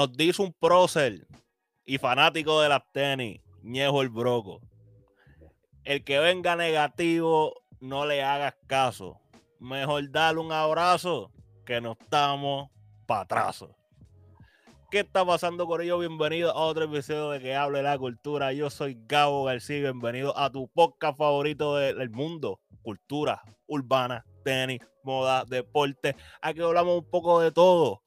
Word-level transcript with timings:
Nos 0.00 0.16
dice 0.16 0.40
un 0.40 0.54
prócer 0.54 1.26
y 1.84 1.98
fanático 1.98 2.62
de 2.62 2.70
las 2.70 2.90
tenis, 2.90 3.42
Ñejo 3.62 4.00
el 4.00 4.08
Broco. 4.08 4.62
El 5.84 6.02
que 6.04 6.18
venga 6.18 6.56
negativo, 6.56 7.52
no 7.80 8.06
le 8.06 8.22
hagas 8.22 8.54
caso. 8.66 9.20
Mejor 9.58 10.10
darle 10.10 10.40
un 10.40 10.52
abrazo 10.52 11.30
que 11.66 11.82
no 11.82 11.98
estamos 12.00 12.70
para 13.04 13.20
atrás. 13.20 13.66
¿Qué 14.90 15.00
está 15.00 15.22
pasando 15.26 15.66
con 15.66 15.82
ellos? 15.82 16.00
Bienvenido 16.00 16.50
a 16.50 16.64
otro 16.64 16.84
episodio 16.84 17.28
de 17.28 17.40
Que 17.40 17.54
Hable 17.54 17.82
la 17.82 17.98
Cultura. 17.98 18.54
Yo 18.54 18.70
soy 18.70 18.96
Gabo 19.06 19.44
García. 19.44 19.80
Bienvenido 19.80 20.34
a 20.34 20.50
tu 20.50 20.66
podcast 20.68 21.18
favorito 21.18 21.76
del 21.76 22.08
mundo: 22.08 22.58
cultura 22.80 23.42
urbana, 23.66 24.24
tenis, 24.44 24.80
moda, 25.04 25.44
deporte. 25.44 26.16
Aquí 26.40 26.62
hablamos 26.62 27.00
un 27.00 27.10
poco 27.10 27.38
de 27.40 27.52
todo. 27.52 28.00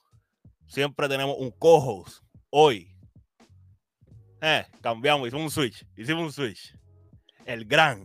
Siempre 0.68 1.08
tenemos 1.08 1.36
un 1.38 1.52
co-host. 1.52 2.24
Hoy, 2.50 2.90
eh, 4.42 4.66
cambiamos, 4.82 5.28
hicimos 5.28 5.46
un 5.46 5.52
switch. 5.52 5.86
Hicimos 5.96 6.24
un 6.24 6.32
switch. 6.32 6.76
El 7.46 7.66
gran 7.66 8.04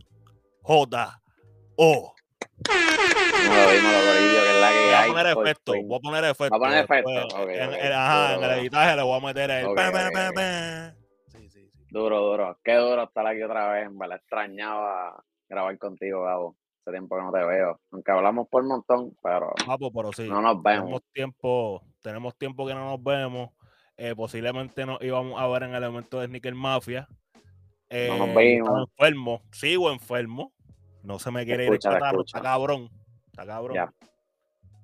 J.O. 0.63 2.15
Voy 3.49 4.95
a 4.95 5.07
poner 5.07 5.27
efecto, 5.27 5.73
voy 5.85 5.97
a 5.97 6.01
poner 6.01 6.25
efecto. 6.25 6.51
Va 6.51 6.57
a 6.57 6.61
poner 6.61 6.87
después. 6.87 7.01
efecto, 7.17 7.49
en, 7.51 7.75
en- 7.75 7.93
ajá, 7.93 8.35
en 8.35 8.41
Duro, 8.41 8.53
el 8.53 8.59
editaje 8.61 8.97
le 8.97 9.03
voy 9.03 9.17
a 9.21 9.27
meter 9.27 9.51
el. 9.51 9.67
Ok, 9.67 9.77
pa, 9.77 9.93
pa, 9.93 10.07
ok, 10.09 10.13
pa, 10.13 10.29
ok. 10.29 10.35
pa. 10.35 10.95
Sí, 11.29 11.49
sí, 11.51 11.71
sí. 11.71 11.71
Duro, 11.91 12.21
duro. 12.21 12.59
Qué 12.65 12.75
duro 12.75 13.05
estar 13.05 13.27
aquí 13.27 13.43
otra 13.43 13.73
vez. 13.73 13.91
Me 13.91 14.09
la 14.09 14.17
extrañaba 14.17 15.23
grabar 15.49 15.79
contigo, 15.79 16.23
Gabo. 16.23 16.57
Hace 16.83 16.91
tiempo 16.93 17.17
que 17.17 17.23
no 17.23 17.33
te 17.33 17.45
veo. 17.45 17.81
Aunque 17.93 18.11
hablamos 18.13 18.49
por 18.49 18.63
un 18.63 18.69
montón, 18.69 19.17
pero 19.23 19.53
Papo, 19.67 19.91
pero 19.93 20.13
sí. 20.13 20.29
no 20.29 20.41
nos 20.43 20.63
vemos. 20.63 20.81
Tenemos 20.85 21.03
tiempo, 21.13 21.83
tenemos 22.03 22.37
tiempo 22.37 22.67
que 22.67 22.75
no 22.75 22.85
nos 22.91 23.03
vemos. 23.03 23.51
Eh, 23.97 24.15
posiblemente 24.15 24.87
nos 24.87 25.03
íbamos 25.03 25.41
a 25.41 25.47
ver 25.49 25.65
en 25.65 25.75
el 25.75 25.83
evento 25.83 26.21
de 26.21 26.27
Sneaker 26.27 26.55
Mafia. 26.55 27.09
Eh, 27.91 28.09
No 28.09 28.27
nos 28.27 28.37
estaba 28.37 28.81
enfermo, 28.81 29.43
sigo 29.51 29.91
enfermo. 29.91 30.53
No 31.03 31.19
se 31.19 31.31
me 31.31 31.45
quiere 31.45 31.65
ir 31.65 31.73
escucha, 31.73 31.93
catarro, 31.93 32.21
escucha. 32.21 32.39
está 32.39 32.49
cabrón. 32.49 32.91
Está 33.27 33.47
cabrón. 33.47 33.95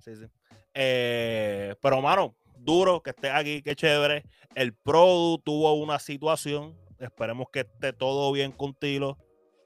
Sí, 0.01 0.17
sí. 0.17 0.27
Eh, 0.75 1.75
pero, 1.81 2.01
mano, 2.01 2.35
duro 2.57 3.03
que 3.03 3.11
estés 3.11 3.31
aquí, 3.33 3.63
qué 3.63 3.77
chévere. 3.77 4.25
El 4.55 4.75
Produ 4.75 5.39
tuvo 5.39 5.73
una 5.75 5.99
situación. 5.99 6.77
Esperemos 6.99 7.49
que 7.53 7.61
esté 7.61 7.93
todo 7.93 8.33
bien 8.33 8.53
contigo. 8.53 9.19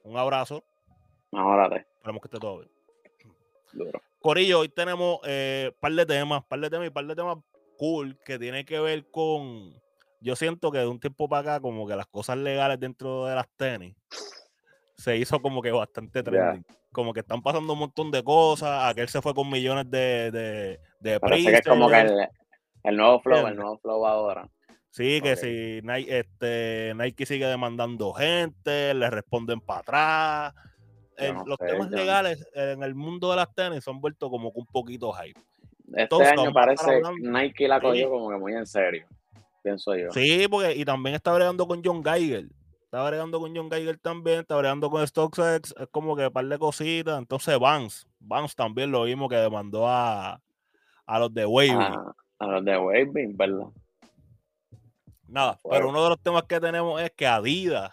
Un 0.02 0.16
abrazo. 0.16 0.64
Mejórate. 1.30 1.86
Esperemos 1.96 2.22
que 2.22 2.28
esté 2.28 2.38
todo 2.38 2.58
bien. 2.58 2.70
Duro. 3.72 4.00
Corillo, 4.20 4.60
hoy 4.60 4.68
tenemos 4.68 5.20
un 5.22 5.74
par 5.80 5.92
de 5.92 6.06
temas, 6.06 6.44
par 6.44 6.60
de 6.60 6.70
temas 6.70 6.86
y 6.86 6.90
par 6.90 7.06
de 7.06 7.14
temas 7.14 7.38
cool 7.76 8.18
que 8.24 8.38
tienen 8.38 8.66
que 8.66 8.78
ver 8.80 9.06
con. 9.10 9.72
Yo 10.20 10.34
siento 10.34 10.72
que 10.72 10.78
de 10.78 10.86
un 10.86 10.98
tiempo 10.98 11.28
para 11.28 11.54
acá, 11.54 11.60
como 11.60 11.86
que 11.86 11.94
las 11.94 12.06
cosas 12.06 12.36
legales 12.36 12.80
dentro 12.80 13.26
de 13.26 13.36
las 13.36 13.48
tenis 13.56 13.94
se 14.96 15.16
hizo 15.16 15.40
como 15.40 15.62
que 15.62 15.70
bastante 15.70 16.22
trending. 16.22 16.66
Como 16.90 17.12
que 17.12 17.20
están 17.20 17.40
pasando 17.42 17.72
un 17.74 17.78
montón 17.78 18.10
de 18.10 18.24
cosas. 18.24 18.90
Aquel 18.90 19.08
se 19.08 19.22
fue 19.22 19.32
con 19.32 19.48
millones 19.48 19.88
de, 19.88 20.30
de, 20.32 20.80
de 21.00 21.20
Parece 21.20 21.50
que 21.50 21.56
es 21.58 21.66
como 21.66 21.88
que 21.88 22.00
el, 22.00 22.28
el 22.82 22.96
nuevo 22.96 23.20
flow, 23.20 23.46
el 23.46 23.56
nuevo 23.56 23.78
flow 23.78 24.04
ahora. 24.04 24.48
Sí, 24.90 25.20
que 25.20 25.36
si 25.36 25.80
Nike, 25.86 26.18
este, 26.18 26.92
Nike 26.96 27.26
sigue 27.26 27.46
demandando 27.46 28.12
gente, 28.14 28.94
le 28.94 29.10
responden 29.10 29.60
para 29.60 29.80
atrás. 29.80 30.54
Yo 31.18 31.24
El- 31.26 31.34
no 31.34 31.44
los 31.46 31.58
sé, 31.58 31.66
temas 31.66 31.90
yo 31.90 31.96
legales 31.96 32.46
en 32.54 32.82
el 32.82 32.94
mundo 32.94 33.30
de 33.30 33.36
las 33.36 33.52
tenis 33.54 33.82
se 33.84 33.90
han 33.90 34.00
vuelto 34.00 34.30
como 34.30 34.52
que 34.52 34.60
un 34.60 34.66
poquito 34.66 35.12
hype. 35.12 35.38
Este 35.88 36.02
Entonces, 36.02 36.32
año 36.38 36.52
parece 36.52 37.00
Nike 37.20 37.66
la 37.68 37.80
cogió 37.80 38.04
Sí. 38.06 38.10
como 38.10 38.30
que 38.30 38.36
muy 38.36 38.54
en 38.54 38.66
serio. 38.66 39.06
Pienso 39.62 39.96
yo. 39.96 40.10
Sí, 40.12 40.46
porque 40.48 40.74
y 40.76 40.84
también 40.84 41.14
está 41.16 41.32
bregando 41.32 41.66
con 41.66 41.82
John 41.84 42.04
Geiger. 42.04 42.46
Está 42.84 43.06
bregando 43.06 43.38
con 43.40 43.54
John 43.54 43.70
Geiger 43.70 43.98
también, 43.98 44.40
está 44.40 44.56
bregando 44.56 44.88
con 44.90 45.06
StockX, 45.06 45.74
es 45.78 45.88
como 45.90 46.16
que 46.16 46.26
un 46.26 46.32
par 46.32 46.46
de 46.46 46.58
cositas. 46.58 47.18
Entonces 47.18 47.58
Vance, 47.58 48.06
Vance 48.20 48.54
también 48.56 48.90
lo 48.90 49.02
vimos 49.04 49.28
que 49.28 49.36
demandó 49.36 49.86
a, 49.88 50.40
a 51.06 51.18
los 51.18 51.32
de 51.34 51.44
Wavy. 51.44 51.70
A, 51.70 52.14
a 52.38 52.46
los 52.46 52.64
de 52.64 52.78
Waving, 52.78 53.36
¿verdad? 53.36 53.66
Nada, 55.26 55.58
pero 55.68 55.90
uno 55.90 56.02
de 56.04 56.08
los 56.10 56.20
temas 56.20 56.44
que 56.44 56.58
tenemos 56.60 57.00
es 57.02 57.10
que 57.10 57.26
Adidas 57.26 57.92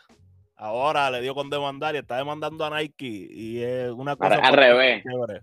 ahora 0.55 1.09
le 1.11 1.21
dio 1.21 1.33
con 1.35 1.49
demandar 1.49 1.95
y 1.95 1.99
está 1.99 2.17
demandando 2.17 2.63
a 2.66 2.69
Nike 2.79 3.27
y 3.29 3.61
es 3.61 3.91
una 3.91 4.16
cosa 4.16 4.35
Al, 4.35 4.53
revés. 4.53 5.03
al- 5.05 5.41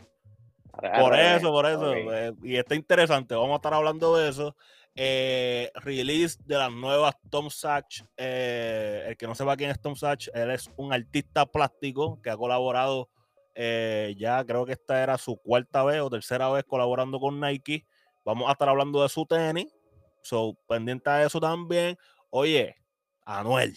Por 1.01 1.13
revés. 1.13 1.37
eso, 1.37 1.51
por 1.51 1.67
eso. 1.67 1.95
Eh, 1.95 2.33
y 2.43 2.57
está 2.57 2.75
interesante. 2.75 3.35
Vamos 3.35 3.53
a 3.53 3.57
estar 3.57 3.75
hablando 3.75 4.17
de 4.17 4.29
eso. 4.31 4.57
Eh, 4.95 5.71
release 5.77 6.39
de 6.45 6.57
las 6.57 6.71
nuevas 6.73 7.15
Tom 7.31 7.49
Sachs. 7.51 8.05
eh, 8.17 9.05
el 9.09 9.17
que 9.17 9.27
no 9.27 9.35
sepa 9.35 9.57
quién 9.57 9.71
es 9.71 9.81
Tom 9.81 9.97
Sachs, 9.97 10.31
él 10.35 10.51
es 10.51 10.71
un 10.77 10.93
artista 10.93 11.47
plástico 11.47 12.21
que 12.23 12.31
ha 12.31 12.37
colaborado 12.37 13.09
eh, 13.55 14.15
ya, 14.19 14.43
creo 14.47 14.65
que 14.65 14.73
esta 14.73 15.03
era 15.03 15.19
su 15.19 15.37
cuarta 15.37 15.83
vez 15.85 16.01
o 16.01 16.09
tercera 16.09 16.49
vez 16.51 16.65
colaborando 16.65 17.21
con 17.21 17.39
Nike. 17.39 17.87
Vamos 18.25 18.49
a 18.49 18.53
estar 18.53 18.69
hablando 18.69 19.03
de 19.03 19.09
su 19.11 19.27
tenis. 19.27 19.67
So, 20.23 20.57
pendiente 20.67 21.11
a 21.11 21.23
eso 21.25 21.39
también. 21.39 21.99
Oye, 22.31 22.75
Anuel, 23.27 23.77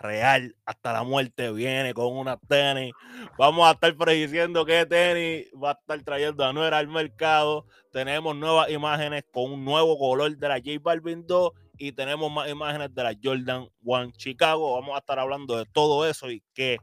real, 0.00 0.56
hasta 0.64 0.92
la 0.92 1.02
muerte 1.02 1.52
viene 1.52 1.94
con 1.94 2.16
una 2.16 2.36
tenis. 2.36 2.92
Vamos 3.38 3.68
a 3.68 3.72
estar 3.72 3.96
prediciendo 3.96 4.64
qué 4.64 4.86
tenis 4.86 5.46
va 5.52 5.70
a 5.70 5.72
estar 5.72 6.02
trayendo 6.02 6.44
Anuel 6.44 6.74
al 6.74 6.88
mercado. 6.88 7.66
Tenemos 7.90 8.36
nuevas 8.36 8.70
imágenes 8.70 9.24
con 9.32 9.52
un 9.52 9.64
nuevo 9.64 9.98
color 9.98 10.36
de 10.36 10.48
la 10.48 10.56
J 10.56 10.78
Balvin 10.80 11.26
2 11.26 11.52
y 11.78 11.92
tenemos 11.92 12.30
más 12.30 12.48
imágenes 12.48 12.94
de 12.94 13.02
la 13.02 13.14
Jordan 13.22 13.68
1 13.82 14.12
Chicago. 14.12 14.74
Vamos 14.80 14.94
a 14.94 14.98
estar 14.98 15.18
hablando 15.18 15.56
de 15.56 15.66
todo 15.66 16.08
eso 16.08 16.30
y 16.30 16.42
qué 16.54 16.78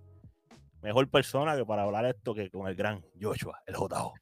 mejor 0.81 1.09
persona 1.09 1.55
que 1.55 1.65
para 1.65 1.83
hablar 1.83 2.05
esto 2.05 2.33
que 2.33 2.49
con 2.49 2.67
el 2.67 2.75
gran 2.75 3.03
Joshua, 3.19 3.61
el 3.65 3.75
JO. 3.75 4.13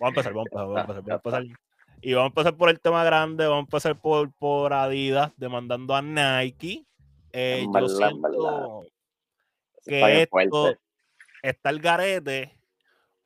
Vamos 0.00 0.02
a 0.02 0.08
empezar, 0.08 0.32
vamos 0.32 0.48
a 0.52 0.62
empezar, 0.62 0.66
vamos 0.66 0.76
a 0.76 0.80
empezar, 0.80 1.02
vamos 1.02 1.34
a 1.34 1.38
empezar. 1.38 1.58
Y 2.00 2.14
vamos 2.14 2.26
a 2.26 2.28
empezar 2.28 2.56
por 2.56 2.68
el 2.68 2.80
tema 2.80 3.02
grande, 3.02 3.46
vamos 3.46 3.58
a 3.58 3.66
empezar 3.66 4.00
por, 4.00 4.32
por 4.34 4.72
Adidas 4.72 5.32
demandando 5.36 5.96
a 5.96 6.02
Nike. 6.02 6.87
Eh, 7.32 7.60
En 7.60 7.66
yo 7.66 7.72
verdad, 7.72 8.08
siento 8.08 8.84
que 9.84 10.22
esto 10.22 10.30
fuerte. 10.30 10.80
está 11.42 11.70
el 11.70 11.80
garete 11.80 12.58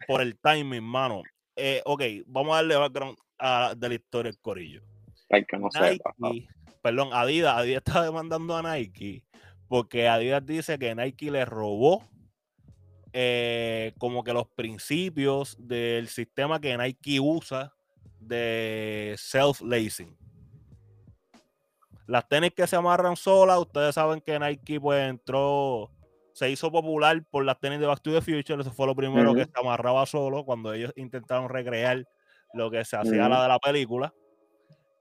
por 0.07 0.21
el 0.21 0.39
timing, 0.39 0.83
mano. 0.83 1.23
Eh, 1.57 1.83
ok, 1.85 2.03
vamos 2.27 2.53
a 2.53 2.57
darle 2.57 2.77
background 2.77 3.19
a, 3.39 3.75
de 3.77 3.89
la 3.89 3.95
historia 3.95 4.31
del 4.33 4.41
corillo. 4.41 4.83
Que 5.29 5.57
no 5.59 5.71
sepa. 5.71 6.15
Perdón, 6.83 7.11
Adidas, 7.13 7.57
Adidas 7.57 7.83
está 7.87 8.03
demandando 8.03 8.57
a 8.57 8.63
Nike 8.63 9.25
porque 9.69 10.07
Adidas 10.09 10.45
dice 10.45 10.79
que 10.79 10.95
Nike 10.95 11.31
le 11.31 11.45
robó 11.45 12.07
eh, 13.15 13.95
como 13.99 14.23
que 14.25 14.33
los 14.33 14.47
principios 14.49 15.57
del 15.59 16.09
sistema 16.09 16.61
que 16.61 16.77
Nike 16.77 17.21
usa 17.21 17.73
de 18.19 19.15
self-lacing. 19.17 20.15
Las 22.07 22.29
tenis 22.29 22.53
que 22.55 22.67
se 22.67 22.77
amarran 22.77 23.17
solas, 23.17 23.59
ustedes 23.59 23.95
saben 23.95 24.21
que 24.21 24.39
Nike 24.39 24.81
pues 24.81 25.09
entró, 25.09 25.91
se 26.35 26.51
hizo 26.51 26.71
popular 26.71 27.23
por 27.31 27.45
las 27.45 27.59
tenis 27.61 27.81
de 27.81 27.87
Back 27.87 28.01
to 28.03 28.13
the 28.13 28.21
Future, 28.21 28.61
eso 28.61 28.73
fue 28.73 28.87
lo 28.87 28.95
primero 28.97 29.35
que 29.35 29.45
se 29.45 29.53
amarraba 29.55 30.05
solo 30.07 30.45
cuando 30.45 30.73
ellos 30.73 30.93
intentaron 30.97 31.49
recrear 31.49 32.05
lo 32.55 32.71
que 32.71 32.85
se 32.85 32.97
hacía 32.97 33.23
Ujú. 33.23 33.31
la 33.31 33.43
de 33.43 33.49
la 33.49 33.59
película. 33.59 34.13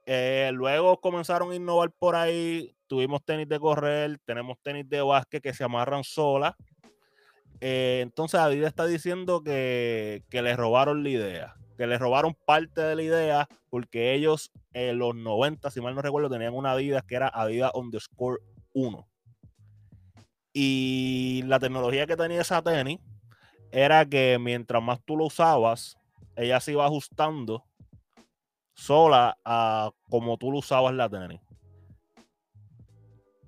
Eh, 0.06 0.52
luego 0.54 1.00
comenzaron 1.00 1.52
a 1.52 1.56
innovar 1.56 1.92
por 1.92 2.16
ahí. 2.16 2.76
Tuvimos 2.88 3.24
tenis 3.24 3.48
de 3.48 3.60
correr, 3.60 4.20
tenemos 4.26 4.58
tenis 4.62 4.88
de 4.90 5.02
básquet 5.02 5.42
que 5.42 5.54
se 5.54 5.64
amarran 5.64 6.04
solas. 6.04 6.54
Eh, 7.60 8.00
entonces 8.02 8.40
Adidas 8.40 8.70
está 8.70 8.86
diciendo 8.86 9.44
que, 9.44 10.24
que 10.30 10.42
le 10.42 10.56
robaron 10.56 11.04
la 11.04 11.10
idea, 11.10 11.56
que 11.82 11.88
le 11.88 11.98
robaron 11.98 12.38
parte 12.46 12.80
de 12.80 12.96
la 12.96 13.02
idea 13.02 13.50
porque 13.72 14.14
ellos 14.14 14.52
en 14.72 15.00
los 15.00 15.16
90, 15.16 15.72
si 15.72 15.82
mal 15.82 15.96
no 15.96 16.04
recuerdo, 16.04 16.30
tenían 16.30 16.54
una 16.54 16.74
Adidas 16.74 17.04
que 17.04 17.16
era 17.16 17.28
Adidas 17.28 17.72
underscore 17.74 18.38
1. 18.74 19.08
Y 20.54 21.42
la 21.48 21.58
tecnología 21.58 22.06
que 22.06 22.16
tenía 22.16 22.42
esa 22.42 22.62
tenis 22.62 23.00
era 23.72 24.06
que 24.06 24.38
mientras 24.40 24.84
más 24.84 25.02
tú 25.04 25.18
lo 25.18 25.26
usabas, 25.26 25.98
ella 26.36 26.60
se 26.60 26.74
iba 26.74 26.86
ajustando 26.86 27.66
sola 28.76 29.36
a 29.44 29.90
como 30.08 30.38
tú 30.38 30.52
lo 30.52 30.60
usabas 30.60 30.94
la 30.94 31.10
tenis. 31.10 31.42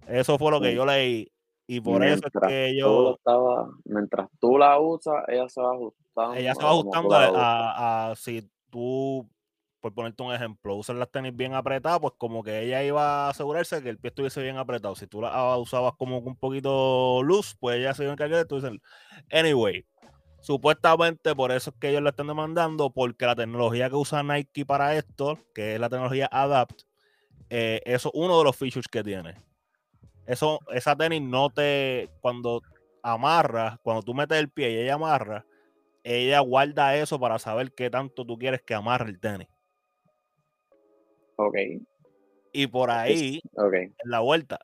Eso 0.07 0.39
fue 0.39 0.49
lo 0.49 0.59
que 0.59 0.73
yo 0.73 0.87
leí. 0.87 1.31
Y 1.67 1.79
por 1.79 2.03
eso 2.03 2.21
es 2.27 2.47
que 2.47 2.75
yo. 2.77 3.13
estaba, 3.15 3.69
mientras 3.85 4.29
tú 4.39 4.57
la 4.57 4.79
usas, 4.79 5.23
ella 5.27 5.47
se 5.47 5.61
va 5.61 5.71
ajustando. 5.73 6.33
ella 6.35 6.53
se 6.55 6.63
va 6.63 6.69
ajustando 6.71 7.15
a, 7.15 7.29
usas. 7.29 7.41
a- 7.41 8.11
a 8.11 8.15
si 8.15 8.49
tú, 8.69 9.29
por 9.79 9.93
ponerte 9.93 10.23
un 10.23 10.33
ejemplo, 10.33 10.75
usas 10.75 10.95
las 10.97 11.09
tenis 11.09 11.35
bien 11.35 11.53
apretadas, 11.53 11.99
pues 12.01 12.13
como 12.17 12.43
que 12.43 12.61
ella 12.63 12.83
iba 12.83 13.27
a 13.27 13.29
asegurarse 13.29 13.81
que 13.81 13.89
el 13.89 13.97
pie 13.97 14.09
estuviese 14.09 14.41
bien 14.41 14.57
apretado. 14.57 14.95
Si 14.95 15.07
tú 15.07 15.21
la 15.21 15.57
usabas 15.57 15.93
como 15.97 16.17
un 16.19 16.35
poquito 16.35 17.21
loose, 17.23 17.55
pues 17.59 17.77
ella 17.77 17.93
se 17.93 18.03
iba 18.03 18.11
a 18.11 18.13
encargar 18.13 18.39
de 18.39 18.45
tú 18.45 18.55
dices, 18.59 18.71
Anyway, 19.31 19.85
supuestamente 20.41 21.33
por 21.35 21.51
eso 21.51 21.69
es 21.69 21.75
que 21.79 21.89
ellos 21.89 22.01
la 22.01 22.09
están 22.09 22.27
demandando, 22.27 22.89
porque 22.91 23.25
la 23.25 23.35
tecnología 23.35 23.89
que 23.89 23.95
usa 23.95 24.21
Nike 24.23 24.65
para 24.65 24.95
esto, 24.95 25.39
que 25.55 25.75
es 25.75 25.79
la 25.79 25.89
tecnología 25.89 26.27
Adapt, 26.31 26.81
eh, 27.49 27.81
eso 27.85 28.09
es 28.09 28.15
uno 28.15 28.37
de 28.37 28.43
los 28.43 28.55
features 28.57 28.87
que 28.87 29.03
tiene. 29.03 29.35
Eso, 30.25 30.59
esa 30.73 30.95
tenis 30.95 31.21
no 31.21 31.49
te, 31.49 32.09
cuando 32.21 32.61
amarras, 33.01 33.77
cuando 33.83 34.01
tú 34.03 34.13
metes 34.13 34.37
el 34.37 34.49
pie 34.49 34.71
y 34.71 34.77
ella 34.77 34.93
amarra, 34.95 35.45
ella 36.03 36.39
guarda 36.39 36.95
eso 36.95 37.19
para 37.19 37.39
saber 37.39 37.73
qué 37.73 37.89
tanto 37.89 38.25
tú 38.25 38.37
quieres 38.37 38.61
que 38.61 38.73
amarre 38.73 39.09
el 39.09 39.19
tenis. 39.19 39.47
Ok. 41.35 41.55
Y 42.53 42.67
por 42.67 42.91
ahí, 42.91 43.41
Ok. 43.55 43.73
en 43.73 43.95
la 44.03 44.19
vuelta, 44.19 44.59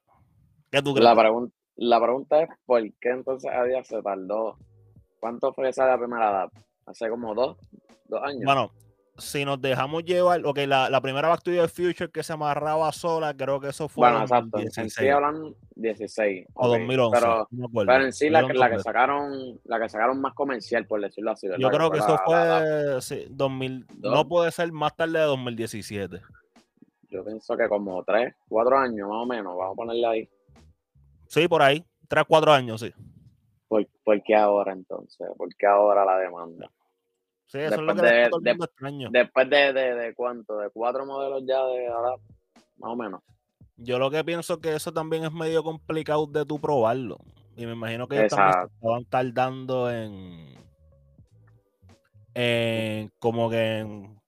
¿qué 0.71 0.81
tú 0.81 0.93
crees? 0.93 1.05
La, 1.05 1.15
pregun- 1.15 1.51
la 1.75 1.99
pregunta 1.99 2.43
es: 2.43 2.49
¿por 2.65 2.81
qué 2.99 3.09
entonces 3.09 3.51
Adidas 3.51 3.87
se 3.87 4.01
tardó? 4.01 4.57
¿Cuánto 5.19 5.51
fue 5.53 5.69
esa 5.69 5.87
la 5.87 5.97
primera 5.97 6.29
edad? 6.29 6.49
Hace 6.85 7.09
como 7.09 7.33
dos, 7.33 7.57
dos 8.05 8.21
años. 8.23 8.43
Bueno, 8.45 8.71
si 9.19 9.45
nos 9.45 9.61
dejamos 9.61 10.03
llevar, 10.03 10.45
ok, 10.45 10.57
la, 10.67 10.89
la 10.89 11.01
primera 11.01 11.27
Back 11.29 11.43
to 11.43 11.51
the 11.51 11.67
Future 11.67 12.09
que 12.11 12.23
se 12.23 12.33
amarraba 12.33 12.91
sola, 12.91 13.33
creo 13.35 13.59
que 13.59 13.69
eso 13.69 13.87
fue 13.87 14.03
Bueno, 14.07 14.17
en 14.17 14.23
exacto. 14.23 14.57
En 14.59 14.65
2016 14.65 14.93
sí 14.93 15.07
hablan 15.09 15.55
16. 15.75 16.47
o 16.53 16.65
ok. 16.67 16.77
2011. 16.79 17.19
Pero, 17.19 17.47
no 17.51 17.69
pero 17.73 18.03
en 18.05 18.13
sí 18.13 18.29
la, 18.29 18.39
que- 18.47 18.53
la 18.53 18.69
que 18.69 18.75
2011. 18.77 18.83
sacaron, 18.83 19.59
la 19.65 19.79
que 19.79 19.89
sacaron 19.89 20.21
más 20.21 20.33
comercial, 20.33 20.85
por 20.87 21.01
decirlo 21.01 21.31
así. 21.31 21.47
¿verdad? 21.47 21.61
Yo 21.61 21.69
creo 21.69 21.91
que 21.91 21.97
eso 21.99 22.07
la- 22.09 22.21
fue 22.25 23.01
sí, 23.01 23.25
2000, 23.29 23.85
Dos. 23.93 24.13
no 24.13 24.27
puede 24.27 24.51
ser 24.51 24.71
más 24.71 24.95
tarde 24.95 25.19
de 25.19 25.25
2017. 25.25 26.21
yo 27.11 27.25
pienso 27.25 27.57
que 27.57 27.67
como 27.67 28.03
tres, 28.03 28.35
cuatro 28.47 28.77
años 28.77 29.07
más 29.09 29.17
o 29.23 29.25
menos. 29.25 29.57
Vamos 29.57 29.73
a 29.73 29.75
ponerle 29.75 30.05
ahí. 30.05 30.29
Sí, 31.27 31.47
por 31.47 31.61
ahí, 31.61 31.83
3, 32.07 32.23
4 32.27 32.51
años, 32.51 32.81
sí. 32.81 32.91
¿Por, 33.67 33.85
por 34.03 34.21
qué 34.23 34.35
ahora 34.35 34.73
entonces? 34.73 35.27
¿Por 35.37 35.49
qué 35.55 35.67
ahora 35.67 36.03
la 36.05 36.17
demanda? 36.17 36.69
Sí, 37.51 37.57
eso 37.57 37.75
es 37.75 37.81
lo 37.81 37.93
Después 37.95 38.01
que 38.11 38.15
de- 38.23 38.29
todo 38.29 38.37
el 38.39 38.43
de- 38.43 38.51
mundo 38.51 38.65
extraño. 38.65 39.09
Después 39.11 39.49
de, 39.49 39.73
de, 39.73 39.95
de 39.95 40.13
cuánto, 40.13 40.57
de 40.59 40.69
cuatro 40.69 41.05
modelos 41.05 41.41
ya 41.47 41.63
de 41.65 41.87
ahora, 41.87 42.15
más 42.77 42.91
o 42.91 42.95
menos. 42.95 43.21
Yo 43.75 43.97
lo 43.97 44.11
que 44.11 44.23
pienso 44.23 44.59
que 44.61 44.75
eso 44.75 44.91
también 44.93 45.23
es 45.25 45.31
medio 45.31 45.63
complicado 45.63 46.27
de 46.27 46.45
tú 46.45 46.59
probarlo. 46.59 47.17
Y 47.55 47.65
me 47.65 47.71
imagino 47.73 48.07
que 48.07 48.17
ellos 48.19 48.29
también 48.29 48.69
estaban 48.75 49.05
tardando 49.05 49.91
en, 49.91 50.55
en 52.35 53.11
como 53.19 53.49
que 53.49 53.79
en 53.79 54.19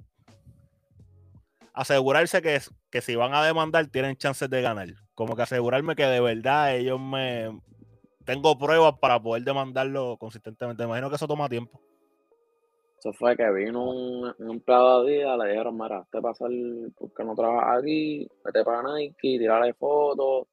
asegurarse 1.74 2.42
que, 2.42 2.60
que 2.90 3.02
si 3.02 3.16
van 3.16 3.34
a 3.34 3.44
demandar 3.46 3.86
tienen 3.88 4.16
chances 4.18 4.50
de 4.50 4.62
ganar. 4.62 4.90
Como 5.16 5.36
que 5.36 5.44
asegurarme 5.44 5.96
que 5.96 6.06
de 6.06 6.20
verdad 6.22 6.76
ellos 6.76 7.00
me... 7.00 7.60
Tengo 8.26 8.58
pruebas 8.58 8.96
para 9.00 9.22
poder 9.22 9.44
demandarlo 9.44 10.18
consistentemente. 10.18 10.84
Me 10.84 10.88
imagino 10.90 11.10
que 11.10 11.16
eso 11.16 11.28
toma 11.28 11.50
tiempo. 11.50 11.82
Eso 13.02 13.14
fue 13.14 13.36
que 13.36 13.52
vino 13.52 13.90
un, 13.90 14.32
un 14.38 14.52
empleado 14.52 15.04
de 15.04 15.24
Adidas, 15.24 15.40
le 15.40 15.50
dijeron, 15.50 15.76
mira, 15.76 16.08
te 16.12 16.22
pasa 16.22 16.46
el, 16.46 16.94
¿por 16.96 17.12
qué 17.12 17.24
no 17.24 17.34
trabajas 17.34 17.80
aquí? 17.80 18.30
Vete 18.46 18.64
para 18.64 18.94
Nike, 18.94 19.40
tirarle 19.40 19.74
fotos, 19.74 20.46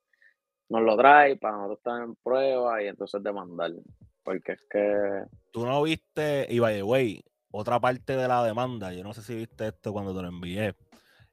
nos 0.70 0.80
lo 0.80 0.96
trae 0.96 1.36
para 1.36 1.58
nosotros 1.58 1.76
estar 1.76 2.02
en 2.02 2.14
prueba 2.16 2.82
y 2.82 2.86
entonces 2.86 3.22
demandarle. 3.22 3.82
Porque 4.22 4.52
es 4.52 4.66
que, 4.70 5.24
Tú 5.52 5.66
no 5.66 5.82
viste, 5.82 6.46
y 6.48 6.58
by 6.58 6.76
the 6.76 6.82
way, 6.82 7.22
otra 7.50 7.78
parte 7.78 8.16
de 8.16 8.26
la 8.26 8.42
demanda, 8.42 8.94
yo 8.94 9.04
no 9.04 9.12
sé 9.12 9.20
si 9.20 9.34
viste 9.34 9.66
esto 9.66 9.92
cuando 9.92 10.16
te 10.16 10.22
lo 10.22 10.28
envié, 10.28 10.74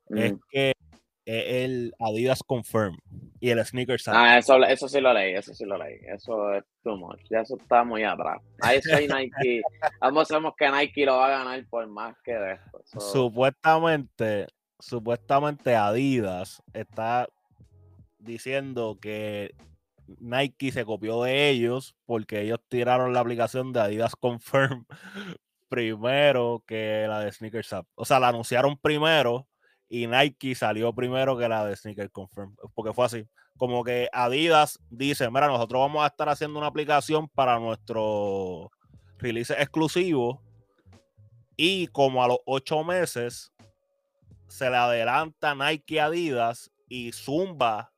es 0.10 0.34
mm, 0.34 0.40
que 0.50 0.74
es 1.26 1.66
el 1.66 1.96
Adidas 2.00 2.44
Confirm 2.44 2.98
y 3.40 3.50
el 3.50 3.64
Sneaker 3.66 4.00
Site. 4.00 4.16
ah, 4.16 4.38
eso, 4.38 4.64
eso 4.64 4.88
sí 4.88 5.02
lo 5.02 5.14
leí, 5.14 5.34
eso 5.34 5.54
sí 5.54 5.66
lo 5.66 5.78
leí, 5.78 6.00
eso 6.08 6.54
es 6.54 6.64
too 6.84 6.96
much, 6.96 7.20
ya 7.30 7.42
eso 7.42 7.58
está 7.58 7.84
muy 7.84 8.04
atrás. 8.04 8.42
Ahí 8.62 8.82
soy 8.82 9.08
Nike, 9.08 9.62
ambos 10.02 10.28
sabemos 10.28 10.54
que 10.58 10.70
Nike 10.70 11.06
lo 11.06 11.18
va 11.18 11.28
a 11.28 11.44
ganar 11.44 11.66
por 11.70 11.86
más 11.88 12.16
que 12.24 12.34
de 12.34 12.54
esto. 12.54 13.00
Supuestamente, 13.00 14.48
supuestamente 14.80 15.76
Adidas 15.76 16.62
está 16.74 17.28
diciendo 18.20 18.98
que 19.02 19.56
Nike 20.20 20.72
se 20.72 20.86
copió 20.86 21.24
de 21.24 21.50
ellos 21.50 21.96
porque 22.06 22.42
ellos 22.42 22.60
tiraron 22.68 23.14
la 23.14 23.20
aplicación 23.22 23.74
de 23.74 23.82
Adidas 23.82 24.16
Confirm 24.16 24.86
primero 25.70 26.64
que 26.66 27.06
la 27.08 27.20
de 27.20 27.32
Sneakers 27.32 27.74
App. 27.74 27.88
O 27.96 28.06
sea, 28.06 28.20
la 28.20 28.30
anunciaron 28.30 28.78
primero 28.78 29.48
y 29.90 30.08
Nike 30.08 30.56
salió 30.56 30.94
primero 30.94 31.38
que 31.38 31.48
la 31.48 31.66
de 31.66 31.76
Sneaker 31.76 32.12
Confirm. 32.12 32.56
Porque 32.74 32.94
fue 32.94 33.06
así. 33.06 33.28
Como 33.58 33.84
que 33.84 34.10
Adidas 34.12 34.80
dice, 34.90 35.30
mira, 35.30 35.48
nosotros 35.48 35.80
vamos 35.80 36.04
a 36.04 36.08
estar 36.08 36.28
haciendo 36.28 36.60
una 36.60 36.68
aplicación 36.68 37.30
para 37.30 37.60
nuestro 37.60 38.72
release 39.18 39.54
exclusivo 39.54 40.42
y 41.56 41.88
como 41.88 42.22
a 42.24 42.28
los 42.28 42.40
ocho 42.46 42.84
meses 42.84 43.54
se 44.48 44.70
le 44.70 44.76
adelanta 44.76 45.56
Nike 45.56 46.00
a 46.02 46.06
Adidas 46.06 46.72
y 46.90 47.12
zumba 47.14 47.92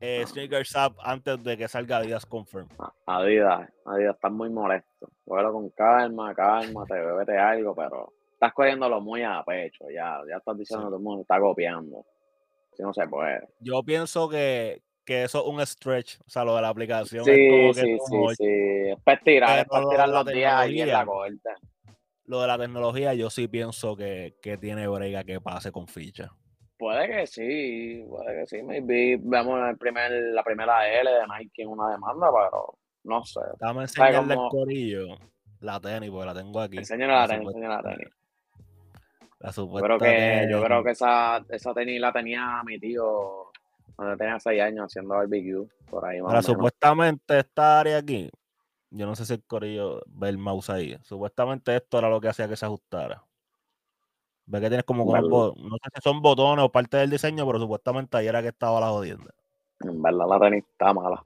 eh, 0.00 0.22
Ah. 0.24 0.26
Sneakers 0.26 0.76
App 0.76 0.96
antes 1.00 1.42
de 1.42 1.56
que 1.56 1.68
salga 1.68 1.98
Adidas 1.98 2.26
Confirm. 2.26 2.68
Adidas, 3.06 3.70
Adidas, 3.86 4.14
estás 4.16 4.32
muy 4.32 4.50
molesto. 4.50 5.10
Cógelo 5.24 5.52
con 5.52 5.70
calma, 5.70 6.34
cálmate, 6.34 6.94
bébete 6.94 7.38
algo, 7.38 7.74
pero 7.74 8.12
estás 8.36 8.52
cogiéndolo 8.52 9.00
muy 9.00 9.22
a 9.22 9.42
pecho, 9.44 9.86
ya, 9.90 10.20
ya 10.28 10.36
estás 10.36 10.58
diciendo 10.58 10.86
que 10.86 10.90
todo 10.90 10.96
el 10.98 11.02
mundo 11.02 11.22
está 11.22 11.40
copiando. 11.40 12.04
Si 12.74 12.82
no 12.82 12.92
se 12.92 13.08
puede. 13.08 13.48
Yo 13.60 13.82
pienso 13.82 14.28
que, 14.28 14.82
que 15.06 15.24
eso 15.24 15.40
es 15.40 15.46
un 15.46 15.66
stretch, 15.66 16.20
o 16.20 16.28
sea, 16.28 16.44
lo 16.44 16.54
de 16.54 16.60
la 16.62 16.68
aplicación 16.68 17.24
Sí, 17.24 17.30
es 17.30 17.50
como 17.50 17.72
que 17.72 17.80
sí, 17.80 17.96
too 17.96 18.28
sí, 18.30 18.36
sí. 18.36 18.90
Es 18.90 19.00
para 19.02 19.20
tirar, 19.20 19.58
es 19.60 19.64
para 19.64 19.88
tirar 19.88 20.08
los 20.10 20.26
días 20.26 20.54
ahí 20.54 20.80
en 20.82 20.92
la 20.92 21.06
corte. 21.06 21.50
Lo 22.26 22.42
de 22.42 22.46
la 22.48 22.58
tecnología, 22.58 23.14
yo 23.14 23.30
sí 23.30 23.48
pienso 23.48 23.96
que, 23.96 24.36
que 24.42 24.58
tiene 24.58 24.86
brega 24.86 25.24
que 25.24 25.40
pase 25.40 25.72
con 25.72 25.86
ficha. 25.86 26.28
Puede 26.76 27.08
que 27.08 27.26
sí, 27.26 28.04
puede 28.06 28.40
que 28.40 28.46
sí. 28.46 28.62
Maybe 28.62 29.16
vemos 29.18 29.66
el 29.66 29.78
primer, 29.78 30.10
la 30.12 30.42
primera 30.44 30.86
L 30.86 31.10
de 31.10 31.20
Nike 31.38 31.62
en 31.62 31.68
una 31.68 31.90
demanda, 31.92 32.28
pero 32.30 32.76
no 33.04 33.24
sé. 33.24 33.40
Dame 33.58 33.82
enseñarle 33.82 34.34
como- 34.34 34.44
el 34.44 34.50
corillo 34.50 35.06
la 35.60 35.80
tenis, 35.80 36.10
porque 36.10 36.26
la 36.26 36.34
tengo 36.34 36.60
aquí. 36.60 36.78
Enséñale 36.78 37.12
la 37.14 37.26
tenis, 37.26 37.48
enséñale 37.48 37.74
la 37.76 37.82
tenis. 37.82 38.08
La 39.38 39.52
Yo 39.52 39.66
creo 39.70 39.98
que, 39.98 39.98
yo 39.98 39.98
tenis. 39.98 40.64
creo 40.64 40.84
que 40.84 40.90
esa, 40.90 41.44
esa 41.48 41.74
tenis 41.74 42.00
la 42.00 42.12
tenía 42.12 42.62
mi 42.64 42.78
tío 42.78 43.50
cuando 43.94 44.16
tenía 44.16 44.38
6 44.40 44.60
años 44.62 44.86
haciendo 44.86 45.14
barbecue, 45.14 45.66
por 45.90 46.04
ahí 46.04 46.20
más 46.20 46.30
Ahora, 46.30 46.42
supuestamente 46.42 47.38
esta 47.38 47.80
área 47.80 47.98
aquí, 47.98 48.30
yo 48.90 49.06
no 49.06 49.14
sé 49.14 49.24
si 49.24 49.34
el 49.34 49.44
corillo 49.44 50.02
ve 50.06 50.28
el 50.30 50.38
mouse 50.38 50.70
ahí. 50.70 50.96
Supuestamente 51.02 51.76
esto 51.76 51.98
era 51.98 52.08
lo 52.08 52.20
que 52.20 52.28
hacía 52.28 52.48
que 52.48 52.56
se 52.56 52.66
ajustara. 52.66 53.22
Ve 54.46 54.60
que 54.60 54.68
tienes 54.68 54.84
como 54.84 55.04
bo- 55.04 55.54
no 55.56 55.76
sé 55.82 55.90
si 55.94 56.00
son 56.02 56.22
botones 56.22 56.64
o 56.64 56.70
parte 56.70 56.96
del 56.98 57.10
diseño, 57.10 57.46
pero 57.46 57.58
supuestamente 57.58 58.16
ahí 58.16 58.26
era 58.28 58.42
que 58.42 58.48
estaba 58.48 58.80
la 58.80 58.88
jodienda. 58.88 59.34
En 59.80 60.00
verdad 60.02 60.26
la 60.28 60.40
tenis 60.40 60.64
está 60.70 60.92
mala. 60.94 61.22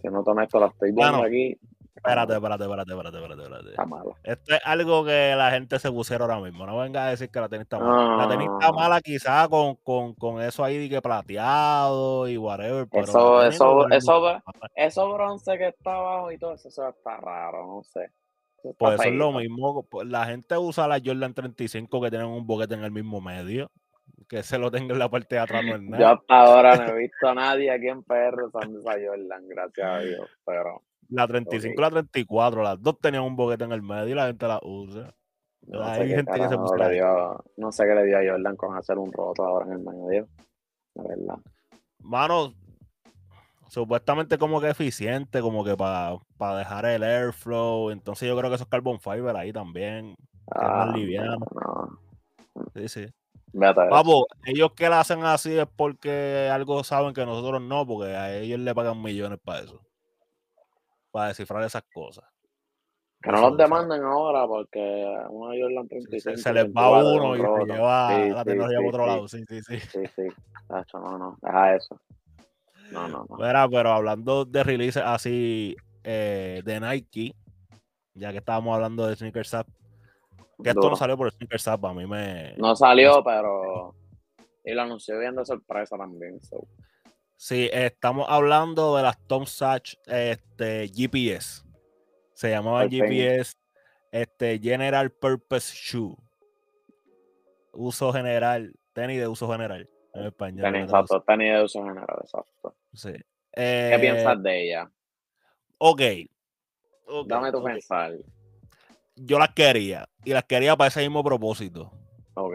Si 0.00 0.08
no 0.08 0.22
tomo 0.22 0.40
esto, 0.40 0.60
la 0.60 0.66
estoy 0.66 0.92
viendo 0.92 1.12
Bueno, 1.12 1.26
aquí. 1.26 1.58
Espérate, 1.96 2.34
espérate, 2.34 2.64
espérate, 2.64 2.92
espérate, 2.92 3.16
espérate, 3.18 3.42
espérate. 3.42 3.70
Está 3.70 3.86
mala. 3.86 4.12
Esto 4.22 4.54
es 4.54 4.60
algo 4.64 5.04
que 5.04 5.34
la 5.36 5.50
gente 5.50 5.78
se 5.78 5.90
pusiera 5.90 6.24
ahora 6.24 6.38
mismo. 6.40 6.66
No 6.66 6.78
venga 6.78 7.06
a 7.06 7.10
decir 7.10 7.30
que 7.30 7.40
la 7.40 7.48
tenis 7.48 7.62
está 7.64 7.78
mala. 7.78 8.16
La 8.16 8.28
tenis 8.28 8.48
está 8.60 8.72
mala 8.72 9.00
quizá 9.00 9.48
con, 9.48 9.76
con, 9.76 10.14
con 10.14 10.40
eso 10.42 10.62
ahí 10.62 10.78
de 10.78 10.88
que 10.88 11.02
plateado 11.02 12.28
y 12.28 12.36
whatever. 12.36 12.86
Pero 12.90 13.04
Eso, 13.04 13.42
eso, 13.42 13.88
eso, 13.90 14.42
eso 14.74 15.12
bronce 15.14 15.58
que 15.58 15.68
está 15.68 15.94
abajo 15.96 16.30
y 16.32 16.38
todo 16.38 16.54
eso, 16.54 16.68
eso 16.68 16.88
está 16.88 17.16
raro, 17.16 17.66
no 17.66 17.82
sé. 17.82 18.10
Pues 18.78 18.94
eso 18.94 19.04
es 19.04 19.14
lo 19.14 19.32
mismo. 19.32 19.84
pues, 19.84 20.06
La 20.08 20.26
gente 20.26 20.56
usa 20.58 20.88
la 20.88 21.00
Jordan 21.04 21.34
35 21.34 22.00
que 22.00 22.10
tienen 22.10 22.28
un 22.28 22.46
boquete 22.46 22.74
en 22.74 22.84
el 22.84 22.90
mismo 22.92 23.20
medio. 23.20 23.70
Que 24.28 24.42
se 24.42 24.58
lo 24.58 24.70
tenga 24.72 24.92
en 24.92 24.98
la 24.98 25.08
parte 25.08 25.36
de 25.36 25.40
atrás 25.40 25.64
no 25.64 25.76
es 25.76 25.80
Yo 25.82 25.88
nada. 25.88 26.12
hasta 26.14 26.40
ahora 26.40 26.76
no 26.76 26.88
he 26.94 26.98
visto 26.98 27.28
a 27.28 27.34
nadie 27.34 27.70
aquí 27.70 27.86
en 27.88 28.02
PR 28.02 28.42
usando 28.44 28.80
esa 28.80 28.92
Jordan, 28.92 29.46
gracias 29.48 29.86
a 29.86 29.98
Dios. 30.00 30.28
Pero 30.44 30.82
La 31.08 31.26
35 31.28 31.74
y 31.76 31.78
ok. 31.78 31.80
la 31.80 31.90
34, 31.90 32.62
las 32.62 32.82
dos 32.82 32.98
tenían 33.00 33.22
un 33.24 33.36
boquete 33.36 33.64
en 33.64 33.72
el 33.72 33.82
medio 33.82 34.08
y 34.08 34.14
la 34.14 34.26
gente 34.26 34.46
la 34.48 34.60
usa. 34.62 35.14
no 35.62 35.82
Hay 35.84 36.02
sé 36.02 36.08
qué 36.08 36.14
gente 36.16 36.40
que 36.40 36.48
se 36.48 36.56
carajo 36.56 36.58
puso 36.58 36.76
le 36.76 36.90
dio, 36.90 37.44
no 37.56 37.72
sé 37.72 37.84
qué 37.86 37.94
le 37.94 38.04
dio 38.04 38.18
a 38.18 38.32
Jordan 38.32 38.56
con 38.56 38.76
hacer 38.76 38.98
un 38.98 39.12
roto 39.12 39.44
ahora 39.44 39.66
en 39.66 39.72
el 39.72 39.78
medio. 39.80 40.28
La 40.94 41.02
verdad. 41.04 41.38
Mano, 42.00 42.52
supuestamente 43.68 44.38
como 44.38 44.60
que 44.60 44.70
eficiente, 44.70 45.40
como 45.40 45.64
que 45.64 45.76
para 45.76 46.56
dejar 46.56 46.86
el 46.86 47.02
airflow. 47.02 47.90
Entonces 47.90 48.28
yo 48.28 48.36
creo 48.36 48.50
que 48.50 48.56
esos 48.56 48.68
carbon 48.68 49.00
fiber 49.00 49.36
ahí 49.36 49.52
también. 49.52 50.16
Es 50.60 50.70
más 50.70 50.88
Ah, 50.88 50.92
liviano. 50.94 51.38
no, 51.52 51.98
no. 52.54 52.64
Sí, 52.74 52.88
sí. 52.88 53.06
Papo, 53.88 54.26
ellos 54.44 54.72
que 54.74 54.88
la 54.88 55.00
hacen 55.00 55.24
así 55.24 55.56
es 55.58 55.66
porque 55.76 56.50
algo 56.52 56.84
saben 56.84 57.14
que 57.14 57.24
nosotros 57.26 57.62
no, 57.62 57.86
porque 57.86 58.14
a 58.14 58.36
ellos 58.36 58.60
le 58.60 58.74
pagan 58.74 59.02
millones 59.02 59.38
para 59.42 59.60
eso. 59.60 59.80
Para 61.16 61.28
descifrar 61.28 61.64
esas 61.64 61.82
cosas. 61.94 62.26
Que 63.22 63.30
no 63.30 63.38
Eso 63.38 63.48
los 63.48 63.56
demanden 63.56 64.04
ahora 64.04 64.46
porque 64.46 64.78
una 65.30 65.54
Jordan 65.58 65.84
Sí, 65.88 65.88
35. 65.88 66.36
se, 66.36 66.42
se 66.42 66.52
les 66.52 66.64
va 66.66 66.90
24 67.00 67.14
uno 67.14 67.30
un 67.30 67.38
y 67.38 67.40
se 67.40 67.72
lleva 67.72 68.08
Sí, 68.10 68.30
la 68.34 68.44
tecnología 68.44 68.78
sí, 68.78 68.84
por 68.84 68.94
otro 68.94 69.06
lado. 69.06 69.28
Sí, 69.28 69.44
sí, 69.48 69.62
sí. 69.62 69.78
Sí, 69.80 70.00
sí. 70.14 70.22
Tacho, 70.68 70.98
no, 70.98 71.16
no. 71.16 71.38
Deja 71.40 71.74
eso. 71.74 71.98
No, 72.92 73.08
no, 73.08 73.24
no. 73.30 73.36
Mira, 73.38 73.66
pero 73.66 73.92
hablando 73.92 74.44
de 74.44 74.62
releases 74.62 75.02
así 75.06 75.74
eh, 76.04 76.60
de 76.62 76.80
Nike, 76.80 77.34
ya 78.12 78.30
que 78.32 78.38
estábamos 78.38 78.74
hablando 78.74 79.06
de 79.06 79.16
Sneakers 79.16 79.54
App, 79.54 79.68
que 80.62 80.68
esto 80.68 80.80
Duro. 80.82 80.90
no 80.90 80.96
salió 80.96 81.16
por 81.16 81.32
Sneakers 81.32 81.66
App, 81.68 81.82
a 81.86 81.94
mí 81.94 82.06
me... 82.06 82.52
No 82.58 82.76
salió, 82.76 83.24
pero 83.24 83.94
Y 84.64 84.74
lo 84.74 84.82
anunció 84.82 85.18
bien 85.18 85.34
de 85.34 85.46
sorpresa 85.46 85.96
también. 85.96 86.42
So. 86.42 86.58
Sí, 87.36 87.68
estamos 87.72 88.26
hablando 88.28 88.96
de 88.96 89.02
las 89.02 89.18
Tom 89.26 89.44
Sachs 89.46 89.98
este, 90.06 90.88
GPS. 90.88 91.62
Se 92.32 92.50
llamaban 92.50 92.90
GPS 92.90 93.54
este, 94.10 94.58
General 94.58 95.10
Purpose 95.10 95.72
Shoe. 95.74 96.16
Uso 97.72 98.12
general, 98.12 98.74
tenis 98.94 99.20
de 99.20 99.28
uso 99.28 99.50
general 99.50 99.88
en 100.14 100.26
español. 100.26 100.62
Tenis, 100.62 100.84
exacto, 100.84 101.22
tenis 101.22 101.52
de 101.52 101.62
uso 101.62 101.84
general, 101.84 102.18
exacto. 102.22 102.74
Sí. 102.94 103.12
¿Qué 103.52 103.94
Eh, 103.94 103.98
piensas 104.00 104.42
de 104.42 104.64
ella? 104.64 104.90
Ok. 105.78 106.00
Dame 107.26 107.52
tu 107.52 107.58
ok. 107.58 107.64
pensar. 107.66 108.12
Yo 109.14 109.38
las 109.38 109.50
quería. 109.50 110.08
Y 110.24 110.32
las 110.32 110.44
quería 110.44 110.74
para 110.76 110.88
ese 110.88 111.00
mismo 111.00 111.22
propósito. 111.22 111.92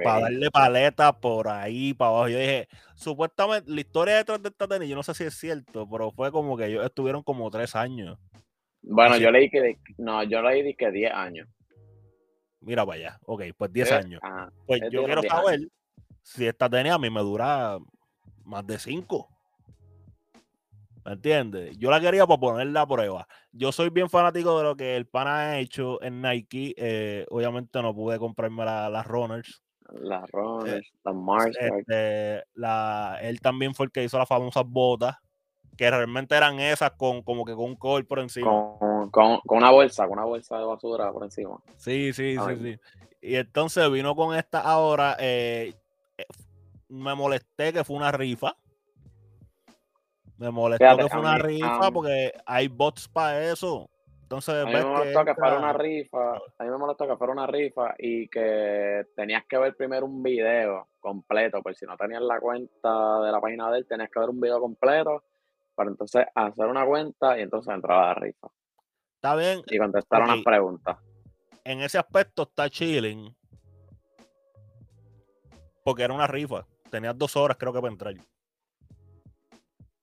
Para 0.04 0.20
darle 0.22 0.52
paleta 0.52 1.12
por 1.20 1.48
ahí, 1.48 1.94
para 1.94 2.10
abajo. 2.12 2.30
Yo 2.30 2.38
dije, 2.38 2.68
supuestamente, 2.96 3.72
la 3.72 3.82
historia 3.82 4.16
detrás 4.18 4.42
de 4.42 4.50
esta 4.50 4.68
tenis, 4.68 4.88
yo 4.88 4.96
no 4.96 5.02
sé 5.04 5.14
si 5.16 5.24
es 5.24 5.34
cierto, 5.34 5.90
pero 5.90 6.12
fue 6.12 6.32
como 6.32 6.56
que 6.56 6.68
ellos 6.68 6.86
estuvieron 6.86 7.24
como 7.24 7.50
tres 7.50 7.76
años. 7.76 8.20
Bueno, 8.84 9.16
Así- 9.16 9.24
yo 9.24 9.32
leí 9.32 9.50
que, 9.50 9.80
no, 9.98 10.24
yo 10.24 10.42
leí 10.44 10.76
que 10.76 10.92
10 10.92 11.12
años. 11.12 11.48
Mira 12.62 12.86
para 12.86 12.96
allá. 12.98 13.20
Ok, 13.26 13.42
pues 13.58 13.74
10 13.74 13.90
Eh, 13.92 13.96
años. 13.96 14.20
ajá. 14.24 14.52
Pues 14.68 14.82
es 14.84 14.92
yo 14.92 15.00
quiero 15.04 15.16
los 15.16 15.22
10 15.24 15.34
saber 15.34 15.60
si 16.22 16.46
esta 16.46 16.70
tenis 16.70 16.92
a 16.92 17.00
mí 17.00 17.10
me 17.10 17.22
dura 17.22 17.78
más 18.44 18.66
de 18.68 18.78
5. 18.78 19.28
¿Me 21.04 21.14
entiendes? 21.14 21.76
Yo 21.80 21.90
la 21.90 22.00
quería 22.00 22.28
para 22.28 22.40
ponerla 22.40 22.82
a 22.82 22.88
prueba. 22.88 23.28
Yo 23.52 23.72
soy 23.72 23.90
bien 23.90 24.08
fanático 24.10 24.56
de 24.60 24.64
lo 24.64 24.76
que 24.76 24.96
el 24.96 25.08
pana 25.08 25.40
ha 25.40 25.60
hecho 25.60 26.00
en 26.04 26.22
Nike. 26.22 26.76
eh, 26.78 27.26
obviamente 27.32 27.82
no 27.82 27.96
pude 27.96 28.20
comprarme 28.20 28.64
la- 28.66 28.90
las 28.90 29.08
runners. 29.08 29.64
Las 29.92 30.30
Runners, 30.32 30.90
las 31.04 31.16
Mars, 31.16 31.58
Este, 31.60 32.44
la, 32.54 33.20
él 33.22 33.42
también 33.42 33.76
fue 33.76 33.88
el 33.88 33.92
que 33.92 34.04
hizo 34.04 34.18
las 34.18 34.28
famosas 34.28 34.64
botas, 34.66 35.18
que 35.78 35.90
realmente 35.90 36.36
eran 36.36 36.60
esas 36.60 36.92
con 36.92 37.22
como 37.24 37.44
que 37.46 37.54
con 37.54 37.66
un 37.66 37.76
cover 37.76 38.06
por 38.06 38.20
encima. 38.20 38.50
con, 38.80 39.10
con, 39.10 39.40
con 39.42 39.58
una 39.58 39.72
bolsa, 39.72 40.04
con 40.04 40.14
una 40.14 40.26
bolsa 40.26 40.58
de 40.58 40.66
basura 40.66 41.12
por 41.12 41.24
encima. 41.24 41.58
Sí, 41.78 42.14
sí, 42.14 42.38
sí, 42.38 42.56
sí. 42.62 42.80
Y 43.22 43.36
entonces 43.36 43.92
vino 43.92 44.16
con 44.16 44.36
esta 44.36 44.62
ahora. 44.62 45.16
eh, 45.20 45.74
eh, 46.18 46.26
me 46.88 47.14
molesté 47.16 47.72
que 47.72 47.84
fue 47.84 47.96
una 47.96 48.12
rifa. 48.12 48.56
Me 50.38 50.50
molestó 50.50 50.84
Fíjate, 50.84 51.04
que 51.04 51.10
fue 51.10 51.20
una 51.20 51.38
mí, 51.38 51.44
rifa 51.44 51.92
porque 51.92 52.34
hay 52.46 52.68
bots 52.68 53.08
para 53.08 53.52
eso. 53.52 53.91
Entonces, 54.32 54.56
A 54.64 54.66
mí 54.66 54.74
me 54.76 54.86
molestó 54.86 55.26
que 55.26 55.36
fuera 55.36 55.58
una 55.58 55.74
rifa, 55.74 56.36
a 56.38 56.64
mí 56.64 56.70
me 56.70 56.78
molestó 56.78 57.06
que 57.06 57.18
fuera 57.18 57.34
una 57.34 57.48
rifa 57.48 57.94
y 57.98 58.30
que 58.30 59.06
tenías 59.14 59.44
que 59.46 59.58
ver 59.58 59.76
primero 59.76 60.06
un 60.06 60.24
video 60.24 60.88
completo, 61.02 61.62
por 61.62 61.76
si 61.76 61.86
no 61.86 61.98
tenías 61.98 62.22
la 62.22 62.40
cuenta 62.40 63.20
de 63.20 63.30
la 63.30 63.42
página 63.42 63.70
de 63.70 63.80
él, 63.80 63.86
tenías 63.86 64.10
que 64.10 64.22
ver 64.22 64.30
un 64.30 64.40
video 64.40 64.62
completo 64.62 65.26
para 65.76 65.90
entonces 65.90 66.26
hacer 66.34 66.66
una 66.68 66.86
cuenta 66.86 67.38
y 67.38 67.42
entonces 67.42 67.74
entrar 67.74 68.02
a 68.02 68.08
la 68.08 68.14
rifa 68.14 68.48
Está 69.16 69.36
bien, 69.36 69.64
y 69.68 69.78
contestar 69.78 70.22
Ok. 70.22 70.28
unas 70.30 70.44
preguntas. 70.46 70.98
en 71.66 71.82
ese 71.82 71.98
aspecto 71.98 72.44
está 72.44 72.70
chilling. 72.70 73.36
Porque 75.84 76.04
era 76.04 76.14
una 76.14 76.28
rifa. 76.28 76.66
Tenías 76.90 77.18
dos 77.18 77.36
horas, 77.36 77.58
creo 77.60 77.74
que, 77.74 77.82
para 77.82 77.92
entrar. 77.92 78.14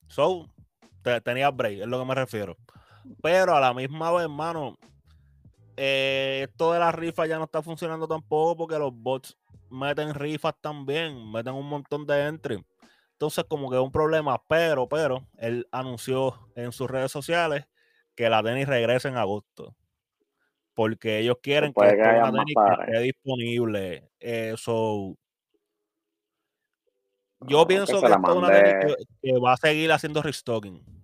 So, 0.09 0.45
te- 1.03 1.21
tenías 1.23 1.57
break, 1.57 1.81
es 1.81 1.87
lo 1.87 1.99
que 1.99 2.05
me 2.05 2.15
refiero. 2.15 2.57
Pero 3.23 3.55
a 3.55 3.61
la 3.61 3.75
misma 3.75 4.11
vez, 4.13 4.23
hermano, 4.23 4.77
eh, 5.77 6.47
esto 6.49 6.73
de 6.73 6.81
la 6.81 6.91
rifa 6.91 7.27
ya 7.27 7.39
no 7.39 7.45
está 7.45 7.63
funcionando 7.63 8.09
tampoco 8.09 8.57
porque 8.57 8.79
los 8.79 8.93
bots 8.93 9.37
meten 9.71 10.13
rifas 10.15 10.55
también, 10.61 11.31
meten 11.31 11.55
un 11.55 11.69
montón 11.69 12.07
de 12.07 12.27
entry. 12.27 12.65
Entonces, 13.13 13.45
como 13.49 13.71
que 13.71 13.77
es 13.77 13.83
un 13.83 13.93
problema, 13.93 14.41
pero, 14.49 14.89
pero, 14.89 15.27
él 15.39 15.69
anunció 15.71 16.51
en 16.57 16.73
sus 16.73 16.91
redes 16.91 17.13
sociales 17.13 17.67
que 18.15 18.29
la 18.29 18.43
tenis 18.43 18.67
regresa 18.67 19.09
en 19.09 19.17
agosto. 19.17 19.75
Porque 20.75 21.19
ellos 21.19 21.37
quieren 21.43 21.73
que 21.73 21.97
que 21.97 21.97
más 21.97 22.33
tenis 22.33 22.57
esté 22.81 23.01
disponible. 23.01 24.11
Eh, 24.21 24.55
so, 24.57 25.17
yo 27.41 27.61
Ah, 27.61 27.67
pienso 27.69 28.01
que 28.01 28.09
la 28.09 28.17
esto 28.17 28.31
es 28.33 28.37
una 28.37 28.49
tenis 28.49 28.97
que 29.23 29.39
va 29.39 29.53
a 29.53 29.57
seguir 29.57 29.93
haciendo 29.93 30.23
restocking 30.23 30.98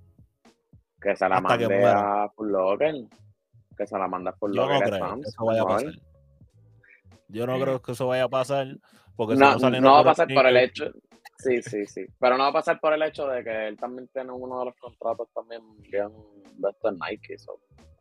que 1.05 1.15
se 1.15 1.29
la 1.29 1.37
hasta 1.37 1.59
que 1.59 1.69
mande 1.69 1.79
muera. 1.81 2.25
a 2.25 2.29
Full 2.31 2.51
Locker, 2.51 2.95
que 3.77 3.87
se 3.87 3.99
la 3.99 4.09
mande 4.09 4.31
a 4.31 4.33
Full 4.33 4.55
Yo 4.55 4.67
no 4.67 4.81
creo 4.81 4.91
que 4.91 4.97
Stamps, 4.97 5.29
eso 5.29 5.45
vaya 5.45 5.63
a 5.63 5.67
pasar. 5.67 5.93
Yo 7.29 7.47
no 7.47 7.61
creo 7.61 7.83
que 7.83 7.93
eso 7.93 8.07
vaya 8.07 8.25
a 8.25 8.29
pasar 8.29 8.67
porque 9.15 9.35
si 9.35 9.41
No, 9.41 9.57
no 9.57 9.71
no 9.81 9.93
va 9.93 10.01
a 10.01 10.05
pasar 10.05 10.29
por 10.33 10.47
el 10.47 10.57
hecho, 10.57 10.87
sí, 11.39 11.63
sí, 11.63 11.87
sí, 11.87 12.07
pero 12.19 12.39
no 12.39 12.45
va 12.45 12.49
a 12.51 12.55
pasar 12.55 12.81
por 12.81 12.95
el 12.95 13.03
hecho 13.03 13.27
de 13.29 13.45
que 13.45 13.69
él 13.69 13.77
también 13.77 14.09
tiene 14.09 14.33
uno 14.33 14.61
de 14.61 14.65
los 14.67 14.75
contratos 14.77 15.29
también 15.35 15.61
bien 15.83 16.11
de 16.57 16.73
Nike, 16.93 17.39
so. 17.39 17.61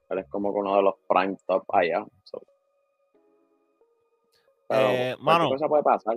él 0.09 0.19
es 0.19 0.27
como 0.29 0.53
que 0.53 0.59
uno 0.59 0.77
de 0.77 0.83
los 0.83 0.95
prime 1.07 1.35
top 1.45 1.63
allá, 1.75 2.05
so. 2.23 2.41
pero 4.67 4.87
Eh, 4.89 5.15
mano, 5.19 5.49
cosa 5.49 5.67
puede 5.67 5.83
pasar. 5.83 6.15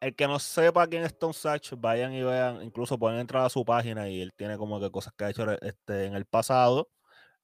El 0.00 0.14
que 0.14 0.26
no 0.26 0.38
sepa 0.38 0.86
quién 0.86 1.04
es 1.04 1.18
Tom 1.18 1.32
Sachs, 1.32 1.74
vayan 1.78 2.12
y 2.12 2.22
vean, 2.22 2.62
incluso 2.62 2.98
pueden 2.98 3.18
entrar 3.20 3.44
a 3.44 3.48
su 3.48 3.64
página 3.64 4.08
y 4.08 4.20
él 4.20 4.32
tiene 4.36 4.56
como 4.58 4.78
que 4.80 4.90
cosas 4.90 5.12
que 5.16 5.24
ha 5.24 5.30
hecho 5.30 5.50
este, 5.62 6.06
en 6.06 6.14
el 6.14 6.24
pasado. 6.26 6.88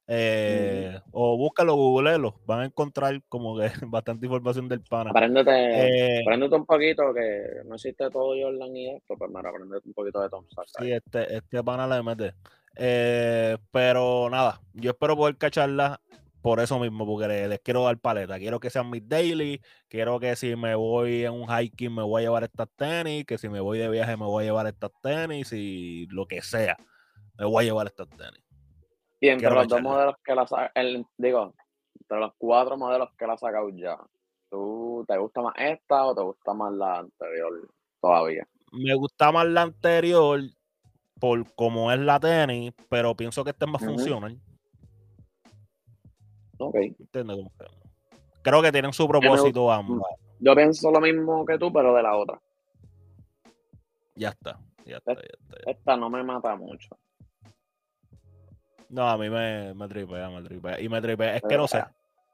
eh, 0.07 0.99
O 1.13 1.37
búscalo, 1.37 1.75
googlelo, 1.77 2.41
van 2.45 2.61
a 2.61 2.65
encontrar 2.65 3.21
como 3.29 3.57
que 3.57 3.71
bastante 3.87 4.27
información 4.27 4.69
del 4.69 4.83
pana. 4.83 5.11
Apréndete, 5.11 5.51
Eh, 5.51 6.21
apréndete 6.23 6.57
un 6.57 6.67
poquito 6.67 7.15
que 7.15 7.63
no 7.65 7.77
existe 7.77 8.11
todo 8.11 8.35
Jordan 8.41 8.77
y 8.77 8.91
esto, 8.97 9.15
pues 9.17 9.31
mira, 9.31 9.49
apréndete 9.51 9.87
un 9.87 9.95
poquito 9.95 10.21
de 10.21 10.29
Tom 10.29 10.45
Sachs. 10.55 10.73
Sí, 10.79 10.91
este, 10.93 11.37
este 11.37 11.63
pana 11.63 11.87
le 11.87 12.03
mete. 12.03 12.35
Eh, 12.77 13.57
pero 13.71 14.29
nada, 14.31 14.61
yo 14.75 14.91
espero 14.91 15.17
poder 15.17 15.37
cacharla 15.37 16.01
por 16.43 16.61
eso 16.61 16.79
mismo, 16.79 17.07
porque 17.07 17.29
le- 17.29 17.49
les, 17.49 17.61
quiero 17.61 17.85
dar 17.85 17.99
paleta. 17.99 18.39
Quiero 18.39 18.61
que 18.61 18.71
sean 18.71 18.91
mis 18.91 19.07
daily. 19.09 19.61
Quiero 19.89 20.19
que 20.19 20.37
si 20.37 20.57
me 20.57 20.75
voy 20.75 21.25
en 21.25 21.33
un 21.33 21.47
hiking 21.49 21.95
me 21.95 22.03
voy 22.03 22.23
a 22.23 22.25
llevar 22.27 22.45
estas 22.45 22.69
tenis. 22.77 23.27
Que 23.27 23.39
si 23.39 23.49
me 23.49 23.61
voy 23.61 23.79
de 23.79 23.89
viaje 23.89 24.17
me 24.17 24.25
voy 24.25 24.45
a 24.45 24.47
llevar 24.47 24.67
estas 24.67 24.91
tenis. 25.03 25.53
Y 25.53 26.07
lo 26.07 26.27
que 26.27 26.43
sea, 26.43 26.77
me 27.39 27.45
voy 27.45 27.65
a 27.65 27.67
llevar 27.69 27.87
estas 27.87 28.09
tenis. 28.11 28.43
Y 29.21 29.29
entre 29.29 29.49
quiero 29.49 29.57
los 29.57 29.69
dos 29.69 29.83
modelos 29.83 30.15
que 30.25 30.35
la 30.35 30.73
el, 30.75 31.05
digo, 31.19 31.55
entre 32.01 32.19
los 32.19 32.33
cuatro 32.39 32.77
modelos 32.79 33.11
que 33.19 33.27
la 33.27 33.35
ha 33.35 33.39
sacado 33.39 33.69
ya, 33.69 33.99
¿tú 34.49 35.05
te 35.07 35.19
gusta 35.19 35.43
más 35.43 35.55
esta 35.59 36.07
o 36.07 36.15
te 36.15 36.23
gusta 36.23 36.55
más 36.55 36.73
la 36.73 36.99
anterior 37.01 37.69
todavía? 38.01 38.49
Me 38.73 38.95
gusta 38.95 39.31
más 39.31 39.47
la 39.47 39.63
anterior 39.63 40.41
por 41.21 41.55
cómo 41.55 41.93
es 41.93 41.99
la 41.99 42.19
tenis, 42.19 42.73
pero 42.89 43.15
pienso 43.15 43.45
que 43.45 43.51
esta 43.51 43.67
es 43.67 43.71
más 43.71 43.85
funcional. 43.85 44.41
Ok. 46.61 46.75
¿entiendes? 46.77 47.37
Como 47.37 47.51
que- 47.59 47.67
Creo 48.43 48.63
que 48.63 48.73
tienen 48.73 48.93
su 48.93 49.03
me 49.05 49.09
propósito 49.21 49.71
ambas. 49.71 50.03
Yo 50.39 50.55
pienso 50.55 50.91
lo 50.91 51.01
mismo 51.01 51.45
que 51.45 51.59
tú, 51.59 51.71
pero 51.73 51.95
de 51.95 52.03
la 52.03 52.17
otra. 52.17 52.41
Ya 54.15 54.31
está, 54.31 54.59
ya 54.87 54.97
está, 54.99 55.15
ya 55.15 55.21
está. 55.21 55.57
ya 55.67 55.71
Esta 55.73 55.97
no 55.97 56.09
me 56.11 56.23
mata 56.23 56.57
mucho. 56.57 56.97
No, 58.89 59.09
a 59.09 59.17
mí 59.17 59.29
me, 59.31 59.73
me 59.75 59.89
tripea, 59.89 60.31
me 60.31 60.43
tripea. 60.43 60.81
Y 60.81 60.89
me 60.89 61.01
tripea. 61.01 61.37
Es 61.37 61.43
que 61.43 61.57
no 61.57 61.69
sé. 61.69 61.85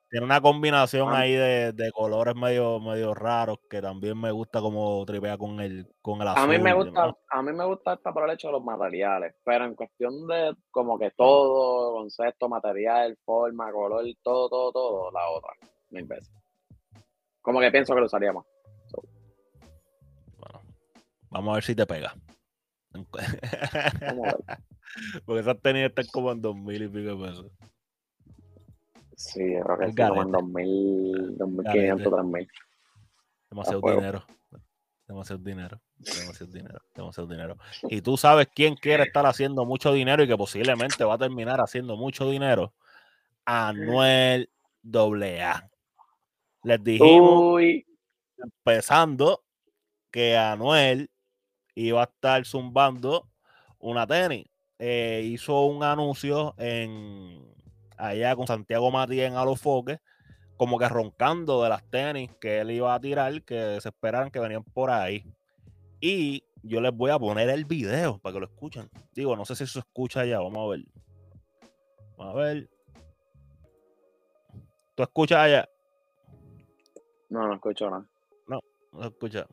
Tiene 0.08 0.24
una 0.24 0.40
combinación 0.40 1.08
Ah. 1.08 1.18
ahí 1.20 1.32
de, 1.32 1.72
de 1.72 1.90
colores 1.90 2.36
medio, 2.36 2.78
medio 2.78 3.12
raros 3.12 3.58
que 3.68 3.82
también 3.82 4.18
me 4.20 4.30
gusta 4.30 4.60
como 4.60 5.04
tripea 5.04 5.36
con 5.36 5.60
el, 5.60 5.88
con 6.00 6.22
el 6.22 6.28
azul. 6.28 6.44
A 6.44 6.46
mí 6.46 6.58
me 6.58 6.72
gusta, 6.74 7.16
a 7.28 7.42
mí 7.42 7.52
me 7.52 7.64
gusta 7.64 7.94
esta 7.94 8.12
por 8.12 8.24
el 8.24 8.30
hecho 8.34 8.48
de 8.48 8.52
los 8.52 8.64
materiales, 8.64 9.34
pero 9.44 9.64
en 9.64 9.74
cuestión 9.74 10.26
de 10.28 10.54
como 10.70 10.96
que 10.98 11.10
todo, 11.10 11.94
concepto, 11.94 12.48
material, 12.48 13.18
forma, 13.24 13.72
color, 13.72 14.04
todo, 14.22 14.48
todo, 14.48 14.72
todo, 14.72 15.10
la 15.10 15.28
otra, 15.30 15.50
mil 15.90 16.04
veces. 16.04 16.32
Como 17.42 17.58
que 17.60 17.70
pienso 17.72 17.92
que 17.94 18.00
lo 18.00 18.06
usaría 18.06 18.32
más. 18.32 18.44
Bueno, 20.38 20.62
vamos 21.30 21.50
a 21.50 21.54
ver 21.54 21.64
si 21.64 21.74
te 21.74 21.84
pega. 21.86 22.14
Vamos 22.92 23.08
a 23.12 24.36
ver. 24.36 24.44
Porque 25.26 25.40
esas 25.40 25.60
tenis 25.60 25.86
están 25.86 26.06
como 26.12 26.30
en 26.32 26.40
dos 26.40 26.56
mil 26.56 26.82
y 26.82 26.88
pico 26.88 27.16
de 27.16 27.28
pesos. 27.28 27.46
Sí, 29.16 29.54
yo 29.54 29.62
creo 29.62 29.78
que 29.78 29.86
sí, 29.86 29.94
como 29.96 30.22
en 30.22 30.30
garete. 30.30 30.42
2000, 30.42 31.38
2500, 31.38 32.12
3000. 32.12 32.48
Demasiado 33.50 33.80
dinero. 33.80 34.24
Demasiado 35.08 35.42
dinero. 35.42 35.80
Demasiado 35.96 36.52
dinero. 36.52 36.82
Demasiado 36.94 37.28
dinero. 37.28 37.56
Y 37.84 38.02
tú 38.02 38.18
sabes 38.18 38.48
quién 38.54 38.74
quiere 38.76 39.04
estar 39.04 39.24
haciendo 39.24 39.64
mucho 39.64 39.92
dinero 39.92 40.22
y 40.22 40.28
que 40.28 40.36
posiblemente 40.36 41.04
va 41.04 41.14
a 41.14 41.18
terminar 41.18 41.60
haciendo 41.60 41.96
mucho 41.96 42.28
dinero. 42.30 42.74
Anuel 43.46 44.50
AA. 44.84 45.70
Les 46.64 46.84
dijimos 46.84 47.54
Uy, 47.54 47.86
empezando 48.36 49.44
que 50.10 50.36
Anuel 50.36 51.10
iba 51.74 52.02
a 52.02 52.04
estar 52.04 52.44
zumbando 52.44 53.30
una 53.78 54.06
tenis. 54.06 54.46
Eh, 54.78 55.22
hizo 55.24 55.64
un 55.66 55.82
anuncio 55.82 56.54
en 56.58 57.55
allá 57.96 58.34
con 58.36 58.46
Santiago 58.46 58.90
Matías 58.90 59.28
en 59.30 59.36
Alofoque, 59.36 59.98
como 60.56 60.78
que 60.78 60.88
roncando 60.88 61.62
de 61.62 61.68
las 61.68 61.88
tenis 61.90 62.30
que 62.40 62.60
él 62.60 62.70
iba 62.70 62.94
a 62.94 63.00
tirar, 63.00 63.42
que 63.42 63.78
se 63.80 63.88
esperaran 63.88 64.30
que 64.30 64.40
venían 64.40 64.64
por 64.64 64.90
ahí. 64.90 65.24
Y 66.00 66.44
yo 66.62 66.80
les 66.80 66.92
voy 66.92 67.10
a 67.10 67.18
poner 67.18 67.48
el 67.48 67.64
video 67.64 68.18
para 68.18 68.34
que 68.34 68.40
lo 68.40 68.46
escuchen. 68.46 68.90
Digo, 69.12 69.36
no 69.36 69.44
sé 69.44 69.54
si 69.56 69.66
se 69.66 69.78
escucha 69.78 70.24
ya, 70.24 70.40
vamos 70.40 70.58
a 70.58 70.70
ver. 70.70 70.84
Vamos 72.16 72.34
a 72.34 72.38
ver. 72.38 72.70
¿Tú 74.94 75.02
escuchas 75.02 75.38
allá? 75.38 75.68
No, 77.28 77.46
no 77.46 77.54
escucho 77.54 77.90
nada. 77.90 78.06
No, 78.46 78.60
no 78.92 79.02
se 79.02 79.08
escucha. 79.08 79.46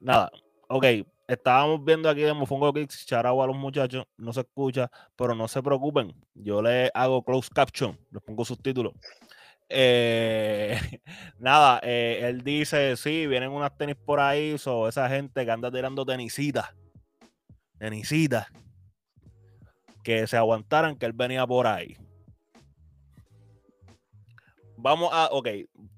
Nada. 0.00 0.30
Ok, 0.68 0.84
estábamos 1.28 1.84
viendo 1.84 2.08
aquí 2.08 2.22
de 2.22 2.32
Mofongo 2.32 2.72
Kicks, 2.72 3.06
charao 3.06 3.42
a 3.42 3.46
los 3.46 3.56
muchachos, 3.56 4.06
no 4.16 4.32
se 4.32 4.40
escucha, 4.40 4.90
pero 5.14 5.34
no 5.34 5.46
se 5.46 5.62
preocupen. 5.62 6.14
Yo 6.34 6.62
le 6.62 6.90
hago 6.94 7.22
close 7.22 7.50
caption, 7.54 7.98
les 8.10 8.22
pongo 8.22 8.44
subtítulos. 8.44 8.94
Eh, 9.68 10.80
nada, 11.38 11.80
eh, 11.82 12.20
él 12.24 12.42
dice, 12.42 12.96
sí, 12.96 13.26
vienen 13.26 13.50
unas 13.50 13.76
tenis 13.76 13.96
por 13.96 14.18
ahí, 14.18 14.56
so, 14.58 14.88
esa 14.88 15.08
gente 15.08 15.44
que 15.44 15.50
anda 15.50 15.70
tirando 15.70 16.04
tenisitas, 16.06 16.74
tenisitas, 17.78 18.46
que 20.02 20.26
se 20.26 20.38
aguantaran 20.38 20.96
que 20.96 21.04
él 21.04 21.12
venía 21.12 21.46
por 21.46 21.66
ahí. 21.66 21.96
Vamos 24.78 25.10
a, 25.12 25.26
ok, 25.32 25.48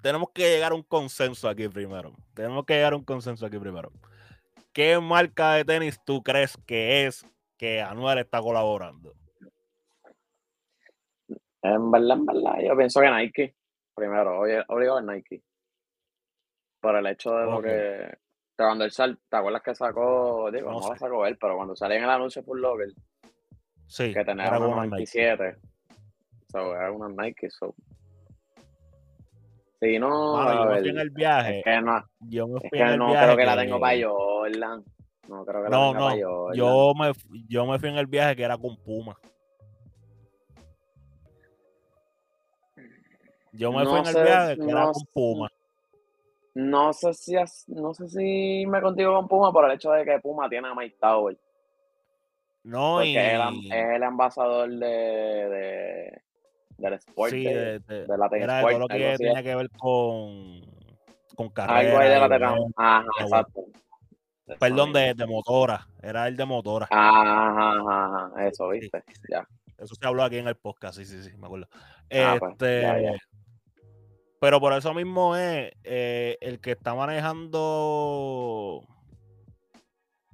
tenemos 0.03 0.31
que 0.35 0.43
llegar 0.43 0.73
a 0.73 0.75
un 0.75 0.83
consenso 0.83 1.49
aquí 1.49 1.69
primero. 1.69 2.15
Tenemos 2.35 2.65
que 2.65 2.75
llegar 2.75 2.95
a 2.95 2.97
un 2.97 3.05
consenso 3.05 3.45
aquí 3.47 3.59
primero. 3.59 3.93
¿Qué 4.73 4.99
marca 5.01 5.53
de 5.55 5.65
tenis 5.65 6.01
tú 6.05 6.23
crees 6.23 6.57
que 6.67 7.07
es 7.07 7.27
que 7.57 7.81
Anuel 7.83 8.19
está 8.19 8.41
colaborando? 8.41 9.15
En 11.63 11.91
verdad, 11.91 12.17
en 12.17 12.27
verdad, 12.27 12.55
yo 12.67 12.77
pienso 12.77 13.01
que 13.01 13.11
Nike. 13.11 13.55
Primero, 13.95 14.41
obligado 14.41 14.99
es 15.01 15.05
Nike. 15.05 15.43
Por 16.81 16.97
el 16.97 17.07
hecho 17.07 17.33
de 17.33 17.45
lo 17.45 17.57
Ok. 17.59 17.65
que. 17.65 18.19
Cuando 18.57 18.85
él 18.85 18.91
sal, 18.91 19.19
¿te 19.29 19.37
acuerdas 19.37 19.63
que 19.63 19.75
sacó? 19.75 20.51
Digo, 20.51 20.71
No 20.71 20.81
no, 20.81 20.89
lo 20.89 20.93
sé. 20.95 20.99
sacó 20.99 21.27
él, 21.27 21.37
pero 21.39 21.57
cuando 21.57 21.75
salía 21.75 21.97
en 21.99 22.05
el 22.05 22.11
anuncio 22.11 22.43
por 22.45 22.59
Locker, 22.59 22.89
Sí, 23.87 24.13
que 24.15 24.25
tenía 24.25 24.49
una 24.51 24.59
como 24.59 24.73
una 24.73 24.83
Nike. 24.87 25.19
97. 25.19 25.57
So, 26.53 26.75
era 26.75 26.93
una 26.93 27.09
Nike, 27.25 27.51
so. 27.51 27.75
Si 29.81 29.99
no, 29.99 30.35
Mano, 30.37 30.65
yo 30.65 30.71
me 30.71 30.79
fui 30.81 30.89
en 30.91 30.99
el 30.99 31.11
viaje. 31.11 31.59
es 31.61 31.65
que 31.65 31.81
no, 31.81 32.05
Yo 32.21 32.47
me 32.49 32.57
es 32.63 32.69
fui 32.69 32.79
en 32.79 32.87
que 32.87 32.93
el 32.93 32.99
no 32.99 33.07
viaje. 33.09 33.25
creo 33.27 33.37
que 33.39 33.45
la 33.47 33.55
que- 33.57 33.63
tengo 33.63 33.81
para 33.81 34.09
Jordan. 34.09 34.85
No 35.29 35.45
creo 35.47 35.65
que 35.65 35.71
la 35.71 35.77
No, 35.77 35.87
tenga 35.93 35.99
no. 36.01 36.07
para 36.07 36.27
Jordan. 36.27 36.57
Yo 36.59 36.93
me, 36.99 37.13
yo 37.49 37.67
me 37.67 37.79
fui 37.79 37.89
en 37.89 37.97
el 37.97 38.07
viaje 38.07 38.37
que 38.37 38.43
era 38.43 38.59
con 38.59 38.77
Puma. 38.77 39.17
Yo 43.53 43.73
me 43.73 43.85
fui 43.85 43.93
No 43.95 43.99
en 44.01 44.07
el 44.07 44.13
sé, 44.13 44.23
viaje 44.23 44.57
que 44.57 44.71
era 44.71 44.85
con. 44.93 45.03
Puma. 45.13 45.49
No 46.55 46.93
sé 46.93 47.15
si 47.15 47.35
no 47.69 47.95
sé 47.95 48.09
si 48.09 48.67
me 48.67 48.81
contigo 48.83 49.15
con 49.15 49.29
Puma 49.29 49.53
por 49.53 49.65
el 49.65 49.73
hecho 49.73 49.91
de 49.93 50.05
que 50.05 50.19
Puma 50.21 50.49
tiene 50.49 50.69
a 50.69 50.75
Mike 50.75 50.97
Tower. 51.01 51.39
No, 52.65 52.97
Porque 52.97 53.09
y. 53.13 53.69
es 53.73 53.97
el 53.97 54.03
ambasador 54.03 54.69
de, 54.69 54.87
de 54.87 56.23
del 56.81 56.95
sport, 56.95 57.31
sí, 57.31 57.45
de, 57.45 57.79
de, 57.79 57.79
de- 57.81 58.05
era 58.41 58.57
de 58.59 58.63
todo 58.63 58.79
lo 58.79 58.89
que 58.89 59.07
algo 59.07 59.19
tenía 59.19 59.43
que 59.43 59.55
ver 59.55 59.71
con, 59.71 60.61
con 61.37 61.53
Algo 61.57 61.99
ahí 61.99 62.09
de 62.09 62.19
carrera. 62.19 62.57
la 62.57 62.67
Ajá, 62.77 63.07
exacto. 63.21 63.65
Perdón, 64.59 64.93
de, 64.93 65.15
de 65.15 65.27
motora. 65.27 65.87
Era 66.03 66.27
el 66.27 66.37
de 66.37 66.45
motora. 66.45 66.89
Ajá, 66.91 67.51
ajá, 67.79 68.27
ajá, 68.35 68.49
eso, 68.49 68.69
viste. 68.69 69.03
sí, 69.07 69.15
sí. 69.15 69.23
Ya. 69.31 69.47
Eso 69.79 69.95
se 69.95 70.07
habló 70.07 70.25
aquí 70.25 70.37
en 70.39 70.49
el 70.49 70.57
podcast, 70.57 70.99
sí, 70.99 71.05
sí, 71.07 71.23
sí, 71.23 71.31
me 71.39 71.47
acuerdo. 71.47 71.69
Ah, 72.13 72.37
pues, 72.39 72.53
Este, 72.53 72.83
ya, 72.83 73.01
ya. 73.01 73.13
Pero 74.41 74.59
por 74.61 74.73
eso 74.73 74.93
mismo 74.95 75.37
es 75.37 75.71
eh, 75.85 76.37
el 76.41 76.61
que 76.61 76.73
está 76.73 76.95
manejando 76.95 78.83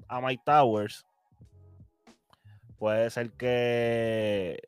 a 0.08 0.20
Mike 0.20 0.42
Towers. 0.46 1.04
Puede 2.78 3.10
ser 3.10 3.30
que, 3.32 4.60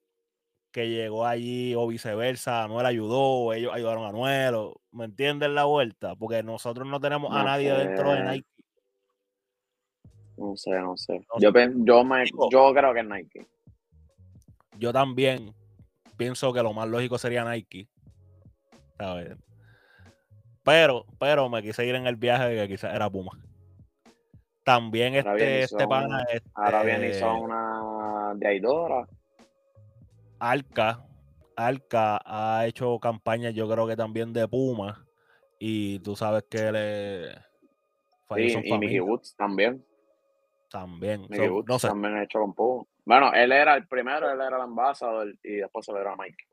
que 0.79 0.89
llegó 0.89 1.27
allí 1.27 1.75
o 1.75 1.89
viceversa. 1.89 2.63
Anuel 2.63 2.87
ayudó, 2.87 3.19
o 3.21 3.53
ellos 3.53 3.73
ayudaron 3.75 4.05
a 4.05 4.09
Anuel. 4.11 4.55
o- 4.55 4.81
¿Me 4.93 5.07
entienden 5.07 5.57
la 5.57 5.65
vuelta? 5.65 6.15
Porque 6.15 6.43
nosotros 6.45 6.87
no 6.87 7.01
tenemos 7.01 7.35
a 7.35 7.43
nadie 7.43 7.73
dentro 7.73 8.13
de. 8.13 8.23
Nike. 8.23 8.49
No 10.37 10.57
sé, 10.57 10.71
no 10.79 10.97
sé. 10.97 11.15
No 11.19 11.41
Yo, 11.41 11.51
sé. 11.51 11.73
yo, 11.79 12.05
me, 12.05 12.25
yo 12.27 12.73
creo 12.73 12.95
que 12.95 13.01
es 13.01 13.07
Nike. 13.07 13.47
Yo 14.79 14.93
también 14.93 15.53
pienso 16.17 16.53
que 16.53 16.63
lo 16.63 16.73
más 16.73 16.89
lógico 16.89 17.19
sería 17.19 17.45
Nike. 17.45 17.89
¿sabes? 18.97 19.37
Pero, 20.63 21.07
pero 21.19 21.49
me 21.49 21.61
quise 21.63 21.85
ir 21.87 21.97
en 21.97 22.07
el 22.07 22.17
viaje 22.17 22.55
que 22.55 22.69
quizás 22.69 22.95
era 22.95 23.11
Puma. 23.11 23.33
También 24.65 25.17
Ahora 25.17 25.33
este, 25.33 25.63
este 25.63 25.89
pana, 25.89 26.25
Ahora 26.55 26.83
bien, 26.85 27.03
y 27.03 27.07
este, 27.07 27.25
una 27.25 28.33
de 28.37 28.47
Aidora. 28.47 29.09
Alca, 30.39 31.05
Alca 31.57 32.21
ha 32.25 32.67
hecho 32.67 32.99
campañas, 33.01 33.55
yo 33.55 33.69
creo 33.69 33.87
que 33.87 33.97
también 33.97 34.33
de 34.33 34.47
Puma. 34.49 35.05
Y 35.59 35.99
tú 36.01 36.15
sabes 36.17 36.45
que 36.49 36.71
le 36.73 37.33
Sí, 38.35 38.61
y 38.65 38.79
Mickey 38.79 39.01
Woods 39.01 39.35
también. 39.37 39.85
también. 40.69 41.23
Mickey 41.23 41.49
So, 41.49 41.55
Woods 41.55 41.69
no 41.69 41.79
sé, 41.79 41.89
también 41.89 42.15
ha 42.15 42.23
hecho 42.25 42.41
con 42.41 42.55
Puma. 42.55 42.85
Bueno, 43.05 43.33
él 43.33 43.53
era 43.53 43.75
el 43.75 43.87
primero, 43.89 44.31
él 44.31 44.41
era 44.41 44.57
el 44.57 44.63
ambasador 44.63 45.35
y 45.43 45.55
después 45.57 45.85
se 45.87 45.93
lo 45.93 45.99
dieron 45.99 46.21
a 46.21 46.23
Mike. 46.23 46.45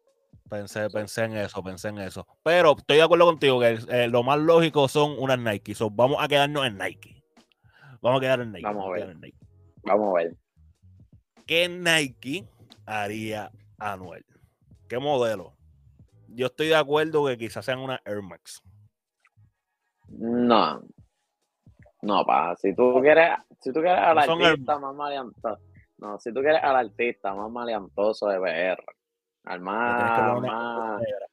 pensé, 0.50 0.90
pensé 0.90 1.26
en 1.26 1.36
eso, 1.38 1.62
pensé 1.64 1.90
en 1.90 1.98
eso. 2.00 2.26
Pero 2.44 2.76
estoy 2.78 2.98
de 2.98 3.04
acuerdo 3.04 3.26
contigo 3.26 3.60
que 3.60 3.78
eh, 3.90 4.08
lo 4.08 4.24
más 4.24 4.40
lógico 4.40 4.88
son 4.88 5.16
unas 5.20 5.38
Nike. 5.40 5.76
So, 5.76 5.90
vamos 5.90 6.18
a 6.24 6.28
quedarnos 6.28 6.66
en 6.66 6.78
Nike. 6.78 7.22
Vamos 8.02 8.20
a 8.20 8.22
quedar 8.22 8.40
en 8.42 8.52
Nike. 8.54 8.64
Vamos 8.64 8.86
a 8.86 8.88
vamos 8.88 8.90
a 8.90 8.94
ver. 8.94 9.02
quedar 9.04 9.16
en 9.16 9.22
Nike. 9.22 9.38
Vamos 9.84 10.10
a 10.10 10.14
ver. 10.24 10.36
¿Qué 11.46 11.70
Nike 11.70 12.48
haría 12.86 13.52
Anuel? 13.78 14.26
¿Qué 14.88 15.00
modelo? 15.00 15.56
Yo 16.28 16.48
estoy 16.48 16.68
de 16.68 16.76
acuerdo 16.76 17.26
que 17.28 17.38
quizás 17.38 17.66
sean 17.66 17.80
una 17.80 18.02
Air 18.06 18.22
Max. 18.22 18.62
No. 20.10 20.82
No, 22.02 22.26
pa. 22.26 22.56
Si 22.56 22.76
tú 22.76 23.00
quieres, 23.02 23.32
si 23.60 23.72
tú 23.72 23.82
quieres 23.82 24.00
al 24.00 24.16
No 24.16 24.46
artista 24.46 24.80
más 24.80 24.96
maleantoso. 24.96 25.60
No, 25.98 26.20
si 26.20 26.34
tú 26.34 26.42
quieres 26.42 26.62
al 26.64 26.76
artista 26.76 27.34
más 27.34 27.50
maleantoso 27.50 28.28
de 28.28 28.40
PR. 28.40 28.84
Al 29.46 29.62
más, 29.62 30.38
una 30.38 30.52
más. 30.52 31.02
negra. 31.02 31.28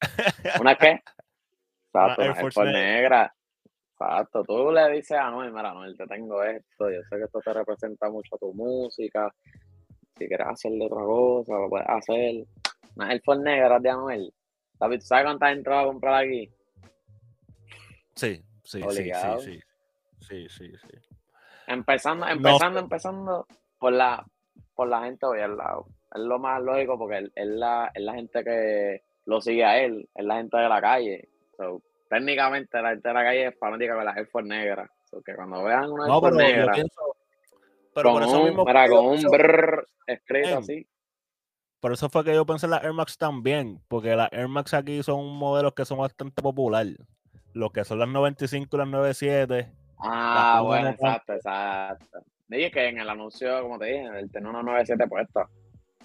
¿Una 0.60 0.74
qué? 0.76 1.02
Exacto, 1.86 2.22
una 2.22 2.30
Air 2.30 2.40
Force 2.40 2.54
Force 2.54 2.72
negra. 2.72 3.34
Exacto. 3.92 4.44
Tú 4.44 4.70
le 4.72 4.90
dices 4.90 5.12
a 5.12 5.26
Anuel, 5.26 5.52
mira, 5.52 5.70
Anuel, 5.70 5.96
te 5.96 6.06
tengo 6.06 6.42
esto. 6.42 6.90
Yo 6.90 7.00
sé 7.08 7.16
que 7.16 7.24
esto 7.24 7.40
te 7.40 7.52
representa 7.52 8.08
mucho 8.10 8.36
a 8.36 8.38
tu 8.38 8.52
música. 8.54 9.32
Si 10.18 10.26
quieres 10.28 10.46
hacerle 10.46 10.86
otra 10.86 11.04
cosa, 11.04 11.52
lo 11.54 11.68
puedes 11.68 11.88
hacer. 11.88 12.44
Una 12.96 13.12
Air 13.12 13.22
Force 13.24 13.42
negra 13.42 13.78
de 13.78 13.90
Anuel. 13.90 14.34
David, 14.80 14.98
¿tú 15.00 15.06
sabes 15.06 15.24
cuánta 15.24 15.48
gente 15.50 15.70
va 15.70 15.80
a 15.82 15.86
comprar 15.86 16.24
aquí? 16.24 16.50
Sí, 18.14 18.42
sí, 18.64 18.80
sí, 18.80 18.82
Obligado. 18.82 19.40
sí, 19.40 19.60
sí, 20.20 20.48
sí, 20.48 20.72
sí, 20.76 20.76
sí. 20.78 21.16
Empezando, 21.66 22.26
No. 22.26 22.32
empezando, 22.32 22.80
empezando 22.80 23.46
por 23.78 23.92
la, 23.92 24.24
por 24.74 24.88
la 24.88 25.02
gente 25.02 25.26
hoy 25.26 25.40
al 25.40 25.56
lado. 25.56 25.86
Es 26.14 26.20
lo 26.22 26.38
más 26.38 26.60
lógico 26.62 26.98
porque 26.98 27.30
es 27.34 27.46
la, 27.46 27.90
es 27.94 28.02
la 28.02 28.14
gente 28.14 28.42
que 28.42 29.02
lo 29.26 29.40
sigue 29.40 29.64
a 29.64 29.78
él, 29.78 30.08
es 30.14 30.24
la 30.24 30.36
gente 30.36 30.56
de 30.56 30.68
la 30.68 30.80
calle. 30.80 31.28
So, 31.56 31.82
técnicamente 32.08 32.80
la 32.80 32.90
gente 32.90 33.08
de 33.08 33.14
la 33.14 33.22
calle 33.22 33.46
es 33.48 33.58
fanática 33.58 33.96
de 33.96 34.04
la 34.04 34.12
Air 34.12 34.26
Force 34.28 34.48
negra. 34.48 34.90
So, 35.04 35.22
que 35.22 35.34
cuando 35.34 35.62
vean 35.62 35.92
una 35.92 36.04
Air 36.04 36.08
No, 36.12 36.20
Force 36.20 36.36
pero 36.36 36.48
yo 36.50 36.56
negra 36.56 36.72
pienso. 36.72 37.16
Pero 38.02 38.12
por 38.12 38.22
con 38.22 38.28
eso 38.28 38.40
un, 38.40 38.46
mismo. 38.48 38.64
que 38.64 38.88
con 38.88 39.06
un 39.06 39.22
brrr 39.22 39.86
escrito 40.06 40.58
así. 40.58 40.86
Por 41.80 41.92
eso 41.92 42.08
fue 42.08 42.24
que 42.24 42.34
yo 42.34 42.44
pensé 42.44 42.66
en 42.66 42.70
las 42.70 42.82
Air 42.82 42.92
Max 42.92 43.16
también. 43.18 43.80
Porque 43.88 44.16
las 44.16 44.32
Air 44.32 44.48
Max 44.48 44.74
aquí 44.74 45.02
son 45.02 45.26
modelos 45.36 45.74
que 45.74 45.84
son 45.84 45.98
bastante 45.98 46.42
populares. 46.42 46.96
Los 47.52 47.72
que 47.72 47.84
son 47.84 47.98
las 47.98 48.08
95 48.08 48.76
y 48.76 48.78
las 48.78 48.88
97. 48.88 49.72
Ah, 50.00 50.60
bueno, 50.64 50.84
no 50.84 50.90
exacto, 50.90 51.32
exacto. 51.34 52.18
Dije 52.48 52.70
que 52.70 52.88
en 52.88 52.98
el 52.98 53.08
anuncio, 53.08 53.62
como 53.62 53.78
te 53.78 53.86
dije, 53.86 54.06
él 54.18 54.30
tenía 54.30 54.48
una 54.50 54.62
97 54.62 55.06
puesta. 55.06 55.48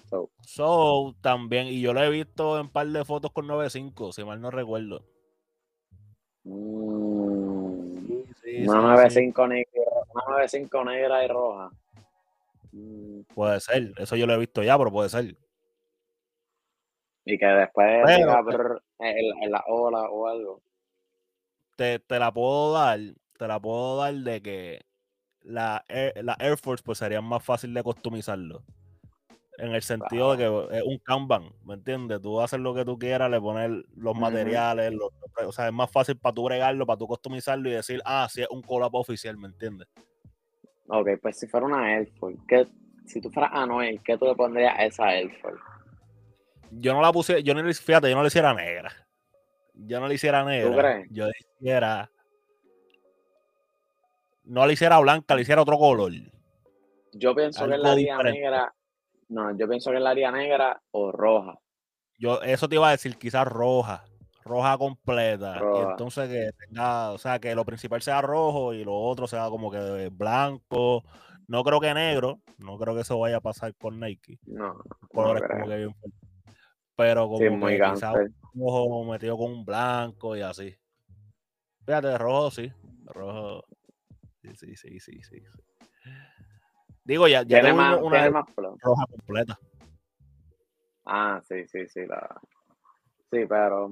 So, 0.08 0.30
So, 0.42 1.14
también. 1.22 1.66
Y 1.68 1.80
yo 1.80 1.92
lo 1.94 2.02
he 2.02 2.10
visto 2.10 2.56
en 2.56 2.66
un 2.66 2.68
par 2.70 2.86
de 2.86 3.04
fotos 3.04 3.32
con 3.32 3.46
95, 3.46 4.12
si 4.12 4.24
mal 4.24 4.40
no 4.40 4.50
recuerdo. 4.50 5.02
mm, 6.44 7.84
Sí, 8.42 8.62
una 8.68 8.72
sí, 8.80 8.86
95 8.86 9.46
negra, 9.48 9.82
una 10.14 10.24
95 10.28 10.84
negra 10.84 11.24
y 11.24 11.28
roja. 11.28 11.70
Puede 13.34 13.60
ser. 13.60 13.92
Eso 13.98 14.16
yo 14.16 14.26
lo 14.26 14.34
he 14.34 14.38
visto 14.38 14.62
ya, 14.62 14.76
pero 14.78 14.90
puede 14.90 15.08
ser. 15.08 15.36
Y 17.24 17.38
que 17.38 17.46
después 17.46 18.02
Pero- 18.04 18.16
diga 18.18 18.40
brr, 18.42 18.82
en, 18.98 19.42
en 19.42 19.50
la 19.50 19.64
ola 19.66 20.10
o 20.10 20.26
algo. 20.26 20.62
Te, 21.76 21.98
te 22.00 22.18
la 22.18 22.32
puedo 22.32 22.72
dar. 22.72 22.98
Te 23.38 23.48
la 23.48 23.60
puedo 23.60 23.96
dar 23.98 24.14
de 24.14 24.42
que 24.42 24.86
la 25.40 25.84
Air, 25.88 26.12
la 26.24 26.36
Air 26.38 26.56
Force 26.58 26.82
pues 26.84 26.98
sería 26.98 27.20
más 27.20 27.42
fácil 27.44 27.74
de 27.74 27.82
customizarlo. 27.82 28.62
En 29.56 29.72
el 29.72 29.82
sentido 29.82 30.32
de 30.32 30.38
que 30.38 30.76
es 30.78 30.82
un 30.82 30.98
Kanban, 30.98 31.52
¿me 31.64 31.74
entiendes? 31.74 32.20
Tú 32.20 32.40
haces 32.40 32.58
lo 32.58 32.74
que 32.74 32.84
tú 32.84 32.98
quieras, 32.98 33.30
le 33.30 33.40
pones 33.40 33.84
los 33.94 34.16
materiales, 34.16 34.92
o 35.46 35.52
sea, 35.52 35.68
es 35.68 35.72
más 35.72 35.88
fácil 35.92 36.16
para 36.18 36.34
tú 36.34 36.44
bregarlo, 36.44 36.84
para 36.86 36.98
tú 36.98 37.06
customizarlo 37.06 37.68
y 37.68 37.72
decir, 37.72 38.02
ah, 38.04 38.26
sí 38.28 38.42
es 38.42 38.48
un 38.50 38.62
collab 38.62 38.92
oficial, 38.96 39.36
¿me 39.36 39.46
entiendes? 39.46 39.86
Ok, 40.88 41.08
pues 41.22 41.38
si 41.38 41.46
fuera 41.46 41.66
una 41.66 41.96
Elford, 41.96 42.34
¿qué, 42.46 42.66
si 43.06 43.20
tú 43.20 43.30
fueras 43.30 43.52
Anuel, 43.54 44.00
¿qué 44.04 44.18
tú 44.18 44.26
le 44.26 44.34
pondrías 44.34 44.74
a 44.78 44.84
esa 44.84 45.14
Elford? 45.14 45.58
Yo 46.70 46.92
no 46.92 47.00
la 47.00 47.12
puse, 47.12 47.42
yo 47.42 47.54
no 47.54 47.62
le, 47.62 47.72
fíjate, 47.72 48.10
yo 48.10 48.16
no 48.16 48.22
le 48.22 48.28
hiciera 48.28 48.52
negra. 48.52 48.92
Yo 49.74 50.00
no 50.00 50.08
le 50.08 50.14
hiciera 50.14 50.44
negra. 50.44 50.70
¿Tú 50.70 50.76
crees? 50.76 51.08
Yo 51.10 51.26
le 51.26 51.32
hiciera. 51.38 52.10
No 54.44 54.66
le 54.66 54.72
hiciera 54.74 54.98
blanca, 54.98 55.34
le 55.34 55.42
hiciera 55.42 55.62
otro 55.62 55.78
color. 55.78 56.12
Yo 57.12 57.34
pienso 57.34 57.66
que 57.66 57.78
la 57.78 57.92
haría 57.92 58.18
negra. 58.18 58.74
No, 59.28 59.56
yo 59.56 59.68
pienso 59.68 59.90
que 59.90 60.00
la 60.00 60.10
haría 60.10 60.30
negra 60.30 60.82
o 60.90 61.10
roja. 61.10 61.58
Yo, 62.18 62.42
eso 62.42 62.68
te 62.68 62.76
iba 62.76 62.88
a 62.88 62.92
decir, 62.92 63.16
quizás 63.16 63.46
roja. 63.46 64.04
Roja 64.44 64.76
completa. 64.76 65.62
Y 65.74 65.78
entonces 65.90 66.28
que 66.28 66.50
tenga, 66.66 67.12
o 67.12 67.18
sea, 67.18 67.38
que 67.38 67.54
lo 67.54 67.64
principal 67.64 68.02
sea 68.02 68.20
rojo 68.20 68.74
y 68.74 68.84
lo 68.84 68.94
otro 68.94 69.26
sea 69.26 69.48
como 69.48 69.70
que 69.70 70.10
blanco. 70.12 71.02
No 71.48 71.62
creo 71.64 71.80
que 71.80 71.94
negro. 71.94 72.40
No 72.58 72.78
creo 72.78 72.94
que 72.94 73.02
eso 73.02 73.18
vaya 73.18 73.38
a 73.38 73.40
pasar 73.40 73.74
con 73.74 73.98
Nike. 73.98 74.38
No. 74.46 74.76
Colores 75.12 75.42
como 75.50 75.66
que 75.66 75.88
Pero 76.96 77.28
como 77.28 77.38
que 77.66 77.80
quizás 77.92 78.14
rojo 78.54 79.04
metido 79.04 79.36
con 79.36 79.52
un 79.52 79.64
blanco 79.64 80.36
y 80.36 80.42
así. 80.42 80.76
Fíjate, 81.86 82.18
rojo 82.18 82.50
sí. 82.50 82.72
Rojo. 83.06 83.64
Sí, 84.42 84.76
sí, 84.76 85.00
sí, 85.00 85.20
sí, 85.22 85.42
Digo, 87.02 87.28
ya, 87.28 87.42
ya 87.42 87.60
tengo 87.60 88.06
una 88.06 88.28
roja 88.80 89.06
completa. 89.06 89.58
Ah, 91.04 91.40
sí, 91.46 91.66
sí, 91.66 91.86
sí. 91.88 92.00
Sí, 93.30 93.46
pero 93.46 93.90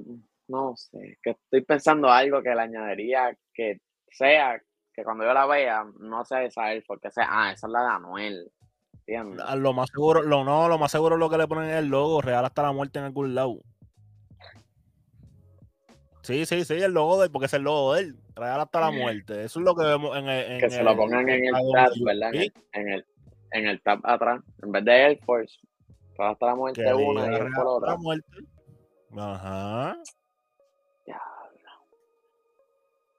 no 0.48 0.74
sé. 0.76 1.18
Que 1.22 1.30
estoy 1.30 1.62
pensando 1.62 2.10
algo 2.10 2.42
que 2.42 2.54
le 2.54 2.60
añadiría 2.60 3.36
que 3.54 3.80
sea, 4.10 4.60
que 4.92 5.04
cuando 5.04 5.24
yo 5.24 5.32
la 5.32 5.46
vea, 5.46 5.84
no 5.98 6.24
sea 6.24 6.44
esa 6.44 6.72
él, 6.72 6.84
porque 6.86 7.10
sea, 7.10 7.26
ah, 7.28 7.52
esa 7.52 7.66
es 7.66 7.72
la 7.72 7.82
de 7.82 7.88
Anuel. 7.88 8.52
¿Entiendes? 8.94 9.44
Lo 9.56 9.72
más 9.72 9.90
seguro, 9.90 10.22
lo 10.22 10.44
no, 10.44 10.68
lo 10.68 10.78
más 10.78 10.92
seguro 10.92 11.16
es 11.16 11.20
lo 11.20 11.28
que 11.28 11.38
le 11.38 11.48
ponen 11.48 11.70
en 11.70 11.76
el 11.76 11.86
logo, 11.86 12.20
real 12.20 12.44
hasta 12.44 12.62
la 12.62 12.72
muerte 12.72 12.98
en 12.98 13.06
algún 13.06 13.34
lado. 13.34 13.58
Sí, 16.22 16.46
sí, 16.46 16.64
sí, 16.64 16.74
el 16.74 16.92
logo 16.92 17.18
de 17.18 17.26
él, 17.26 17.32
porque 17.32 17.46
es 17.46 17.54
el 17.54 17.62
logo 17.62 17.94
de 17.94 18.02
él. 18.02 18.16
Real 18.36 18.60
hasta 18.60 18.80
la 18.80 18.90
muerte. 18.92 19.44
Eso 19.44 19.58
es 19.58 19.64
lo 19.64 19.74
que 19.74 19.84
vemos 19.84 20.16
en 20.16 20.28
el. 20.28 20.60
que 20.60 20.70
se 20.70 20.82
lo 20.82 20.96
pongan 20.96 21.28
en 21.28 21.44
el 21.46 21.54
tab, 21.72 21.90
¿verdad? 22.04 22.32
En 22.72 22.88
el, 22.88 23.04
en 23.50 23.66
el 23.66 23.82
tab 23.82 24.00
atrás. 24.04 24.40
En 24.62 24.70
vez 24.70 24.84
de 24.84 24.92
Air 24.92 25.18
Force, 25.24 25.58
Real 26.16 26.32
hasta 26.32 26.46
la 26.46 26.54
muerte 26.54 26.94
una 26.94 27.26
y 27.26 27.34
el 27.34 27.52
por 27.52 27.66
otra. 27.66 27.96
muerte. 27.96 28.38
Ajá. 29.16 29.98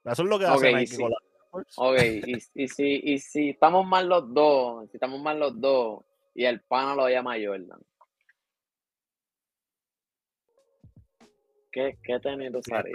Eso 0.06 0.24
es 0.24 0.30
lo 0.30 0.40
que 0.40 0.46
hace 0.46 0.58
okay, 0.58 0.76
Nike 0.76 0.98
Ok, 1.76 2.00
y, 2.26 2.64
y, 2.64 2.68
si, 2.68 3.02
y 3.04 3.20
si 3.20 3.50
estamos 3.50 3.86
mal 3.86 4.10
los 4.10 4.34
dos, 4.34 4.90
si 4.90 4.98
estamos 4.98 5.22
mal 5.22 5.40
los 5.40 5.60
dos, 5.62 6.04
y 6.34 6.46
el 6.46 6.62
pana 6.62 6.96
lo 6.96 7.08
llama 7.08 7.36
Jordan. 7.44 7.80
¿Qué, 11.72 11.98
qué 12.04 12.20
tenis 12.20 12.52
usaría? 12.54 12.94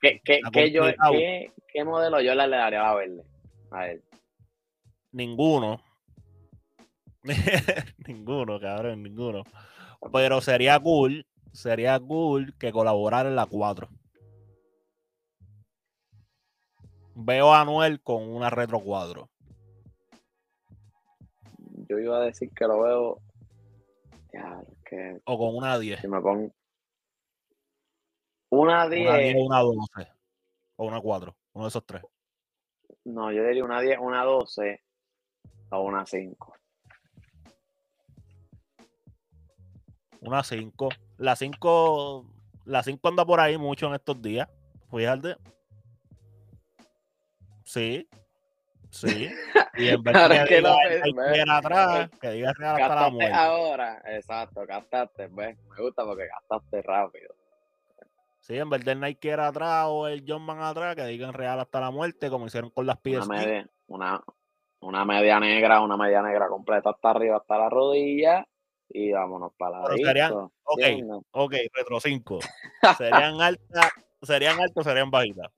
¿Qué, 0.00 0.20
qué, 0.24 0.40
qué, 0.52 0.70
yo, 0.70 0.84
qué, 1.10 1.52
¿Qué 1.66 1.84
modelo 1.84 2.20
yo 2.20 2.34
le 2.34 2.48
daría 2.48 2.80
a 2.80 2.88
la 2.88 2.94
verde? 2.94 3.24
A 3.72 3.88
él. 3.88 4.02
Ninguno. 5.12 5.82
ninguno, 8.06 8.60
cabrón, 8.60 9.02
ninguno. 9.02 9.42
Pero 10.12 10.40
sería 10.40 10.78
cool, 10.78 11.26
sería 11.52 11.98
cool 11.98 12.54
que 12.56 12.70
colaborara 12.70 13.28
en 13.28 13.36
la 13.36 13.46
4. 13.46 13.88
Veo 17.20 17.52
a 17.52 17.62
Anuel 17.62 18.00
con 18.00 18.22
una 18.22 18.48
retro 18.48 18.78
cuadro. 18.80 19.28
Yo 21.88 21.98
iba 21.98 22.18
a 22.18 22.20
decir 22.20 22.48
que 22.54 22.64
lo 22.64 22.80
veo. 22.80 23.18
Ya, 24.32 24.62
que... 24.84 25.20
O 25.24 25.36
con 25.36 25.56
una 25.56 25.78
10. 25.78 26.00
Si 26.00 26.06
me 26.06 26.20
pongo, 26.20 26.52
una 28.50 28.88
10. 28.88 29.34
Una 29.36 29.58
12. 29.58 30.12
O 30.76 30.86
una 30.86 31.00
4. 31.00 31.36
Uno 31.54 31.64
de 31.64 31.68
esos 31.68 31.84
tres. 31.84 32.02
No, 33.04 33.32
yo 33.32 33.44
diría 33.44 33.64
una 33.64 33.80
10, 33.80 33.98
una 34.00 34.22
12 34.22 34.80
o 35.70 35.80
una 35.80 36.06
5. 36.06 36.54
Una 40.20 40.44
5. 40.44 40.88
La 41.16 41.34
5. 41.34 42.26
La 42.64 42.82
5 42.84 43.08
anda 43.08 43.24
por 43.24 43.40
ahí 43.40 43.58
mucho 43.58 43.88
en 43.88 43.94
estos 43.94 44.22
días. 44.22 44.48
Fíjate. 44.90 45.36
Sí. 47.68 48.08
Sí. 48.90 49.28
Y 49.74 49.90
en 49.90 50.02
vez 50.02 50.14
de 50.28 50.44
que, 50.48 50.56
diga, 50.56 51.56
atrás, 51.58 52.10
que 52.20 52.30
diga 52.30 52.52
real 52.52 52.82
hasta 52.82 52.94
la 52.96 53.10
muerte. 53.10 53.32
ahora, 53.32 54.02
exacto, 54.06 54.66
gastaste, 54.66 55.28
¿ves? 55.28 55.56
Me 55.56 55.82
gusta 55.82 56.04
porque 56.04 56.26
gastaste 56.26 56.82
rápido. 56.82 57.32
Sí, 58.40 58.58
en 58.58 58.68
vez 58.68 58.84
del 58.84 58.98
Nike 58.98 59.28
era 59.28 59.46
atrás 59.46 59.84
o 59.86 60.08
el 60.08 60.24
John 60.26 60.42
Man 60.42 60.60
atrás, 60.60 60.96
que 60.96 61.04
digan 61.04 61.32
real 61.32 61.60
hasta 61.60 61.80
la 61.80 61.92
muerte, 61.92 62.28
como 62.28 62.46
hicieron 62.46 62.70
con 62.70 62.86
las 62.86 62.96
piezas. 62.98 63.28
Una 63.28 63.38
media, 63.38 63.70
una, 63.86 64.24
una 64.80 65.04
media 65.04 65.38
negra, 65.38 65.80
una 65.80 65.96
media 65.96 66.20
negra 66.22 66.48
completa 66.48 66.90
hasta 66.90 67.10
arriba, 67.10 67.36
hasta 67.36 67.56
la 67.56 67.68
rodilla, 67.68 68.48
y 68.88 69.12
vámonos 69.12 69.52
para 69.56 69.78
la 69.78 69.96
serían, 69.96 70.32
Ok, 70.32 70.82
ok, 71.30 71.54
Retro 71.72 72.00
5. 72.00 72.38
¿Serían 72.98 73.40
altas, 73.40 73.92
serían 74.26 74.60
altas 74.60 74.76
o 74.76 74.82
serían 74.84 75.10
bajitas? 75.10 75.52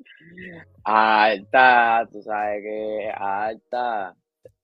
Alta, 0.85 2.09
tú 2.11 2.23
sabes 2.23 2.63
que 2.63 3.13
alta. 3.15 4.15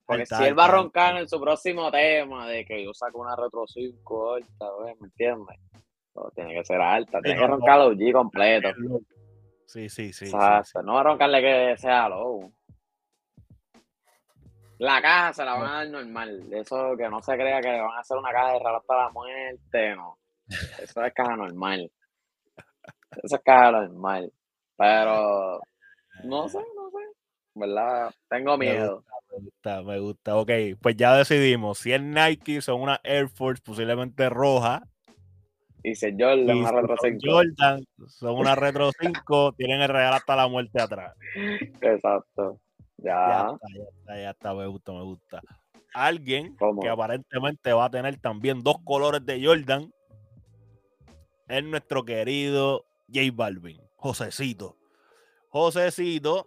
Porque 0.05 0.27
si 0.27 0.45
él 0.45 0.59
va 0.59 0.67
a 0.67 0.71
roncar 0.71 1.17
en 1.17 1.29
su 1.29 1.41
próximo 1.41 1.91
tema 1.91 2.49
de 2.49 2.65
que 2.65 2.85
yo 2.85 2.95
saco 2.95 3.21
una 3.21 3.35
Retro 3.35 3.67
5 3.67 4.35
alta, 4.35 4.67
¿me 5.01 5.07
entiendes? 5.07 5.59
tiene 6.35 6.55
que 6.55 6.65
ser 6.65 6.81
alta, 6.81 7.21
tiene 7.21 7.41
que 7.41 7.47
roncar 7.47 7.79
los 7.79 7.95
G 7.97 8.13
completo. 8.13 8.69
Sí, 9.67 9.89
sí, 9.89 10.13
sí. 10.13 10.27
Exacto, 10.27 10.83
no 10.83 10.95
va 10.95 11.01
a 11.01 11.05
roncarle 11.05 11.43
que 11.43 11.77
sea 11.77 12.09
low. 12.09 12.53
La 14.79 15.01
caja 15.01 15.33
se 15.33 15.45
la 15.45 15.55
van 15.55 15.67
a 15.67 15.73
dar 15.73 15.89
normal. 15.89 16.53
Eso 16.53 16.97
que 16.97 17.09
no 17.09 17.23
se 17.23 17.35
crea 17.35 17.61
que 17.61 17.81
van 17.81 17.97
a 17.97 18.01
hacer 18.01 18.17
una 18.17 18.31
caja 18.31 18.53
de 18.53 18.59
regalo 18.59 18.79
hasta 18.79 18.97
la 18.97 19.11
muerte, 19.11 19.97
no. 19.97 20.19
Eso 20.79 21.05
es 21.05 21.13
caja 21.15 21.37
normal. 21.37 21.91
Eso 23.23 23.37
es 23.37 23.43
normal. 23.45 24.33
Pero 24.77 25.61
no 26.25 26.49
sé, 26.49 26.59
no 26.59 26.91
sé. 26.91 26.97
¿Verdad? 27.55 28.15
Tengo 28.29 28.59
miedo. 28.59 29.03
Me 29.31 29.45
gusta, 29.45 29.83
me 29.83 29.99
gusta. 29.99 30.37
Ok, 30.37 30.51
pues 30.81 30.97
ya 30.97 31.17
decidimos. 31.17 31.79
Si 31.79 31.93
es 31.93 32.03
Nike, 32.03 32.61
son 32.61 32.83
una 32.83 33.01
Air 33.03 33.29
Force 33.29 33.63
posiblemente 33.65 34.29
roja 34.29 34.83
Dice 35.87 36.17
Jordan, 36.19 36.59
una 36.59 36.73
retro 36.73 36.97
5. 37.01 37.19
Jordan, 37.23 37.87
son 38.09 38.39
una 38.39 38.55
retro 38.57 38.91
5, 38.99 39.53
tienen 39.53 39.81
el 39.81 39.89
real 39.89 40.15
hasta 40.15 40.35
la 40.35 40.49
muerte 40.49 40.83
atrás. 40.83 41.15
Exacto. 41.81 42.59
Ya. 42.97 43.15
Ya 43.15 43.51
está, 43.53 43.69
ya 43.73 43.85
está, 43.85 44.21
ya 44.21 44.31
está, 44.31 44.55
me 44.55 44.67
gusta, 44.67 44.93
me 44.93 45.03
gusta. 45.03 45.43
Alguien 45.95 46.57
que 46.81 46.89
aparentemente 46.89 47.73
va 47.73 47.85
a 47.85 47.91
tener 47.91 48.19
también 48.19 48.65
dos 48.65 48.79
colores 48.85 49.25
de 49.25 49.47
Jordan 49.47 49.93
es 51.47 51.63
nuestro 51.63 52.05
querido 52.05 52.85
J 53.09 53.31
Balvin, 53.33 53.81
Josecito. 53.97 54.77
Josecito, 55.49 56.47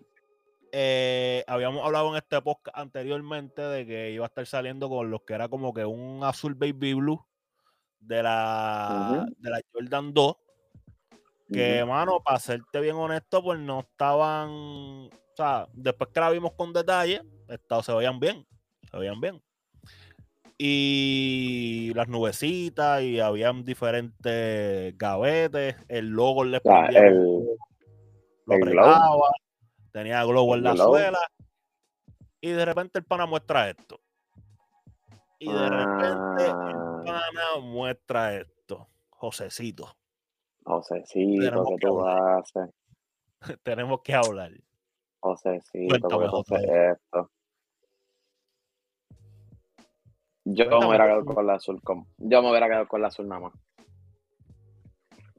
eh, 0.72 1.44
habíamos 1.48 1.86
hablado 1.86 2.10
en 2.10 2.18
este 2.18 2.42
podcast 2.42 2.78
anteriormente 2.78 3.62
de 3.62 3.86
que 3.86 4.12
iba 4.12 4.26
a 4.26 4.28
estar 4.28 4.46
saliendo 4.46 4.90
con 4.90 5.10
los 5.10 5.22
que 5.24 5.34
era 5.34 5.48
como 5.48 5.74
que 5.74 5.86
un 5.86 6.24
azul 6.24 6.54
baby 6.54 6.94
blue 6.94 7.26
de 8.00 8.24
la, 8.24 9.26
de 9.38 9.50
la 9.50 9.62
Jordan 9.74 10.14
2, 10.14 10.36
que, 11.52 11.84
mano, 11.84 12.22
para 12.24 12.40
serte 12.40 12.80
bien 12.80 12.96
honesto, 12.96 13.42
pues 13.42 13.60
no 13.60 13.80
estaban, 13.80 14.50
o 14.50 15.10
sea, 15.36 15.68
después 15.74 16.12
que 16.14 16.20
la 16.20 16.30
vimos 16.30 16.54
con 16.54 16.72
detalle, 16.72 17.24
se 17.84 17.94
veían 17.94 18.20
bien, 18.20 18.48
se 18.90 18.98
veían 18.98 19.20
bien. 19.20 19.42
Y 20.62 21.94
las 21.96 22.10
nubecitas, 22.10 23.02
y 23.02 23.22
habían 23.22 23.64
diferentes 23.64 24.98
gavetes, 24.98 25.78
el 25.88 26.10
logo 26.10 26.44
le 26.44 26.60
ponía, 26.60 27.00
el, 27.00 27.46
lo 28.46 29.22
tenía 29.94 30.24
globo 30.26 30.56
en 30.56 30.64
la 30.64 30.76
suela, 30.76 31.20
y 32.42 32.52
de 32.52 32.66
repente 32.66 33.00
el 33.00 33.06
pana 33.06 33.26
muestra 33.26 33.70
esto. 33.70 34.02
Y 35.40 35.50
de 35.50 35.70
repente 35.70 36.44
el 36.46 36.52
ah. 36.52 37.02
pana 37.06 37.62
muestra 37.62 38.36
esto. 38.36 38.90
Josecito. 39.12 39.96
Josecito, 40.66 41.64
¿qué 41.66 41.76
tú 41.80 42.06
haces? 42.06 42.70
Tenemos 43.64 44.02
que 44.02 44.14
hablar. 44.14 44.52
Josecito, 45.22 46.08
¿qué 46.08 46.28
José. 46.28 46.92
esto? 46.92 47.32
Yo 50.46 50.66
me 50.66 50.88
hubiera 50.88 51.06
quedado 51.06 51.26
con 51.26 51.46
la 51.46 51.56
azul. 51.56 51.82
Yo 52.18 52.42
me 52.42 52.50
hubiera 52.50 52.68
quedado 52.68 52.88
con 52.88 53.02
la 53.02 53.08
azul 53.08 53.28
nada 53.28 53.42
más. 53.42 53.54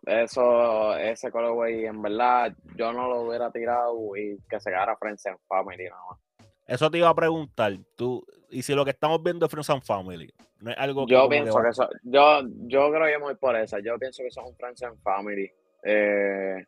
Eso, 0.07 0.97
ese 0.97 1.31
colorway, 1.31 1.85
en 1.87 2.01
verdad, 2.01 2.55
yo 2.75 2.93
no 2.93 3.09
lo 3.09 3.23
hubiera 3.23 3.51
tirado 3.51 3.95
y 4.17 4.39
que 4.49 4.59
se 4.59 4.71
quedara 4.71 4.97
Friends 4.97 5.27
and 5.27 5.39
Family 5.47 5.85
nada 5.85 6.03
más. 6.11 6.19
Eso 6.67 6.91
te 6.91 6.99
iba 6.99 7.09
a 7.09 7.15
preguntar, 7.15 7.77
tú, 7.97 8.25
y 8.49 8.63
si 8.63 8.75
lo 8.75 8.85
que 8.85 8.93
estamos 8.93 9.23
viendo 9.23 9.45
es 9.45 9.51
Friends 9.51 9.71
and 9.71 9.83
Family, 9.83 10.33
no 10.61 10.71
es 10.71 10.79
algo 10.79 11.05
que 11.05 11.13
Yo 11.13 11.29
pienso 11.29 11.61
que, 11.61 11.69
eso, 11.69 11.89
yo, 12.03 12.43
yo 12.67 12.91
creo 12.91 13.07
que 13.07 13.17
voy 13.19 13.35
por 13.35 13.57
esa, 13.57 13.79
yo 13.81 13.99
pienso 13.99 14.23
que 14.23 14.31
son 14.31 14.47
un 14.47 14.57
Friends 14.57 14.83
and 14.85 15.01
Family. 15.03 15.51
Eh, 15.83 16.65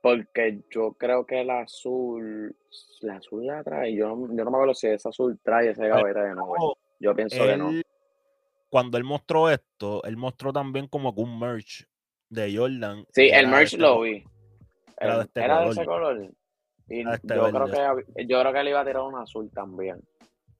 porque 0.00 0.60
yo 0.70 0.92
creo 0.92 1.24
que 1.24 1.40
el 1.40 1.50
azul, 1.50 2.54
la 3.00 3.16
azul 3.16 3.46
la 3.46 3.64
trae, 3.64 3.94
yo, 3.94 4.08
yo 4.08 4.44
no 4.44 4.50
me 4.50 4.56
acuerdo 4.56 4.74
si 4.74 4.86
ese 4.88 5.08
azul 5.08 5.38
trae 5.42 5.70
ese 5.70 5.88
gaveta 5.88 6.22
de 6.22 6.34
nuevo. 6.34 6.76
Yo 7.04 7.14
pienso 7.14 7.36
que 7.36 7.56
no. 7.58 7.70
Cuando 8.70 8.96
él 8.96 9.04
mostró 9.04 9.50
esto, 9.50 10.02
él 10.04 10.16
mostró 10.16 10.54
también 10.54 10.88
como 10.88 11.10
un 11.10 11.38
merch 11.38 11.86
de 12.30 12.56
Jordan. 12.56 13.06
Sí, 13.12 13.28
el 13.28 13.46
merch 13.46 13.74
este 13.74 13.78
lo 13.78 14.00
vi. 14.00 14.24
Era, 14.98 15.18
de, 15.18 15.24
este 15.24 15.44
ese 15.68 15.84
color. 15.84 16.30
Y 16.88 17.00
este 17.08 17.34
yo, 17.36 17.50
creo 17.50 17.66
que, 17.66 18.26
yo 18.26 18.40
creo 18.40 18.52
que 18.52 18.60
él 18.60 18.68
iba 18.68 18.80
a 18.80 18.84
tirar 18.84 19.02
un 19.02 19.16
azul 19.16 19.50
también. 19.52 20.00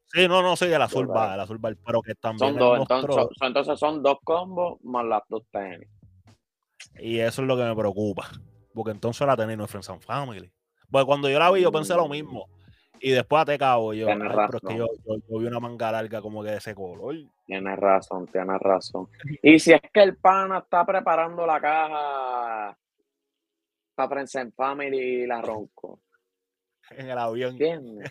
Sí, 0.07 0.29
no, 0.29 0.43
no, 0.43 0.55
sí, 0.55 0.67
el 0.67 0.83
azul 0.83 1.11
va, 1.11 1.35
el 1.35 1.41
azul 1.41 1.65
va, 1.65 1.73
pero 1.85 2.03
que 2.03 2.15
también. 2.15 2.51
Son 2.51 2.59
dos, 2.59 2.79
entonces, 2.79 3.27
entonces, 3.41 3.79
son 3.79 4.03
dos 4.03 4.19
combos 4.23 4.79
más 4.85 5.07
las 5.07 5.23
dos 5.29 5.45
tenis. 5.51 5.89
Y 6.99 7.21
eso 7.21 7.41
es 7.41 7.49
lo 7.49 7.57
que 7.57 7.65
me 7.65 7.75
preocupa. 7.75 8.31
Porque 8.75 8.91
entonces 8.91 9.27
la 9.27 9.37
tenis 9.37 9.57
no 9.57 9.65
es 9.65 9.71
Friends 9.71 9.89
and 9.89 10.03
Family. 10.03 10.53
Porque 10.91 11.07
cuando 11.07 11.31
yo 11.31 11.39
la 11.39 11.51
vi, 11.51 11.63
yo 11.63 11.73
pensé 11.73 11.95
lo 11.95 12.07
mismo. 12.07 12.49
Y 13.07 13.11
después 13.11 13.45
te 13.45 13.59
cabo 13.59 13.93
yo, 13.93 14.07
pero 14.07 14.45
es 14.45 14.61
que 14.67 14.79
yo, 14.79 14.87
yo, 15.05 15.39
vi 15.39 15.47
una 15.47 15.61
manga 15.61 15.93
larga 15.93 16.23
como 16.23 16.43
que 16.43 16.53
de 16.53 16.57
ese 16.57 16.75
color. 16.75 17.15
Tienes 17.45 17.79
razón, 17.79 18.27
tienes 18.29 18.59
razón. 18.59 19.11
Y 19.43 19.59
si 19.59 19.75
es 19.75 19.83
que 19.93 20.03
el 20.03 20.17
pana 20.17 20.61
está 20.61 20.87
preparando 20.87 21.47
la 21.47 21.61
caja 21.61 22.79
para 23.95 24.09
Friends 24.09 24.37
and 24.37 24.55
Family 24.55 24.97
y 24.97 25.27
la 25.27 25.43
ronco. 25.43 26.01
En 26.93 27.11
el 27.11 27.19
avión. 27.19 27.51
¿Entiendes? 27.51 28.11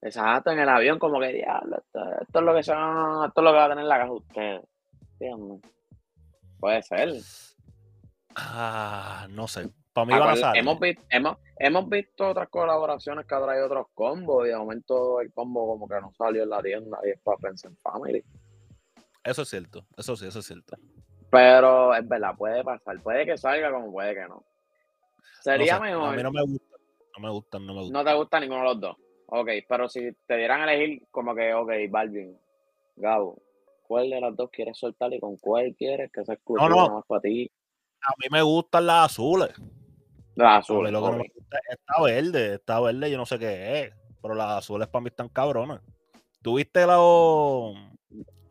Exacto, 0.00 0.52
en 0.52 0.60
el 0.60 0.70
avión, 0.70 0.98
como 0.98 1.20
que 1.20 1.34
diablo, 1.34 1.76
esto, 1.76 2.38
es 2.38 2.42
lo 2.42 2.54
que 2.54 2.62
son, 2.62 3.26
esto 3.26 3.40
es 3.42 3.44
lo 3.44 3.50
que 3.50 3.58
va 3.58 3.64
a 3.66 3.68
tener 3.68 3.84
la 3.84 3.98
caja 3.98 4.12
ustedes. 4.12 4.62
¿Entiendes? 5.18 5.70
Puede 6.58 6.82
ser. 6.82 7.10
Ah, 8.36 9.26
no 9.28 9.46
sé. 9.46 9.68
Para 10.06 10.34
mí 10.34 10.42
van 10.42 10.44
a 10.44 10.58
hemos, 10.58 10.80
visto, 10.80 11.02
hemos, 11.10 11.36
hemos 11.56 11.88
visto 11.88 12.28
otras 12.28 12.48
colaboraciones 12.48 13.26
que 13.26 13.34
ha 13.34 13.42
traído 13.42 13.66
otros 13.66 13.86
combos 13.94 14.46
y 14.46 14.50
de 14.50 14.56
momento 14.56 15.20
el 15.20 15.32
combo 15.32 15.66
como 15.66 15.88
que 15.88 16.00
no 16.00 16.12
salió 16.12 16.42
en 16.42 16.50
la 16.50 16.62
tienda 16.62 16.98
y 17.04 17.10
es 17.10 17.20
para 17.20 17.38
Friends 17.38 17.64
and 17.64 17.76
Family. 17.78 18.24
Eso 19.24 19.42
es 19.42 19.48
cierto, 19.48 19.84
eso 19.96 20.16
sí, 20.16 20.26
eso 20.26 20.38
es 20.38 20.46
cierto. 20.46 20.76
Pero 21.30 21.94
es 21.94 22.08
verdad, 22.08 22.34
puede 22.36 22.64
pasar, 22.64 23.00
puede 23.02 23.26
que 23.26 23.36
salga 23.36 23.70
como 23.70 23.92
puede 23.92 24.14
que 24.14 24.28
no. 24.28 24.44
Sería 25.40 25.78
mejor. 25.78 26.14
A 26.14 26.16
mí 26.16 26.22
no 26.22 26.32
me 26.32 26.42
gusta, 26.42 26.76
no 27.16 27.22
me 27.22 27.30
gustan, 27.30 27.66
no 27.66 27.74
me 27.74 27.80
gustan. 27.80 28.04
No 28.04 28.10
te 28.10 28.16
gusta 28.16 28.40
ninguno 28.40 28.60
de 28.60 28.66
los 28.66 28.80
dos. 28.80 28.96
Ok, 29.26 29.48
pero 29.68 29.88
si 29.88 30.12
te 30.26 30.36
dieran 30.36 30.62
a 30.62 30.72
elegir 30.72 31.06
como 31.10 31.34
que, 31.34 31.54
ok, 31.54 31.70
Balvin, 31.88 32.36
Gabo, 32.96 33.40
¿cuál 33.86 34.10
de 34.10 34.20
las 34.20 34.34
dos 34.34 34.50
quieres 34.50 34.76
soltar 34.76 35.12
y 35.12 35.20
con 35.20 35.36
cuál 35.36 35.74
quieres 35.76 36.10
que 36.10 36.24
se 36.24 36.32
escuche 36.32 36.68
más 36.68 37.04
para 37.06 37.20
ti? 37.20 37.50
A 38.02 38.12
mí 38.18 38.26
me 38.30 38.42
gustan 38.42 38.86
las 38.86 39.06
azules. 39.06 39.50
Las 40.40 40.60
azules. 40.60 40.90
Lo 40.90 41.02
que 41.02 41.10
no 41.10 41.18
me 41.18 41.30
gusta 41.34 41.58
está 41.68 42.02
verde, 42.02 42.54
está 42.54 42.80
verde, 42.80 43.10
yo 43.10 43.18
no 43.18 43.26
sé 43.26 43.38
qué 43.38 43.82
es, 43.82 43.92
pero 44.22 44.34
las 44.34 44.58
azules 44.58 44.88
para 44.88 45.02
mí 45.02 45.08
están 45.08 45.28
cabronas. 45.28 45.82
¿Tuviste 46.42 46.86
la... 46.86 46.96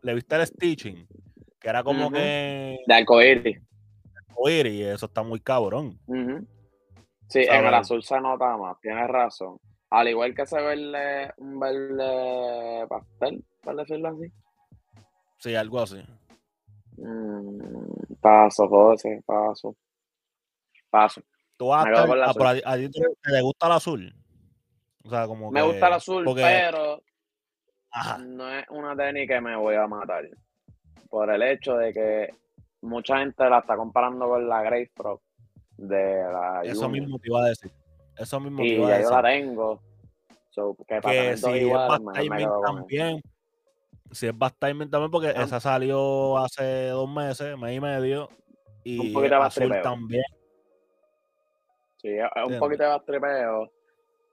le 0.03 0.13
viste 0.13 0.35
el 0.35 0.45
stitching? 0.45 1.07
Que 1.59 1.69
era 1.69 1.83
como 1.83 2.11
que... 2.11 2.77
De 2.85 2.93
arcoíris. 2.93 3.59
Arcoíris, 4.29 4.85
eso 4.85 5.07
está 5.07 5.23
muy 5.23 5.39
cabrón. 5.39 5.99
Sí, 7.27 7.39
en 7.39 7.65
el 7.65 7.73
azul 7.73 8.03
se 8.03 8.21
nota 8.21 8.55
más, 8.55 8.79
tienes 8.79 9.07
razón. 9.07 9.59
Al 9.89 10.07
igual 10.07 10.35
que 10.35 10.43
ese 10.43 10.61
verde, 10.61 11.33
un 11.37 11.59
verde 11.59 12.87
pastel, 12.87 13.43
para 13.63 13.77
decirlo 13.77 14.09
así. 14.09 14.31
Sí, 15.39 15.55
algo 15.55 15.79
así. 15.79 16.03
Mm, 16.97 18.13
paso, 18.21 18.67
José, 18.67 19.23
paso. 19.25 19.75
Paso. 20.91 21.21
¿Tú 21.59 21.67
vas 21.67 21.85
a, 21.85 22.71
a, 22.71 22.77
ti 22.77 22.89
te, 22.89 23.41
gusta 23.41 23.65
el 23.65 23.71
azul? 23.73 24.15
O 25.03 25.09
sea, 25.09 25.27
como 25.27 25.51
me 25.51 25.61
gusta 25.61 25.87
el 25.87 25.93
azul, 25.93 26.23
pero 26.33 27.03
no 28.25 28.49
es 28.57 28.65
una 28.69 28.95
tenis 28.95 29.27
que 29.27 29.41
me 29.41 29.57
voy 29.57 29.75
a 29.75 29.85
matar. 29.85 30.29
Por 31.09 31.29
el 31.29 31.41
hecho 31.41 31.75
de 31.75 31.93
que 31.93 32.33
mucha 32.79 33.17
gente 33.17 33.49
la 33.49 33.59
está 33.59 33.75
comparando 33.75 34.29
con 34.29 34.47
la 34.47 34.61
Grace 34.61 34.89
Pro 34.95 35.21
de 35.75 36.23
la 36.31 36.61
Eso 36.63 36.87
mismo 36.87 37.19
te 37.19 37.27
iba 37.27 37.43
a 37.43 37.49
decir. 37.49 37.73
Eso 38.15 38.39
mismo 38.39 38.63
y 38.63 38.77
ya 38.77 39.01
yo 39.01 39.09
la 39.09 39.21
tengo. 39.21 39.81
que, 40.87 41.35
si 41.35 41.49
igual, 41.49 42.01
es 42.15 42.47
también. 42.65 43.21
Si 44.11 44.27
es 44.27 44.33
Timing 44.59 44.89
también, 44.89 45.11
porque 45.11 45.33
ah. 45.35 45.43
esa 45.43 45.59
salió 45.59 46.37
hace 46.37 46.87
dos 46.87 47.09
meses, 47.09 47.57
mes 47.57 47.75
y 47.75 47.81
medio. 47.81 48.29
Y 48.85 49.13
un 49.13 49.33
azul 49.33 49.75
también. 49.83 50.23
Sí, 52.01 52.09
es 52.09 52.29
un 52.45 52.59
poquito 52.59 52.83
de 52.83 52.99
tripeo. 53.05 53.71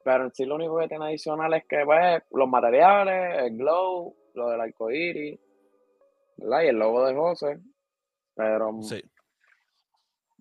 Pero 0.04 0.24
en 0.24 0.34
sí 0.34 0.44
lo 0.44 0.54
único 0.54 0.78
que 0.78 0.86
tiene 0.86 1.06
adicional 1.06 1.52
es 1.54 1.64
que 1.66 1.84
pues, 1.84 2.22
los 2.30 2.48
materiales, 2.48 3.42
el 3.42 3.58
glow, 3.58 4.14
lo 4.34 4.50
del 4.50 4.60
arcoíris, 4.60 5.38
¿verdad? 6.36 6.62
Y 6.62 6.66
el 6.68 6.76
logo 6.76 7.04
de 7.04 7.14
José. 7.14 7.58
Pero. 8.36 8.82
Sí. 8.82 9.02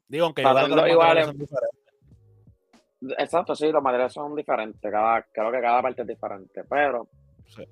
Digo, 0.08 0.26
aunque 0.26 0.42
igual 0.42 1.26
son 1.26 1.38
diferentes. 1.38 1.86
Exacto, 3.18 3.56
sí, 3.56 3.72
los 3.72 3.82
materiales 3.82 4.14
son 4.14 4.36
diferentes. 4.36 4.92
Cada, 4.92 5.24
creo 5.24 5.52
que 5.52 5.62
cada 5.62 5.82
parte 5.82 6.04
es 6.04 6.08
diferente. 6.08 6.64
Pero. 6.70 7.08
Sí. 7.48 7.64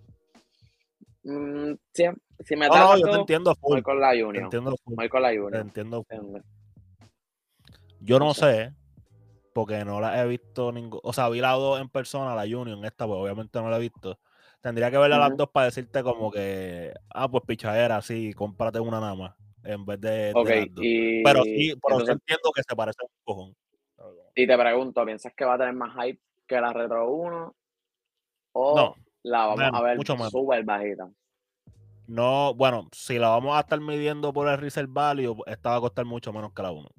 Mm, 1.25 1.73
si, 1.93 2.55
me 2.55 2.67
da. 2.69 2.79
No, 2.79 2.97
yo 2.97 3.11
te 3.11 3.17
entiendo 3.17 3.53
full. 3.53 3.73
Voy 3.73 3.81
con 3.83 3.99
la. 3.99 4.13
Te 4.13 4.19
entiendo 4.19 4.75
Voy 4.85 5.09
con 5.09 5.21
la 5.21 5.29
Union. 5.29 5.51
Te 5.51 5.59
entiendo 5.59 6.03
Yo 7.99 8.17
no 8.17 8.33
sé, 8.33 8.73
porque 9.53 9.85
no 9.85 10.01
la 10.01 10.21
he 10.21 10.27
visto 10.27 10.71
ningún. 10.71 10.99
O 11.03 11.13
sea, 11.13 11.29
vi 11.29 11.39
la 11.39 11.51
dos 11.51 11.79
en 11.79 11.89
persona, 11.89 12.35
la 12.35 12.43
Union, 12.43 12.83
esta, 12.85 13.05
pues 13.05 13.19
obviamente 13.19 13.61
no 13.61 13.69
la 13.69 13.77
he 13.77 13.81
visto. 13.81 14.19
Tendría 14.61 14.89
que 14.89 14.97
verla 14.97 15.17
las 15.17 15.35
dos 15.35 15.49
para 15.49 15.65
decirte 15.65 16.03
como 16.03 16.31
que, 16.31 16.93
ah, 17.09 17.29
pues 17.29 17.43
pichadera, 17.45 18.01
sí, 18.01 18.33
cómprate 18.33 18.79
una 18.79 18.99
nada 18.99 19.15
más 19.15 19.35
en 19.63 19.85
vez 19.85 19.99
de. 19.99 20.31
Pero 20.33 21.43
sí, 21.43 21.73
pero 21.85 21.99
entiendo 21.99 22.51
que 22.55 22.63
se 22.67 22.75
parece 22.75 22.99
un 23.01 23.09
cojón. 23.23 23.55
Y 24.35 24.47
te 24.47 24.57
pregunto, 24.57 25.05
¿piensas 25.05 25.33
que 25.35 25.45
va 25.45 25.55
a 25.55 25.57
tener 25.57 25.73
más 25.73 25.93
hype 25.95 26.21
que 26.47 26.59
la 26.59 26.73
Retro 26.73 27.09
1? 27.11 27.55
¿O 28.53 28.95
la 29.23 29.45
vamos 29.45 29.69
a 29.73 29.81
ver 29.81 29.97
súper 30.29 30.63
bajita? 30.63 31.09
No, 32.07 32.53
bueno, 32.53 32.89
si 32.91 33.17
la 33.17 33.29
vamos 33.29 33.55
a 33.55 33.61
estar 33.61 33.79
midiendo 33.79 34.33
por 34.33 34.47
el 34.49 34.57
resale 34.57 34.87
value, 34.89 35.37
esta 35.45 35.69
va 35.69 35.75
a 35.77 35.81
costar 35.81 36.05
mucho 36.05 36.33
menos 36.33 36.51
que 36.53 36.61
la 36.61 36.71
1. 36.71 36.89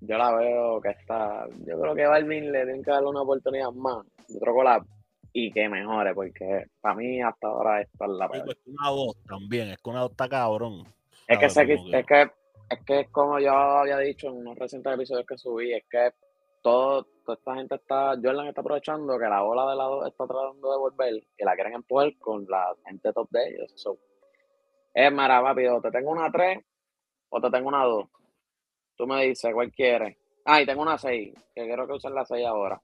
Yo 0.00 0.16
la 0.16 0.34
veo 0.34 0.80
que 0.80 0.90
está. 0.90 1.46
Yo 1.66 1.80
creo 1.80 1.94
que 1.94 2.06
Balvin 2.06 2.50
le 2.50 2.64
tiene 2.64 2.82
que 2.82 2.90
darle 2.90 3.08
una 3.08 3.22
oportunidad 3.22 3.70
más. 3.72 4.06
Otro 4.34 4.54
collab 4.54 4.84
y 5.32 5.52
que 5.52 5.68
mejore, 5.68 6.14
porque 6.14 6.64
para 6.80 6.96
mí 6.96 7.22
hasta 7.22 7.46
ahora 7.46 7.80
esta 7.82 8.04
es 8.06 8.10
la 8.10 8.28
peor. 8.28 8.48
Es 8.48 8.54
que 8.56 8.70
una 8.70 8.90
voz 8.90 9.16
también, 9.28 9.68
es 9.68 9.78
que 9.78 9.90
una 9.90 10.02
voz 10.02 10.10
está 10.10 10.28
cabrón. 10.28 10.84
Es 11.28 11.38
que, 11.38 11.46
es 11.46 12.06
que 12.06 12.30
es 12.70 12.84
que 12.84 13.06
como 13.10 13.40
yo 13.40 13.52
había 13.52 13.98
dicho 13.98 14.28
en 14.28 14.36
unos 14.36 14.56
recientes 14.56 14.94
episodios 14.94 15.26
que 15.26 15.36
subí, 15.36 15.72
es 15.72 15.84
que 15.90 16.12
todo, 16.62 17.04
toda 17.24 17.36
esta 17.36 17.54
gente 17.56 17.74
está, 17.74 18.14
Jordan 18.22 18.46
está 18.46 18.60
aprovechando 18.60 19.18
que 19.18 19.24
la 19.24 19.42
bola 19.42 19.70
de 19.70 19.76
la 19.76 19.84
2 19.84 20.06
está 20.06 20.26
tratando 20.26 20.70
de 20.70 20.78
volver 20.78 21.14
y 21.14 21.44
la 21.44 21.54
quieren 21.54 21.74
empujar 21.74 22.16
con 22.18 22.46
la 22.48 22.72
gente 22.86 23.12
top 23.12 23.28
de 23.30 23.48
ellos. 23.48 23.72
So, 23.74 23.98
es 24.94 25.12
mara, 25.12 25.40
rápido, 25.40 25.80
te 25.80 25.90
tengo 25.90 26.12
una 26.12 26.30
3 26.30 26.58
o 27.30 27.40
te 27.40 27.50
tengo 27.50 27.68
una 27.68 27.84
2. 27.84 28.08
Tú 29.00 29.06
me 29.06 29.24
dices, 29.24 29.50
¿cuál 29.54 29.72
quieres? 29.72 30.14
Ah, 30.44 30.60
y 30.60 30.66
tengo 30.66 30.82
una 30.82 30.98
6, 30.98 31.32
que 31.54 31.64
quiero 31.64 31.86
que 31.86 31.94
usen 31.94 32.14
la 32.14 32.22
6 32.26 32.46
ahora. 32.46 32.78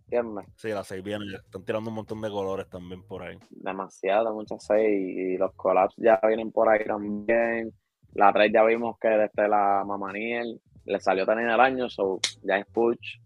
¿Entiendes? 0.00 0.44
Sí, 0.54 0.68
la 0.68 0.84
6 0.84 1.02
viene, 1.02 1.24
están 1.34 1.64
tirando 1.64 1.88
un 1.88 1.96
montón 1.96 2.20
de 2.20 2.28
colores 2.28 2.68
también 2.68 3.02
por 3.04 3.22
ahí. 3.22 3.38
Demasiado, 3.48 4.34
muchas 4.34 4.62
6 4.66 4.86
y 4.86 5.38
los 5.38 5.54
collabs 5.54 5.94
ya 5.96 6.20
vienen 6.28 6.52
por 6.52 6.68
ahí 6.68 6.84
también. 6.84 7.72
La 8.12 8.30
3 8.34 8.52
ya 8.52 8.62
vimos 8.64 8.98
que 8.98 9.08
desde 9.08 9.48
la 9.48 9.82
Mamaniel 9.86 10.60
le 10.84 11.00
salió 11.00 11.24
también 11.24 11.48
el 11.48 11.60
año, 11.60 11.88
so 11.88 12.20
ya 12.42 12.58
es 12.58 12.66
push. 12.66 13.16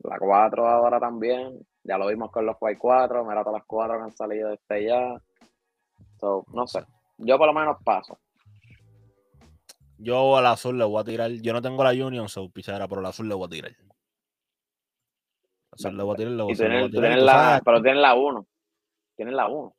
La 0.00 0.18
4 0.18 0.68
ahora 0.68 1.00
también, 1.00 1.58
ya 1.84 1.96
lo 1.96 2.08
vimos 2.08 2.30
con 2.30 2.44
los 2.44 2.56
White 2.60 2.78
4, 2.78 3.24
mira 3.24 3.42
todas 3.42 3.60
las 3.60 3.66
4 3.66 3.96
que 3.96 4.02
han 4.02 4.12
salido 4.12 4.50
desde 4.50 4.88
ya. 4.88 5.16
So, 6.20 6.44
no 6.52 6.66
sé, 6.66 6.84
yo 7.16 7.38
por 7.38 7.46
lo 7.46 7.54
menos 7.54 7.78
paso. 7.82 8.18
Yo 10.02 10.36
al 10.36 10.46
azul 10.46 10.76
le 10.76 10.84
voy 10.84 11.00
a 11.00 11.04
tirar, 11.04 11.30
yo 11.30 11.52
no 11.52 11.62
tengo 11.62 11.84
la 11.84 11.90
Union, 11.90 12.28
so 12.28 12.50
pichara, 12.50 12.88
pero 12.88 13.00
al 13.00 13.06
azul 13.06 13.28
le 13.28 13.34
voy 13.36 13.46
a 13.46 13.50
tirar. 13.50 13.72
Azul 15.70 15.96
le 15.96 16.02
voy 16.02 16.14
a 16.14 16.16
tirar, 16.16 16.32
le 16.32 16.42
voy, 16.42 16.52
a 16.52 16.56
tirar. 16.90 17.18
La, 17.18 17.62
pero 17.64 17.80
tienes 17.80 18.02
la 18.02 18.14
1. 18.14 18.46
Tienes 19.16 19.34
la 19.34 19.46
1. 19.46 19.76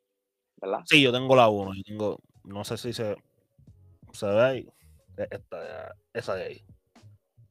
¿verdad? 0.62 0.80
Sí, 0.86 1.02
yo 1.02 1.12
tengo 1.12 1.36
la 1.36 1.50
1. 1.50 1.74
Yo 1.76 1.84
tengo, 1.84 2.20
no 2.46 2.64
sé 2.64 2.78
si 2.78 2.94
se, 2.94 3.18
se 4.14 4.26
ve 4.28 4.42
ahí. 4.42 4.70
E, 5.18 5.28
esta, 5.30 5.94
esa 6.14 6.36
de 6.36 6.44
ahí. 6.46 6.66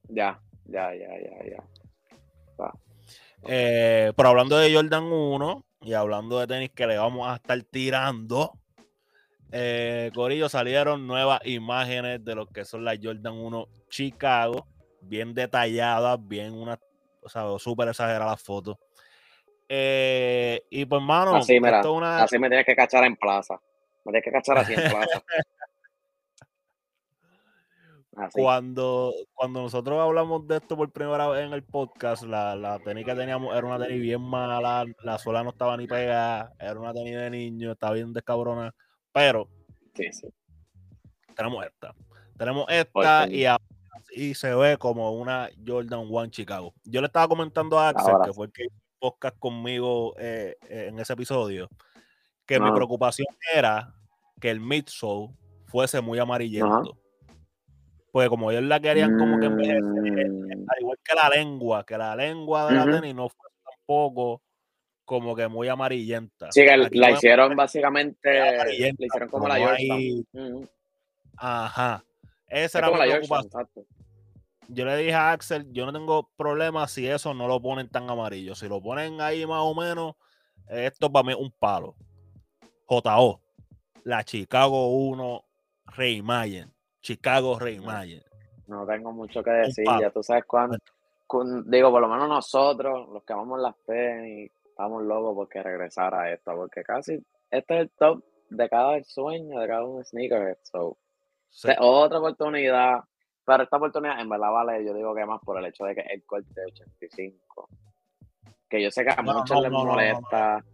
Ya, 0.08 0.40
ya, 0.64 0.94
ya, 0.94 1.08
ya, 1.08 1.44
ya. 1.44 1.64
Eh, 3.44 4.12
pero 4.16 4.28
hablando 4.30 4.56
de 4.56 4.72
Jordan 4.72 5.04
1 5.04 5.64
y 5.82 5.92
hablando 5.92 6.38
de 6.38 6.46
tenis 6.46 6.70
que 6.70 6.87
le 6.87 6.96
vamos 6.96 7.28
a 7.28 7.37
estar 7.37 7.61
tirando, 7.64 8.52
eh, 9.54 10.10
Corillo 10.14 10.48
salieron 10.48 11.06
nuevas 11.06 11.40
imágenes 11.44 12.24
de 12.24 12.34
lo 12.34 12.46
que 12.46 12.64
son 12.64 12.86
las 12.86 12.98
Jordan 13.02 13.34
1 13.34 13.68
Chicago, 13.90 14.66
bien 15.02 15.34
detalladas, 15.34 16.18
bien 16.26 16.54
una, 16.54 16.78
o 17.20 17.28
sea, 17.28 17.44
súper 17.58 17.88
exageradas 17.88 18.30
las 18.30 18.42
fotos. 18.42 18.78
Eh, 19.68 20.62
y 20.70 20.86
pues, 20.86 21.02
mano, 21.02 21.36
así, 21.36 21.60
así 21.62 22.38
me 22.38 22.48
tienes 22.48 22.64
que 22.64 22.74
cachar 22.74 23.04
en 23.04 23.14
plaza. 23.16 23.60
Me 24.04 24.12
tienes 24.12 24.24
que 24.24 24.32
cachar 24.32 24.58
así 24.58 24.72
en 24.72 24.90
plaza. 24.90 25.22
Cuando, 28.34 29.10
cuando 29.32 29.62
nosotros 29.62 29.98
hablamos 29.98 30.46
de 30.46 30.56
esto 30.58 30.76
por 30.76 30.92
primera 30.92 31.28
vez 31.28 31.46
en 31.46 31.54
el 31.54 31.62
podcast, 31.62 32.24
la, 32.24 32.54
la 32.54 32.78
tenis 32.78 33.06
que 33.06 33.14
teníamos 33.14 33.56
era 33.56 33.66
una 33.66 33.78
tenis 33.78 34.02
bien 34.02 34.20
mala, 34.20 34.84
la 35.02 35.18
suela 35.18 35.42
no 35.42 35.48
estaba 35.48 35.78
ni 35.78 35.86
pegada, 35.86 36.52
era 36.60 36.78
una 36.78 36.92
tenis 36.92 37.14
de 37.14 37.30
niño, 37.30 37.72
estaba 37.72 37.94
bien 37.94 38.12
descabrona, 38.12 38.74
pero 39.12 39.48
tenemos 41.35 41.64
esta. 41.64 41.94
Tenemos 42.37 42.66
esta 42.68 43.29
y, 43.29 43.44
y 44.14 44.35
se 44.35 44.55
ve 44.55 44.77
como 44.79 45.12
una 45.12 45.51
Jordan 45.66 46.09
One 46.11 46.31
Chicago. 46.31 46.75
Yo 46.85 47.01
le 47.01 47.07
estaba 47.07 47.29
comentando 47.29 47.79
a 47.79 47.90
Axel, 47.90 48.14
que 48.25 48.33
fue 48.33 48.46
el 48.46 48.53
que 48.53 48.64
hizo 48.64 48.77
podcast 48.98 49.38
conmigo 49.38 50.14
eh, 50.18 50.57
eh, 50.68 50.87
en 50.88 50.98
ese 50.98 51.12
episodio, 51.12 51.68
que 52.46 52.61
mi 52.61 52.70
preocupación 52.72 53.27
era 53.55 53.94
que 54.40 54.51
el 54.51 54.61
midsole 54.61 55.31
fuese 55.66 56.01
muy 56.01 56.18
amarillento. 56.18 56.98
Pues 58.12 58.29
como 58.29 58.51
ellos 58.51 58.64
la 58.64 58.79
querían 58.79 59.18
como 59.18 59.40
que 59.40 59.46
envejecer, 59.46 59.83
mm. 59.83 60.66
al 60.68 60.81
igual 60.81 60.98
que 61.03 61.14
la 61.14 61.29
lengua, 61.31 61.87
que 61.87 61.96
la 61.96 62.14
lengua 62.14 62.66
de 62.66 62.75
la 62.75 62.85
tenis 62.85 63.14
no 63.14 63.29
fue 63.31 63.48
tampoco 63.64 64.42
como 65.12 65.37
que 65.37 65.46
muy 65.46 65.68
amarillenta. 65.68 66.51
Sí, 66.51 66.64
que 66.64 66.75
la 66.75 67.11
hicieron 67.11 67.55
básicamente, 67.55 68.33
la 68.33 68.72
hicieron 68.72 69.29
como, 69.29 69.46
la 69.46 69.59
Jordan. 69.59 70.70
Ajá. 71.37 72.03
Esa 72.46 72.79
era 72.79 72.90
la 72.90 73.05
preocupación. 73.05 73.68
Yo 74.68 74.87
le 74.87 74.96
dije 74.96 75.12
a 75.12 75.33
Axel, 75.33 75.70
yo 75.70 75.85
no 75.85 75.92
tengo 75.92 76.31
problema 76.35 76.88
si 76.88 77.07
eso 77.07 77.35
no 77.35 77.46
lo 77.46 77.61
ponen 77.61 77.90
tan 77.90 78.09
amarillo. 78.09 78.55
Si 78.55 78.66
lo 78.68 78.81
ponen 78.81 79.20
ahí 79.20 79.44
más 79.44 79.61
o 79.61 79.75
menos, 79.75 80.14
esto 80.66 81.12
para 81.12 81.27
mí 81.27 81.33
es 81.33 81.38
un 81.38 81.51
palo. 81.51 81.94
JO, 82.87 83.42
la 84.05 84.25
Chicago 84.25 84.94
1 84.94 85.44
Rey 85.88 86.22
Mayen. 86.22 86.72
Chicago 87.03 87.59
Rey 87.59 87.81
Mayer. 87.81 88.25
No 88.66 88.87
tengo 88.87 89.12
mucho 89.12 89.42
que 89.42 89.51
decir, 89.51 89.85
ya 90.01 90.09
tú 90.09 90.22
sabes 90.22 90.46
cuándo. 90.46 90.79
Digo, 91.66 91.90
por 91.90 92.01
lo 92.01 92.09
menos 92.09 92.31
nosotros, 92.31 93.11
los 93.11 93.22
que 93.25 93.33
amamos 93.35 93.61
las 93.61 93.75
y 94.27 94.51
estamos 94.82 95.04
locos 95.04 95.34
porque 95.36 95.62
regresar 95.62 96.12
a 96.12 96.32
esto, 96.32 96.52
porque 96.56 96.82
casi 96.82 97.12
este 97.50 97.74
es 97.74 97.80
el 97.82 97.90
top 97.90 98.24
de 98.50 98.68
cada 98.68 99.02
sueño, 99.04 99.60
de 99.60 99.68
cada 99.68 99.84
un 99.84 100.04
sneaker. 100.04 100.58
So, 100.62 100.98
otra 101.78 102.18
oportunidad, 102.18 103.00
pero 103.46 103.62
esta 103.62 103.76
oportunidad 103.76 104.20
en 104.20 104.28
verdad 104.28 104.50
vale, 104.50 104.84
yo 104.84 104.92
digo 104.92 105.14
que 105.14 105.24
más 105.24 105.40
por 105.44 105.58
el 105.58 105.66
hecho 105.66 105.84
de 105.84 105.94
que 105.94 106.00
el 106.00 106.24
corte 106.24 106.48
de 106.52 106.64
85, 106.66 107.68
que 108.68 108.82
yo 108.82 108.90
sé 108.90 109.04
que 109.04 109.12
a 109.16 109.22
muchos 109.22 109.62
les 109.62 109.70
molesta 109.70 110.64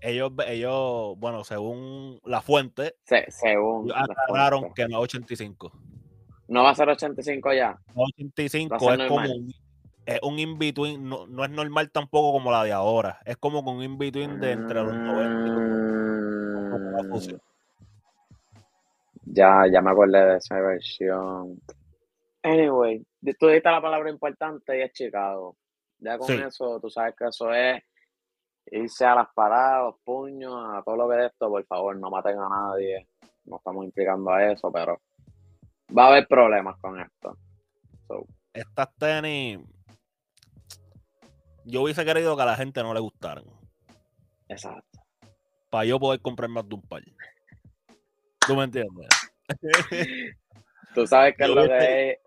ellos, 0.00 0.30
ellos, 0.46 1.18
bueno, 1.18 1.42
según 1.42 2.20
la 2.24 2.40
fuente, 2.40 2.94
según 3.28 3.90
aclararon 3.92 4.72
que 4.72 4.86
no 4.86 4.98
es 4.98 5.04
85. 5.04 5.72
¿No 6.46 6.62
va 6.62 6.70
a 6.70 6.74
ser 6.76 6.88
85 6.88 7.52
ya? 7.52 7.76
85 7.94 8.76
es 8.76 9.08
como 9.08 9.16
un, 9.16 9.52
es 10.08 10.20
un 10.22 10.38
in-between, 10.38 11.06
no, 11.06 11.26
no, 11.26 11.44
es 11.44 11.50
normal 11.50 11.90
tampoco 11.90 12.32
como 12.32 12.50
la 12.50 12.64
de 12.64 12.72
ahora. 12.72 13.18
Es 13.26 13.36
como 13.36 13.60
un 13.60 13.82
in-between 13.82 14.40
de 14.40 14.52
entre 14.52 14.82
los 14.82 14.94
90 14.94 15.52
mm. 17.02 17.40
Ya, 19.26 19.66
ya 19.70 19.82
me 19.82 19.90
acordé 19.90 20.24
de 20.24 20.36
esa 20.38 20.58
versión. 20.60 21.60
Anyway, 22.42 23.04
tú 23.38 23.48
dijiste 23.48 23.70
la 23.70 23.82
palabra 23.82 24.08
importante 24.08 24.78
y 24.78 24.80
es 24.80 24.92
Chicago. 24.92 25.58
Ya 25.98 26.16
con 26.16 26.32
eso, 26.32 26.80
tú 26.80 26.88
sabes 26.88 27.14
que 27.14 27.26
eso 27.26 27.52
es 27.52 27.82
irse 28.70 29.04
a 29.04 29.14
las 29.14 29.28
paradas, 29.34 29.92
los 29.92 29.96
puños, 30.04 30.54
a 30.72 30.82
todo 30.84 30.96
lo 30.96 31.08
que 31.10 31.16
es 31.18 31.32
esto, 31.32 31.50
por 31.50 31.66
favor, 31.66 31.94
no 31.98 32.08
maten 32.08 32.38
a 32.38 32.48
nadie. 32.48 33.06
No 33.44 33.58
estamos 33.58 33.84
implicando 33.84 34.30
a 34.30 34.52
eso, 34.52 34.72
pero 34.72 35.02
va 35.96 36.04
a 36.04 36.08
haber 36.08 36.26
problemas 36.26 36.78
con 36.78 36.98
esto. 36.98 37.36
Estas 38.54 38.94
tenis, 38.96 39.58
yo 41.68 41.82
hubiese 41.82 42.04
querido 42.04 42.36
que 42.36 42.42
a 42.42 42.46
la 42.46 42.56
gente 42.56 42.82
no 42.82 42.94
le 42.94 43.00
gustaran. 43.00 43.44
Exacto. 44.48 45.00
Para 45.70 45.84
yo 45.84 46.00
poder 46.00 46.20
comprar 46.20 46.48
más 46.48 46.66
de 46.68 46.74
un 46.74 46.82
par. 46.82 47.02
¿Tú 48.46 48.56
me 48.56 48.64
entiendes? 48.64 49.08
Tú 50.94 51.06
sabes 51.06 51.36
que 51.36 51.46
lo 51.46 51.66
que 51.66 52.10
es 52.10 52.18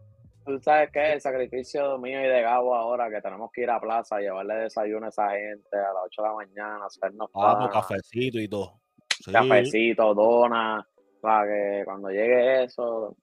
tú 0.45 0.59
sabes 0.59 0.91
que 0.91 1.13
el 1.13 1.21
sacrificio 1.21 1.97
mío 1.97 2.19
y 2.19 2.27
de 2.27 2.41
Gabo 2.41 2.75
ahora 2.75 3.09
que 3.09 3.21
tenemos 3.21 3.51
que 3.51 3.61
ir 3.61 3.69
a 3.69 3.79
plaza, 3.79 4.19
llevarle 4.19 4.55
desayuno 4.55 5.05
a 5.05 5.09
esa 5.09 5.29
gente 5.31 5.77
a 5.77 5.93
las 5.93 6.03
8 6.05 6.21
de 6.21 6.27
la 6.27 6.33
mañana, 6.33 6.85
hacernos 6.85 7.29
ah, 7.35 7.69
cafecito 7.71 8.39
y 8.39 8.47
todo. 8.47 8.79
Cafecito, 9.31 10.13
dona, 10.13 10.85
para 11.21 11.47
que 11.47 11.81
cuando 11.85 12.09
llegue 12.09 12.63
eso, 12.63 13.15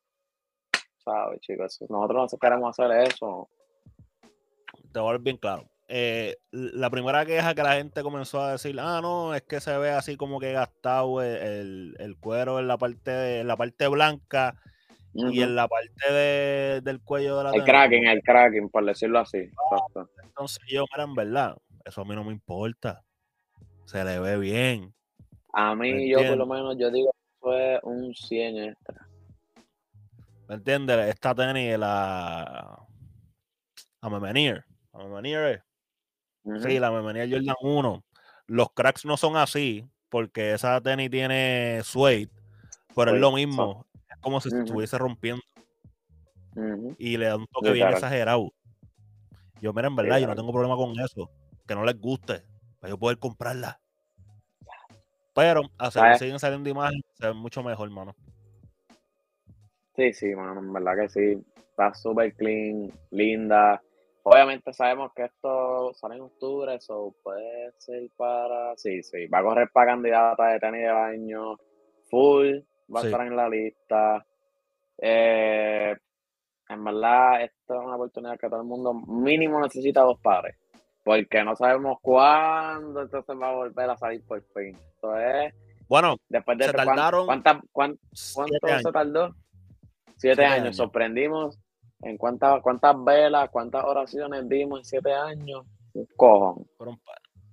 ¿sabes, 0.98 1.40
chicos? 1.40 1.78
Nosotros 1.88 2.32
no 2.32 2.38
queremos 2.38 2.78
hacer 2.78 3.08
eso. 3.08 3.48
Te 4.92 5.00
voy 5.00 5.08
a 5.08 5.12
ver 5.12 5.20
bien 5.20 5.36
claro. 5.36 5.68
Eh, 5.90 6.36
la 6.50 6.90
primera 6.90 7.24
queja 7.24 7.54
que 7.54 7.62
la 7.62 7.76
gente 7.76 8.02
comenzó 8.02 8.42
a 8.42 8.52
decir, 8.52 8.78
ah, 8.78 9.00
no, 9.00 9.34
es 9.34 9.42
que 9.42 9.58
se 9.58 9.76
ve 9.78 9.90
así 9.90 10.18
como 10.18 10.38
que 10.38 10.52
gastado 10.52 11.22
el, 11.22 11.96
el 11.98 12.18
cuero 12.18 12.58
en 12.58 12.68
la 12.68 12.76
parte 12.76 13.10
de, 13.10 13.40
en 13.40 13.48
la 13.48 13.56
parte 13.56 13.88
blanca 13.88 14.60
y 15.14 15.40
en 15.40 15.56
la 15.56 15.66
parte 15.66 16.12
de, 16.12 16.80
del 16.82 17.00
cuello 17.00 17.38
de 17.38 17.44
la 17.44 17.50
El 17.52 17.64
cracking, 17.64 18.06
el 18.06 18.22
cracking, 18.22 18.68
por 18.68 18.84
decirlo 18.84 19.20
así. 19.20 19.50
Ah, 19.72 20.04
entonces 20.22 20.62
yo, 20.68 20.84
mira, 20.92 21.04
en 21.04 21.14
verdad, 21.14 21.56
eso 21.86 22.02
a 22.02 22.04
mí 22.04 22.14
no 22.14 22.22
me 22.22 22.32
importa. 22.32 23.02
Se 23.86 24.04
le 24.04 24.20
ve 24.20 24.36
bien. 24.36 24.94
A 25.54 25.74
mí, 25.74 26.10
yo 26.10 26.18
por 26.18 26.36
lo 26.36 26.46
menos, 26.46 26.76
yo 26.78 26.90
digo 26.90 27.10
que 27.12 27.38
fue 27.40 27.80
un 27.82 28.14
100 28.14 28.56
extra. 28.58 29.08
¿Me 30.46 30.56
entiendes? 30.56 31.08
Esta 31.08 31.34
tenis, 31.34 31.78
la... 31.78 32.78
La 34.02 34.10
Memenier. 34.10 34.64
La 34.92 35.04
Memenier 35.04 35.64
Sí, 36.62 36.78
la 36.78 36.90
Memenier 36.90 37.30
Jordan 37.30 37.56
1. 37.60 38.04
Los 38.46 38.72
cracks 38.72 39.04
no 39.04 39.16
son 39.16 39.36
así, 39.36 39.86
porque 40.08 40.54
esa 40.54 40.80
tenis 40.80 41.10
tiene 41.10 41.80
suede, 41.84 42.28
pero 42.94 43.14
es 43.14 43.20
lo 43.20 43.32
mismo 43.32 43.86
como 44.20 44.40
si 44.40 44.50
se 44.50 44.58
estuviese 44.60 44.98
rompiendo. 44.98 45.42
Y 46.98 47.16
le 47.16 47.26
da 47.26 47.36
un 47.36 47.46
toque 47.46 47.72
bien 47.72 47.88
exagerado. 47.88 48.52
Yo, 49.60 49.72
mira, 49.72 49.88
en 49.88 49.96
verdad, 49.96 50.18
yo 50.18 50.26
no 50.26 50.34
tengo 50.34 50.52
problema 50.52 50.76
con 50.76 50.98
eso. 50.98 51.30
Que 51.66 51.74
no 51.74 51.84
les 51.84 52.00
guste, 52.00 52.42
para 52.80 52.90
yo 52.90 52.98
poder 52.98 53.18
comprarla. 53.18 53.78
Pero 55.34 55.62
hacer, 55.76 56.18
siguen 56.18 56.38
saliendo 56.38 56.68
imágenes, 56.68 57.04
se 57.14 57.26
ven 57.26 57.36
mucho 57.36 57.62
mejor, 57.62 57.88
mano. 57.90 58.16
Sí, 59.94 60.12
sí, 60.12 60.34
mano, 60.34 60.60
en 60.60 60.72
verdad 60.72 60.92
que 60.96 61.08
sí. 61.08 61.44
Está 61.70 61.94
súper 61.94 62.34
clean, 62.34 62.90
linda. 63.10 63.80
Obviamente 64.30 64.72
sabemos 64.72 65.12
que 65.14 65.24
esto 65.24 65.92
sale 65.94 66.16
en 66.16 66.22
octubre, 66.22 66.74
eso 66.74 67.14
puede 67.22 67.72
ser 67.78 68.10
para. 68.16 68.76
Sí, 68.76 69.02
sí. 69.02 69.26
Va 69.26 69.38
a 69.38 69.42
correr 69.42 69.70
para 69.72 69.92
candidata 69.92 70.48
de 70.48 70.60
tenis 70.60 70.82
del 70.82 70.96
año. 70.96 71.56
Full 72.10 72.58
va 72.94 73.00
a 73.00 73.04
estar 73.04 73.26
en 73.26 73.36
la 73.36 73.48
lista. 73.48 74.26
Eh, 74.98 75.96
en 76.68 76.84
verdad, 76.84 77.42
esta 77.42 77.74
es 77.74 77.80
una 77.80 77.96
oportunidad 77.96 78.38
que 78.38 78.48
todo 78.48 78.60
el 78.60 78.66
mundo 78.66 78.92
mínimo 78.92 79.60
necesita 79.60 80.02
dos 80.02 80.20
pares, 80.20 80.56
porque 81.04 81.42
no 81.42 81.56
sabemos 81.56 81.98
cuándo 82.02 83.02
entonces 83.02 83.36
va 83.40 83.48
a 83.48 83.54
volver 83.54 83.88
a 83.88 83.96
salir 83.96 84.22
por 84.26 84.42
fin. 84.52 84.76
Entonces, 84.94 85.54
bueno, 85.88 86.16
después 86.28 86.58
de 86.58 86.66
se 86.66 86.72
tardaron 86.74 87.24
¿cuánto, 87.24 87.60
cuánto, 87.72 87.98
se 88.12 88.92
tardó? 88.92 89.34
Siete, 90.16 90.44
años. 90.44 90.76
Sorprendimos 90.76 91.58
en 92.00 92.16
cuántas, 92.16 92.62
cuántas 92.62 93.04
velas, 93.04 93.50
cuántas 93.50 93.84
oraciones 93.84 94.48
dimos 94.48 94.80
en 94.80 94.84
siete 94.84 95.12
años. 95.12 95.66
Cojón. 96.16 96.66
Fueron, 96.76 97.00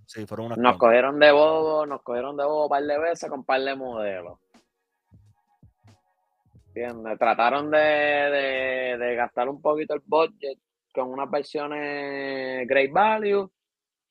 sí, 0.05 0.25
fueron 0.25 0.47
unas 0.47 0.57
nos 0.57 0.77
cogieron 0.77 1.19
de 1.19 1.31
bobo, 1.31 1.85
nos 1.85 2.01
cogieron 2.03 2.37
de 2.37 2.43
bobo 2.43 2.63
un 2.63 2.69
par 2.69 2.83
de 2.83 2.99
veces 2.99 3.29
con 3.29 3.39
un 3.39 3.45
par 3.45 3.61
de 3.61 3.75
modelos. 3.75 4.39
Trataron 7.17 7.71
de, 7.71 9.15
gastar 9.15 9.47
un 9.47 9.61
poquito 9.61 9.93
el 9.93 10.01
budget 10.05 10.59
con 10.93 11.09
unas 11.09 11.31
versiones 11.31 12.67
Great 12.67 12.91
Value, 12.91 13.49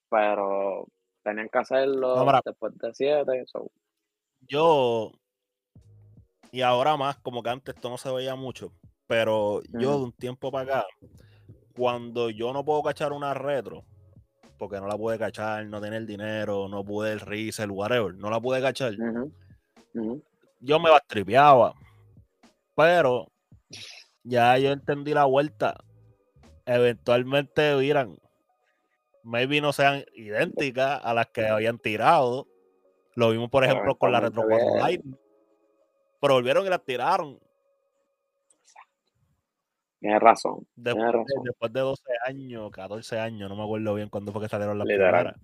pero 0.09 0.87
tenían 1.22 1.49
que 1.51 1.59
hacerlo 1.59 2.24
después 2.43 2.76
de 2.78 2.95
7. 2.95 3.45
yo, 4.41 5.12
y 6.53 6.62
ahora 6.62 6.97
más, 6.97 7.18
como 7.18 7.43
que 7.43 7.51
antes 7.51 7.74
esto 7.74 7.91
no 7.91 7.99
se 7.99 8.11
veía 8.11 8.35
mucho, 8.35 8.72
pero 9.07 9.62
yo 9.68 9.98
de 9.98 10.05
un 10.05 10.12
tiempo 10.12 10.50
para 10.50 10.78
acá, 10.78 10.86
cuando 11.76 12.30
yo 12.30 12.52
no 12.52 12.64
puedo 12.64 12.82
cachar 12.82 13.12
una 13.12 13.34
retro, 13.34 13.84
porque 14.59 14.80
no 14.80 14.86
la 14.86 14.96
pude 14.96 15.18
cachar, 15.18 15.66
no 15.66 15.80
tenía 15.80 15.98
el 15.98 16.07
dinero, 16.07 16.68
no 16.68 16.84
pude 16.84 17.12
el 17.12 17.20
resell, 17.20 17.70
whatever, 17.70 18.14
no 18.14 18.30
la 18.30 18.40
pude 18.40 18.61
cachar, 18.61 18.94
yo 20.61 20.80
me 20.80 20.90
bastripeaba. 20.90 21.74
Pero 22.76 23.30
ya 24.24 24.59
yo 24.59 24.72
entendí 24.72 25.14
la 25.14 25.26
vuelta. 25.26 25.76
Eventualmente 26.66 27.76
miran, 27.76 28.18
maybe 29.22 29.61
no 29.61 29.72
sean 29.72 30.05
idénticas 30.14 31.00
a 31.05 31.14
las 31.14 31.26
que 31.26 31.46
habían 31.46 31.78
tirado. 31.78 32.48
Lo 33.14 33.30
vimos, 33.30 33.50
por 33.50 33.64
ejemplo, 33.64 33.96
con 33.96 34.11
la 34.11 34.20
Retro 34.20 34.42
4 34.48 34.78
Lightning. 34.78 35.16
Pero 36.20 36.34
volvieron 36.34 36.66
y 36.66 36.70
las 36.70 36.84
tiraron. 36.84 37.38
Tienes 40.05 40.20
razón. 40.20 40.66
Después, 40.76 41.12
razón. 41.12 41.44
después 41.44 41.72
de 41.72 41.80
12 41.80 42.02
años, 42.26 42.70
14 42.72 43.18
años, 43.18 43.48
no 43.48 43.57
me 43.57 43.62
acuerdo 43.62 43.94
bien 43.94 44.11
cuándo 44.11 44.32
fue 44.32 44.42
que 44.42 44.50
salieron 44.50 44.76
las 44.76 44.86
primeras. 44.86 45.34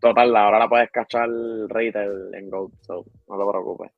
Total, 0.00 0.34
ahora 0.34 0.58
la 0.58 0.68
puedes 0.70 0.90
cachar 0.90 1.28
retail 1.68 2.30
en 2.32 2.48
Gold, 2.48 2.72
so 2.80 3.04
no 3.28 3.38
te 3.38 3.50
preocupes. 3.50 3.90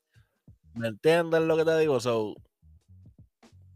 ¿Me 0.75 0.89
entiendes 0.89 1.41
lo 1.43 1.57
que 1.57 1.65
te 1.65 1.79
digo? 1.79 2.01
So, 2.01 2.35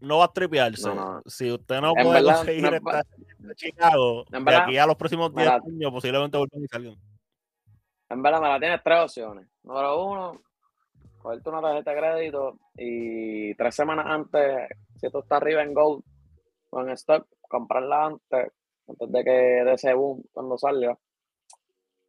no 0.00 0.18
va 0.18 0.24
a 0.24 0.32
tripearse. 0.32 0.90
Si 1.26 1.52
usted 1.52 1.80
no 1.80 1.94
puede 1.94 2.24
conseguir 2.24 2.74
estar 2.74 3.06
en 3.44 3.54
Chicago, 3.54 4.24
de 4.28 4.56
aquí 4.56 4.78
a 4.78 4.86
los 4.86 4.96
próximos 4.96 5.32
10 5.32 5.48
años, 5.48 5.92
posiblemente 5.92 6.38
vuelvan 6.38 6.64
y 6.64 6.66
salgan. 6.66 6.96
En 8.08 8.20
verdad, 8.20 8.40
me 8.40 8.48
la 8.48 8.58
tienes 8.58 8.80
tres 8.82 8.98
opciones. 8.98 9.46
Número 9.62 10.04
uno, 10.04 10.42
cogerte 11.20 11.50
una 11.50 11.60
tarjeta 11.60 11.90
de 11.92 11.96
crédito 11.98 12.58
y 12.76 13.54
tres 13.54 13.74
semanas 13.74 14.06
antes, 14.08 14.68
si 14.96 15.06
esto 15.06 15.20
está 15.20 15.36
arriba 15.36 15.62
en 15.62 15.74
Gold 15.74 16.02
o 16.70 16.80
en 16.80 16.90
stock, 16.90 17.26
comprarla 17.40 18.06
antes, 18.06 18.52
antes 18.88 19.12
de 19.12 19.24
que 19.24 19.30
de 19.30 19.72
ese 19.72 19.94
boom 19.94 20.22
cuando 20.32 20.56
salga. 20.58 20.96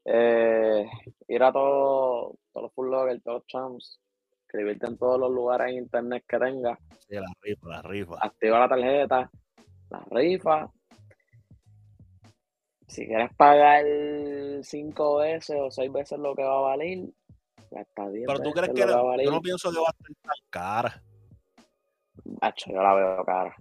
Eh, 0.04 0.90
ir 1.28 1.44
a 1.44 1.52
todo, 1.52 2.36
todos 2.52 2.64
los 2.64 2.74
full 2.74 2.90
logger, 2.90 3.22
todos 3.22 3.40
los 3.40 3.48
champs, 3.48 4.00
escribirte 4.46 4.88
en 4.88 4.98
todos 4.98 5.20
los 5.20 5.32
lugares 5.32 5.72
en 5.72 5.84
internet 5.84 6.24
que 6.28 6.40
tengas. 6.40 6.80
Sí, 7.08 7.16
la 7.16 7.34
rifa, 7.42 7.68
la 7.68 7.82
rifa. 7.82 8.16
Activa 8.20 8.60
la 8.60 8.70
tarjeta, 8.70 9.32
la 9.90 10.06
rifa. 10.10 10.72
Si 12.88 13.08
quieres 13.08 13.34
pagar 13.36 13.86
cinco 14.64 15.18
veces 15.18 15.56
o 15.60 15.72
seis 15.72 15.92
veces 15.92 16.20
lo 16.20 16.36
que 16.36 16.44
va 16.44 16.58
a 16.58 16.62
valer, 16.62 17.08
está 17.72 18.08
bien. 18.10 18.26
Pero 18.28 18.40
tú 18.40 18.52
crees 18.52 18.74
que 18.74 18.82
yo 18.82 19.32
no 19.32 19.42
pienso 19.42 19.72
que 19.72 19.80
va 19.80 19.88
a 19.88 20.04
ser 20.04 20.16
tan 20.22 20.36
cara. 20.50 21.04
Hacho, 22.42 22.72
yo 22.72 22.82
la 22.82 22.94
veo 22.94 23.26
cara. 23.26 23.56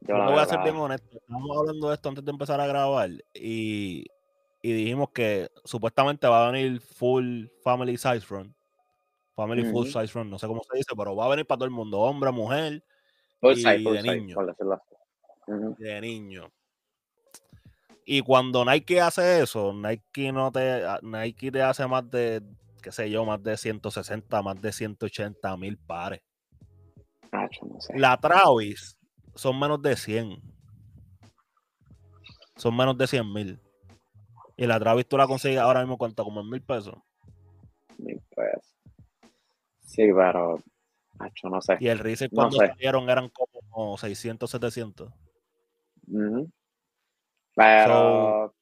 Yo, 0.00 0.14
voy 0.16 0.38
a 0.38 0.46
ser 0.46 0.60
bien 0.62 0.76
honesto. 0.76 1.18
Estamos 1.18 1.56
hablando 1.56 1.88
de 1.88 1.94
esto 1.94 2.08
antes 2.08 2.24
de 2.24 2.30
empezar 2.30 2.60
a 2.60 2.66
grabar 2.66 3.10
y, 3.34 4.06
y 4.62 4.72
dijimos 4.72 5.10
que 5.10 5.50
supuestamente 5.64 6.26
va 6.26 6.48
a 6.48 6.50
venir 6.50 6.80
full 6.80 7.46
family 7.62 7.96
size 7.96 8.22
front. 8.22 8.54
Family 9.34 9.64
Full 9.64 9.86
Size 9.86 10.12
Run, 10.14 10.30
no 10.30 10.38
sé 10.38 10.46
cómo 10.46 10.62
se 10.62 10.76
dice, 10.76 10.94
pero 10.96 11.16
va 11.16 11.26
a 11.26 11.30
venir 11.30 11.46
para 11.46 11.58
todo 11.58 11.64
el 11.64 11.70
mundo, 11.70 11.98
hombre, 11.98 12.30
mujer 12.30 12.84
y 13.40 13.62
de 13.62 14.02
niño. 14.02 14.36
De 15.78 16.00
niño. 16.00 16.52
Y 18.04 18.20
cuando 18.20 18.64
Nike 18.64 19.00
hace 19.00 19.42
eso, 19.42 19.72
Nike 19.72 20.32
no 20.32 20.50
te 20.52 20.82
Nike 21.02 21.50
te 21.50 21.62
hace 21.62 21.86
más 21.86 22.10
de, 22.10 22.42
qué 22.82 22.92
sé 22.92 23.10
yo, 23.10 23.24
más 23.24 23.42
de 23.42 23.56
160, 23.56 24.42
más 24.42 24.60
de 24.60 24.72
180 24.72 25.56
mil 25.56 25.78
pares. 25.78 26.20
Ah, 27.32 27.48
La 27.94 28.18
Travis 28.18 28.98
son 29.34 29.58
menos 29.58 29.80
de 29.80 29.96
100. 29.96 30.42
Son 32.56 32.76
menos 32.76 32.98
de 32.98 33.06
100 33.06 33.32
mil. 33.32 33.60
Y 34.56 34.66
la 34.66 34.78
Travis 34.78 35.08
tú 35.08 35.16
la 35.16 35.26
consigues 35.26 35.58
ahora 35.58 35.80
mismo, 35.80 35.96
¿cuánto? 35.96 36.24
Como 36.24 36.40
en 36.40 36.50
mil 36.50 36.62
pesos. 36.62 36.94
Mil 37.98 38.20
pesos. 38.36 38.76
Sí, 39.80 40.08
pero, 40.14 40.60
macho, 41.14 41.48
no 41.48 41.60
sé. 41.60 41.76
Y 41.80 41.88
el 41.88 41.98
Reset 41.98 42.30
cuando 42.32 42.56
salieron 42.56 43.08
eran 43.08 43.30
como 43.30 43.96
600, 43.96 44.50
700. 44.50 45.12
Pero, 47.54 48.54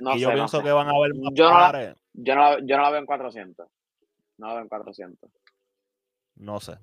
no 0.00 0.16
yo 0.16 0.32
pienso 0.32 0.62
que 0.62 0.72
van 0.72 0.88
a 0.88 0.90
haber 0.90 1.14
más 1.14 1.32
yo 1.34 1.50
no, 1.50 1.72
la, 1.72 1.96
yo, 2.16 2.34
no 2.34 2.40
la, 2.40 2.58
yo 2.60 2.76
no 2.76 2.82
la 2.82 2.90
veo 2.90 3.00
en 3.00 3.06
400. 3.06 3.68
No 4.38 4.46
la 4.46 4.54
veo 4.54 4.62
en 4.62 4.68
400. 4.68 5.30
No 6.36 6.60
sé. 6.60 6.78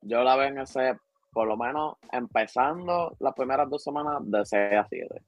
Yo 0.00 0.22
la 0.22 0.36
veo 0.36 0.48
en 0.48 0.58
ese, 0.58 0.96
por 1.32 1.46
lo 1.46 1.56
menos 1.56 1.96
empezando 2.10 3.16
las 3.20 3.34
primeras 3.34 3.68
dos 3.68 3.82
semanas 3.82 4.18
de 4.22 4.44
6 4.44 4.72
a 4.78 4.86
7. 4.88 5.22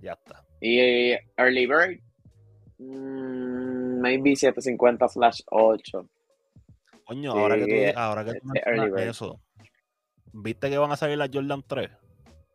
Ya 0.00 0.12
está. 0.12 0.44
Y 0.60 1.12
Early 1.36 1.66
Bird, 1.66 2.00
mmm, 2.78 4.00
maybe 4.00 4.34
750 4.34 5.08
slash 5.08 5.40
8. 5.50 6.08
Coño, 7.04 7.32
ahora 7.32 7.56
que 7.56 7.92
tú, 7.92 7.98
ahora 7.98 8.24
que 8.24 8.40
tú 8.40 8.96
eso, 8.96 9.40
¿viste 10.32 10.70
que 10.70 10.78
van 10.78 10.92
a 10.92 10.96
salir 10.96 11.18
la 11.18 11.28
Jordan 11.32 11.62
3? 11.66 11.90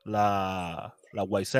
La, 0.05 0.95
la 1.11 1.23
White 1.23 1.59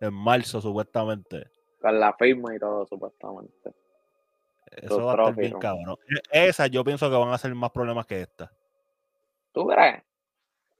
en 0.00 0.14
marzo, 0.14 0.60
supuestamente. 0.60 1.50
Con 1.80 2.00
la 2.00 2.12
firma 2.14 2.54
y 2.54 2.58
todo, 2.58 2.86
supuestamente. 2.86 3.72
Eso 4.70 5.04
va 5.04 5.12
a 5.12 5.16
estar 5.16 5.34
bien 5.36 5.58
cabrón. 5.58 5.96
E, 6.30 6.48
esa 6.48 6.66
yo 6.66 6.84
pienso 6.84 7.08
que 7.08 7.16
van 7.16 7.32
a 7.32 7.38
ser 7.38 7.54
más 7.54 7.70
problemas 7.70 8.06
que 8.06 8.20
esta. 8.20 8.50
¿Tú 9.52 9.66
crees? 9.66 10.02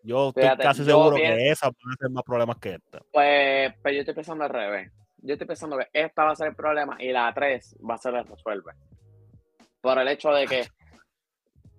Yo 0.03 0.29
estoy 0.29 0.57
casi 0.59 0.85
seguro 0.85 1.17
que 1.17 1.51
esa 1.51 1.67
van 1.67 1.93
a 1.93 1.97
ser 1.99 2.11
más 2.11 2.23
problemas 2.23 2.59
que 2.59 2.75
esta. 2.75 3.01
Pues, 3.13 3.75
pues 3.83 3.95
yo 3.95 4.01
estoy 4.01 4.15
pensando 4.15 4.45
al 4.45 4.51
revés 4.51 4.93
yo 5.23 5.35
estoy 5.35 5.47
pensando 5.47 5.77
que 5.79 5.89
esta 5.93 6.25
va 6.25 6.33
a 6.33 6.37
ser 6.37 6.49
el 6.49 6.55
problema 6.55 6.97
y 7.01 7.13
la 7.13 7.33
3 7.33 7.77
va 7.89 7.95
a 7.95 7.99
ser 7.99 8.15
el 8.15 8.27
resuelve. 8.27 8.73
Por 9.81 9.99
el 9.99 10.09
hecho 10.09 10.31
de 10.31 10.47
que, 10.47 10.67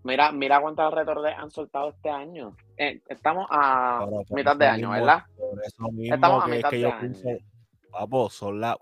mira, 0.03 0.32
mira 0.32 0.61
cuántas 0.61 0.93
retordes 0.93 1.36
han 1.38 1.49
soltado 1.51 1.89
este 1.89 2.09
año. 2.09 2.55
Eh, 2.78 3.01
estamos 3.07 3.47
a 3.49 4.05
mitad 4.32 4.55
de 4.55 4.67
año, 4.67 4.91
¿verdad? 4.91 5.24
estamos 6.03 6.43
a 6.43 6.47
mitad 6.47 6.72
de 6.72 6.86
año. 6.86 7.15
Papo, 7.91 8.29
son 8.29 8.59
las. 8.59 8.77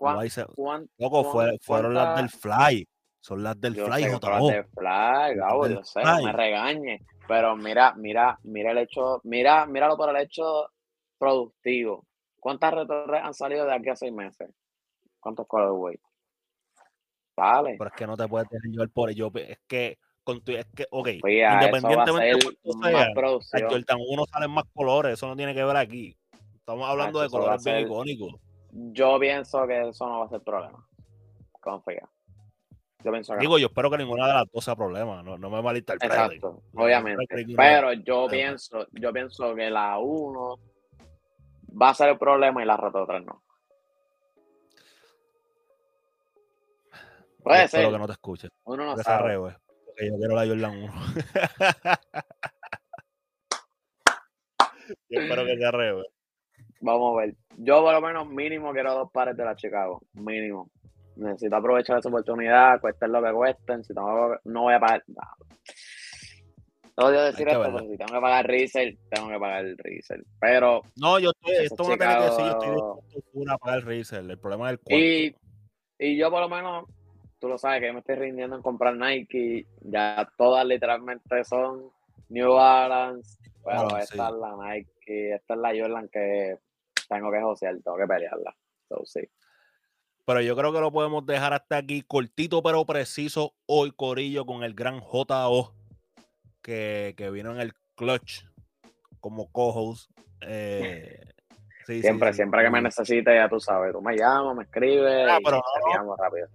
Loco, 0.98 1.58
fueron 1.60 1.94
las 1.94 2.16
del 2.16 2.28
Fly. 2.28 2.88
Son 3.20 3.42
las 3.42 3.60
del 3.60 3.74
Fly, 3.74 3.88
Las 3.88 4.00
del 4.00 4.64
Fly, 4.64 5.34
Gabo, 5.34 5.66
yo 5.66 5.82
sé, 5.82 6.02
no 6.02 6.22
me 6.22 6.32
regañe. 6.32 7.04
Pero 7.26 7.56
mira, 7.56 7.92
mira, 7.94 8.38
mira 8.44 8.70
el 8.70 8.78
hecho, 8.78 9.20
mira, 9.24 9.66
míralo 9.66 9.96
por 9.96 10.08
el 10.08 10.22
hecho 10.22 10.70
productivo. 11.18 12.06
¿Cuántas 12.40 12.72
retorres 12.72 13.22
han 13.22 13.34
salido 13.34 13.66
de 13.66 13.74
aquí 13.74 13.90
a 13.90 13.96
seis 13.96 14.12
meses? 14.12 14.48
¿Cuántos 15.20 15.46
colorways? 15.46 16.00
Vale. 17.36 17.74
Pero 17.76 17.90
es 17.90 17.96
que 17.96 18.06
no 18.06 18.16
te 18.16 18.26
puedes 18.28 18.48
dejar 18.48 18.70
llevar 18.70 18.88
por 18.90 19.10
ello. 19.10 19.30
Es 19.34 19.58
que, 19.66 19.98
con 20.24 20.42
tu, 20.42 20.52
es 20.52 20.66
que, 20.74 20.86
ok, 20.90 21.08
pues 21.20 21.34
independientemente 21.34 22.26
de 22.26 22.56
cuánto 22.62 23.40
sea, 23.42 23.60
el 23.60 23.66
Jordan 23.66 23.98
1 24.08 24.24
salen 24.26 24.50
más 24.50 24.64
colores, 24.72 25.14
eso 25.14 25.26
no 25.26 25.36
tiene 25.36 25.54
que 25.54 25.64
ver 25.64 25.76
aquí. 25.76 26.16
Estamos 26.54 26.88
hablando 26.88 27.20
de 27.20 27.28
colores 27.28 27.62
bien 27.64 27.80
icónicos. 27.80 28.40
Yo 28.70 29.18
pienso 29.18 29.66
que 29.66 29.88
eso 29.88 30.06
no 30.06 30.20
va 30.20 30.26
a 30.26 30.28
ser 30.28 30.40
problema. 30.40 30.86
Confía. 31.60 32.08
Yo 33.04 33.12
pienso 33.12 33.34
que 33.34 33.40
Digo, 33.40 33.58
yo 33.58 33.66
espero 33.68 33.90
que 33.90 33.98
ninguna 33.98 34.26
de 34.26 34.34
las 34.34 34.50
dos 34.50 34.64
sea 34.64 34.74
problema, 34.74 35.22
no, 35.22 35.38
no 35.38 35.50
me 35.50 35.62
malinterprete. 35.62 36.12
Exacto, 36.12 36.62
obviamente. 36.74 37.24
Pero 37.56 37.92
yo 37.92 38.26
pienso, 38.28 38.86
yo 38.92 39.12
pienso 39.12 39.54
que 39.54 39.70
la 39.70 39.98
1 39.98 40.58
va 41.80 41.90
a 41.90 41.94
ser 41.94 42.08
el 42.10 42.18
problema 42.18 42.60
y 42.62 42.66
la 42.66 42.76
Retro 42.76 43.06
3 43.06 43.24
no. 43.24 43.42
Puede 47.42 47.68
ser. 47.68 47.80
Espero 47.80 47.92
que 47.92 47.98
no 47.98 48.06
te 48.06 48.12
escuches. 48.12 48.50
Uno 48.64 48.84
no 48.84 48.96
sabe. 48.96 49.38
porque 49.38 50.10
yo 50.10 50.16
quiero 50.18 50.34
la 50.34 50.46
Jordan 50.46 50.82
1. 50.82 50.92
yo 55.08 55.20
espero 55.20 55.44
que 55.44 55.56
se 55.56 55.64
arrebe. 55.64 56.02
Vamos 56.80 57.14
a 57.14 57.20
ver. 57.20 57.36
Yo 57.60 57.82
por 57.82 57.92
lo 57.92 58.00
menos 58.00 58.28
mínimo 58.28 58.72
quiero 58.72 58.94
dos 58.94 59.10
pares 59.10 59.36
de 59.36 59.44
la 59.44 59.56
Chicago. 59.56 60.00
Mínimo. 60.14 60.70
Necesito 61.16 61.56
aprovechar 61.56 61.98
esa 61.98 62.08
oportunidad, 62.08 62.80
cueste 62.80 63.08
lo 63.08 63.20
que 63.20 63.32
cuesten. 63.32 63.82
Si 63.82 63.92
no, 63.92 64.36
no 64.44 64.62
voy 64.62 64.74
a 64.74 64.80
pagar. 64.80 65.02
Odio 66.94 67.22
decir 67.24 67.48
esto, 67.48 67.62
pero 67.62 67.78
si 67.80 67.96
tengo 67.96 68.12
que 68.12 68.20
pagar 68.20 68.46
resell, 68.46 68.98
tengo 69.10 69.28
que 69.28 69.38
pagar 69.38 69.64
el 69.64 69.76
resell. 69.78 70.24
Pero. 70.40 70.82
No, 70.96 71.18
yo 71.18 71.30
estoy, 71.30 71.64
esto 71.64 71.82
no 71.82 71.96
tiene 71.96 72.16
que 72.16 72.24
decir, 72.24 72.44
yo 72.44 72.52
estoy 72.52 73.22
dispuesto 73.22 73.52
a 73.52 73.58
pagar 73.58 73.78
el 73.78 73.84
resell. 73.86 74.30
El 74.30 74.38
problema 74.38 74.66
es 74.66 74.72
el 74.72 74.78
cuarto. 74.78 74.96
Y, 74.96 75.36
y 75.98 76.16
yo, 76.16 76.30
por 76.30 76.40
lo 76.40 76.48
menos, 76.48 76.84
tú 77.40 77.48
lo 77.48 77.58
sabes, 77.58 77.80
que 77.80 77.88
yo 77.88 77.92
me 77.92 78.00
estoy 78.00 78.14
rindiendo 78.14 78.54
en 78.54 78.62
comprar 78.62 78.96
Nike. 78.96 79.66
Ya 79.80 80.28
todas 80.36 80.64
literalmente 80.64 81.42
son 81.42 81.90
New 82.28 82.52
Balance. 82.52 83.38
Pero 83.64 83.98
esta 83.98 84.28
es 84.28 84.34
la 84.34 84.56
Nike, 84.56 85.34
esta 85.34 85.54
es 85.54 85.60
la 85.60 85.70
Jordan 85.70 86.08
que 86.08 86.56
tengo 87.08 87.30
que 87.30 87.40
josear, 87.40 87.76
tengo 87.82 87.96
que 87.96 88.06
pelearla. 88.06 88.54
So, 88.88 89.04
sí. 89.04 89.20
Pero 90.24 90.40
yo 90.42 90.54
creo 90.56 90.72
que 90.72 90.80
lo 90.80 90.92
podemos 90.92 91.24
dejar 91.24 91.54
hasta 91.54 91.78
aquí, 91.78 92.02
cortito 92.02 92.62
pero 92.62 92.84
preciso, 92.84 93.54
hoy, 93.66 93.92
Corillo, 93.92 94.44
con 94.44 94.62
el 94.62 94.74
gran 94.74 95.00
JO, 95.00 95.72
que, 96.60 97.14
que 97.16 97.30
vino 97.30 97.52
en 97.52 97.60
el 97.60 97.72
clutch 97.94 98.44
como 99.20 99.50
co-host. 99.50 100.10
Eh, 100.42 101.20
siempre, 101.84 102.32
siempre 102.32 102.62
que 102.62 102.70
me 102.70 102.82
necesites, 102.82 103.34
ya 103.34 103.48
tú 103.48 103.58
sabes, 103.58 103.92
tú 103.92 104.02
me 104.02 104.16
llamas, 104.16 104.56
me 104.56 104.64
escribes 104.64 105.28
ah, 105.30 105.38
pero 105.42 105.56
y 105.58 106.20
rápido. 106.20 106.48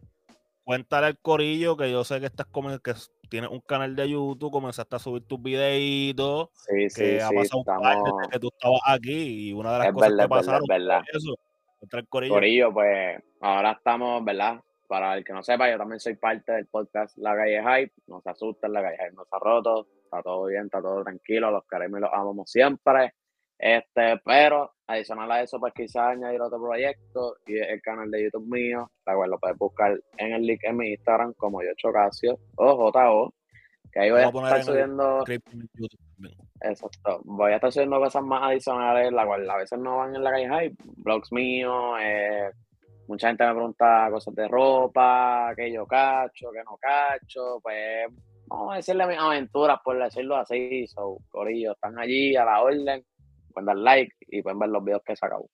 Cuéntale 0.63 1.07
al 1.07 1.17
Corillo 1.17 1.75
que 1.75 1.91
yo 1.91 2.03
sé 2.03 2.19
que 2.19 2.27
estás 2.27 2.47
que 2.83 2.93
tienes 3.33 3.49
un 3.49 3.61
canal 3.61 3.95
de 3.95 4.11
YouTube, 4.11 4.51
comenzaste 4.51 4.95
a 4.95 4.99
subir 4.99 5.25
tus 5.25 5.41
videitos. 5.41 6.49
Sí, 6.53 6.87
sí, 6.87 7.01
que 7.01 7.21
ha 7.23 7.31
pasado 7.31 7.63
un 7.65 8.29
que 8.29 8.37
tú 8.37 8.49
estabas 8.53 8.81
aquí 8.85 9.49
y 9.49 9.53
una 9.53 9.73
de 9.73 9.79
las 9.79 9.91
cosas 9.91 10.11
que 10.19 10.27
pasaron 10.27 10.61
es 10.61 10.67
verdad. 10.67 11.01
eso. 11.11 11.35
El 11.81 12.07
corillo. 12.07 12.33
corillo, 12.35 12.73
pues 12.73 13.23
ahora 13.41 13.71
estamos, 13.71 14.23
¿verdad? 14.23 14.61
Para 14.87 15.17
el 15.17 15.23
que 15.25 15.33
no 15.33 15.41
sepa, 15.41 15.67
yo 15.71 15.79
también 15.79 15.99
soy 15.99 16.15
parte 16.15 16.51
del 16.51 16.67
podcast 16.67 17.17
La 17.17 17.35
Calle 17.35 17.59
Hype. 17.63 17.93
No 18.05 18.21
se 18.21 18.29
asusten, 18.29 18.71
La 18.71 18.83
Calle 18.83 18.97
Hype 18.99 19.15
no 19.15 19.25
se 19.25 19.35
ha 19.35 19.39
roto. 19.39 19.87
Está 20.03 20.21
todo 20.21 20.45
bien, 20.45 20.65
está 20.65 20.79
todo 20.79 21.03
tranquilo. 21.03 21.49
Los 21.49 21.63
queremos 21.65 21.97
y 21.97 22.01
los 22.01 22.13
amamos 22.13 22.51
siempre. 22.51 23.15
Este, 23.57 24.19
pero 24.25 24.73
adicional 24.87 25.31
a 25.31 25.41
eso, 25.41 25.59
pues 25.59 25.73
quizás 25.73 26.09
añadir 26.09 26.41
otro 26.41 26.61
proyecto 26.61 27.37
y 27.47 27.57
el 27.57 27.81
canal 27.81 28.11
de 28.11 28.23
YouTube 28.23 28.47
mío, 28.47 28.91
la 29.05 29.15
cual 29.15 29.29
lo 29.29 29.39
puedes 29.39 29.57
buscar 29.57 29.97
en 30.17 30.33
el 30.33 30.45
link 30.45 30.61
en 30.63 30.77
mi 30.77 30.91
Instagram 30.91 31.33
como 31.33 31.61
Yocho 31.63 31.91
Casio 31.91 32.37
o 32.55 32.91
JO, 32.91 33.33
que 33.91 33.99
ahí 33.99 34.11
voy 34.11 34.21
a, 34.21 34.27
estar 34.27 34.63
subiendo. 34.63 35.23
Exacto, 36.61 37.21
voy 37.25 37.51
a 37.51 37.55
estar 37.55 37.71
subiendo 37.71 37.99
cosas 37.99 38.23
más 38.23 38.43
adicionales, 38.43 39.11
la 39.11 39.25
cual 39.25 39.49
a 39.49 39.57
veces 39.57 39.79
no 39.79 39.97
van 39.97 40.15
en 40.15 40.23
la 40.23 40.31
calle 40.31 40.49
Hype, 40.49 40.83
blogs 40.97 41.31
míos, 41.31 41.97
eh, 42.01 42.49
mucha 43.07 43.27
gente 43.27 43.45
me 43.45 43.53
pregunta 43.53 44.07
cosas 44.11 44.33
de 44.35 44.47
ropa, 44.47 45.53
que 45.55 45.71
yo 45.71 45.85
cacho, 45.85 46.51
que 46.51 46.63
no 46.63 46.77
cacho, 46.77 47.59
pues 47.61 48.07
vamos 48.47 48.73
a 48.73 48.77
decirle 48.77 49.07
mis 49.07 49.17
aventuras, 49.17 49.79
por 49.83 50.01
decirlo 50.01 50.35
así, 50.35 50.87
so, 50.87 51.17
corillo, 51.29 51.73
están 51.73 51.97
allí 51.99 52.35
a 52.35 52.45
la 52.45 52.61
orden 52.61 53.03
pueden 53.53 53.67
dar 53.67 53.77
like 53.77 54.13
y 54.27 54.41
pueden 54.41 54.59
ver 54.59 54.69
los 54.69 54.83
videos 54.83 55.01
que 55.05 55.13
he 55.13 55.15
sacado. 55.15 55.47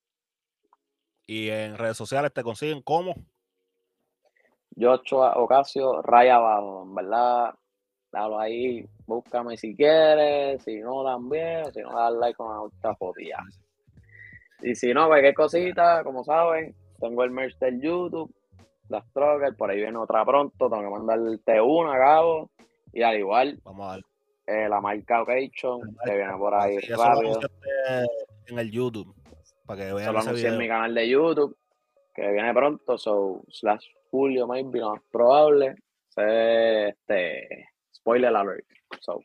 ¿Y 1.27 1.49
en 1.49 1.77
redes 1.77 1.97
sociales 1.97 2.33
te 2.33 2.41
consiguen 2.43 2.81
cómo? 2.81 3.13
Yocho 4.71 5.19
Ocasio, 5.19 6.01
raya 6.01 6.35
abajo, 6.35 6.83
en 6.83 6.95
verdad. 6.95 7.53
Dalo 8.11 8.39
ahí, 8.39 8.83
búscame 9.05 9.55
si 9.55 9.75
quieres, 9.75 10.63
si 10.63 10.79
no 10.79 11.03
también, 11.03 11.71
si 11.71 11.81
no, 11.81 11.91
dar 11.91 12.13
like 12.13 12.35
con 12.35 12.51
la 12.51 12.61
otra 12.61 12.95
foto 12.95 13.19
Y 14.63 14.73
si 14.73 14.91
no, 14.93 15.07
cualquier 15.07 15.35
cosita, 15.35 16.03
como 16.03 16.23
saben, 16.23 16.75
tengo 16.99 17.23
el 17.23 17.29
merch 17.29 17.59
del 17.59 17.79
YouTube, 17.79 18.33
las 18.87 19.05
Stroker, 19.09 19.55
por 19.55 19.69
ahí 19.69 19.77
viene 19.77 19.97
otra 19.97 20.25
pronto, 20.25 20.69
tengo 20.69 20.81
que 20.81 20.89
mandar 20.89 21.19
el 21.19 21.43
T1 21.43 21.93
a 21.93 21.97
cabo, 21.99 22.49
y 22.91 23.03
al 23.03 23.19
igual, 23.19 23.59
Vamos 23.63 23.97
a. 23.97 24.08
Eh, 24.49 24.67
la 24.67 24.81
marca 24.81 25.21
Occasion, 25.21 25.95
que 26.03 26.15
viene 26.15 26.35
por 26.35 26.55
ahí 26.55 26.79
rápido. 26.79 27.39
En 28.47 28.57
el 28.57 28.71
YouTube, 28.71 29.13
para 29.67 29.79
que 29.79 29.93
vean 29.93 30.07
Solo 30.07 30.19
anuncié 30.21 30.47
en 30.47 30.57
mi 30.57 30.67
canal 30.67 30.95
de 30.95 31.07
YouTube, 31.07 31.55
que 32.15 32.31
viene 32.31 32.51
pronto, 32.51 32.97
so, 32.97 33.43
slash 33.49 33.85
Julio, 34.09 34.47
maybe, 34.47 34.79
lo 34.79 34.89
más 34.95 35.03
probable. 35.11 35.75
Este, 36.15 37.69
spoiler 37.93 38.35
alert. 38.35 38.65
So, 38.99 39.21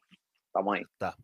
estamos 0.46 0.74
ahí. 0.74 0.82
Está. 0.82 1.16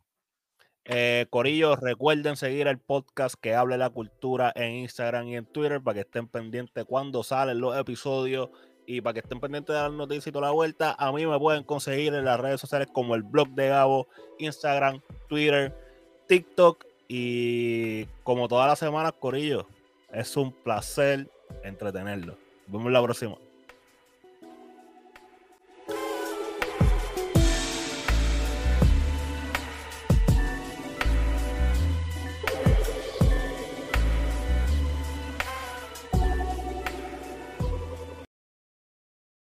Eh, 0.87 1.27
Corillo, 1.29 1.77
recuerden 1.77 2.37
seguir 2.37 2.69
el 2.69 2.79
podcast 2.79 3.35
que 3.39 3.55
hable 3.55 3.77
la 3.77 3.91
cultura 3.91 4.51
en 4.57 4.77
Instagram 4.77 5.29
y 5.29 5.37
en 5.37 5.45
Twitter 5.45 5.83
para 5.83 5.97
que 5.97 6.01
estén 6.01 6.27
pendientes 6.27 6.87
cuando 6.87 7.23
salen 7.23 7.61
los 7.61 7.77
episodios 7.77 8.49
y 8.91 9.01
para 9.01 9.15
que 9.15 9.21
estén 9.21 9.39
pendientes 9.39 9.73
de 9.73 9.81
las 9.81 9.93
noticias 9.93 10.27
y 10.27 10.33
toda 10.33 10.49
la 10.49 10.53
vuelta, 10.53 10.97
a 10.99 11.13
mí 11.13 11.25
me 11.25 11.39
pueden 11.39 11.63
conseguir 11.63 12.13
en 12.13 12.25
las 12.25 12.41
redes 12.41 12.61
sociales 12.61 12.89
como 12.93 13.15
el 13.15 13.23
blog 13.23 13.51
de 13.51 13.69
Gabo, 13.69 14.09
Instagram, 14.41 15.01
Twitter, 15.29 15.73
TikTok 16.27 16.85
y 17.07 18.07
como 18.25 18.49
todas 18.49 18.67
las 18.67 18.81
semanas, 18.81 19.13
Corillo, 19.21 19.69
es 20.13 20.37
un 20.37 20.51
placer 20.51 21.31
entretenerlo. 21.63 22.37
Vemos 22.67 22.91
la 22.91 23.01
próxima. 23.01 23.37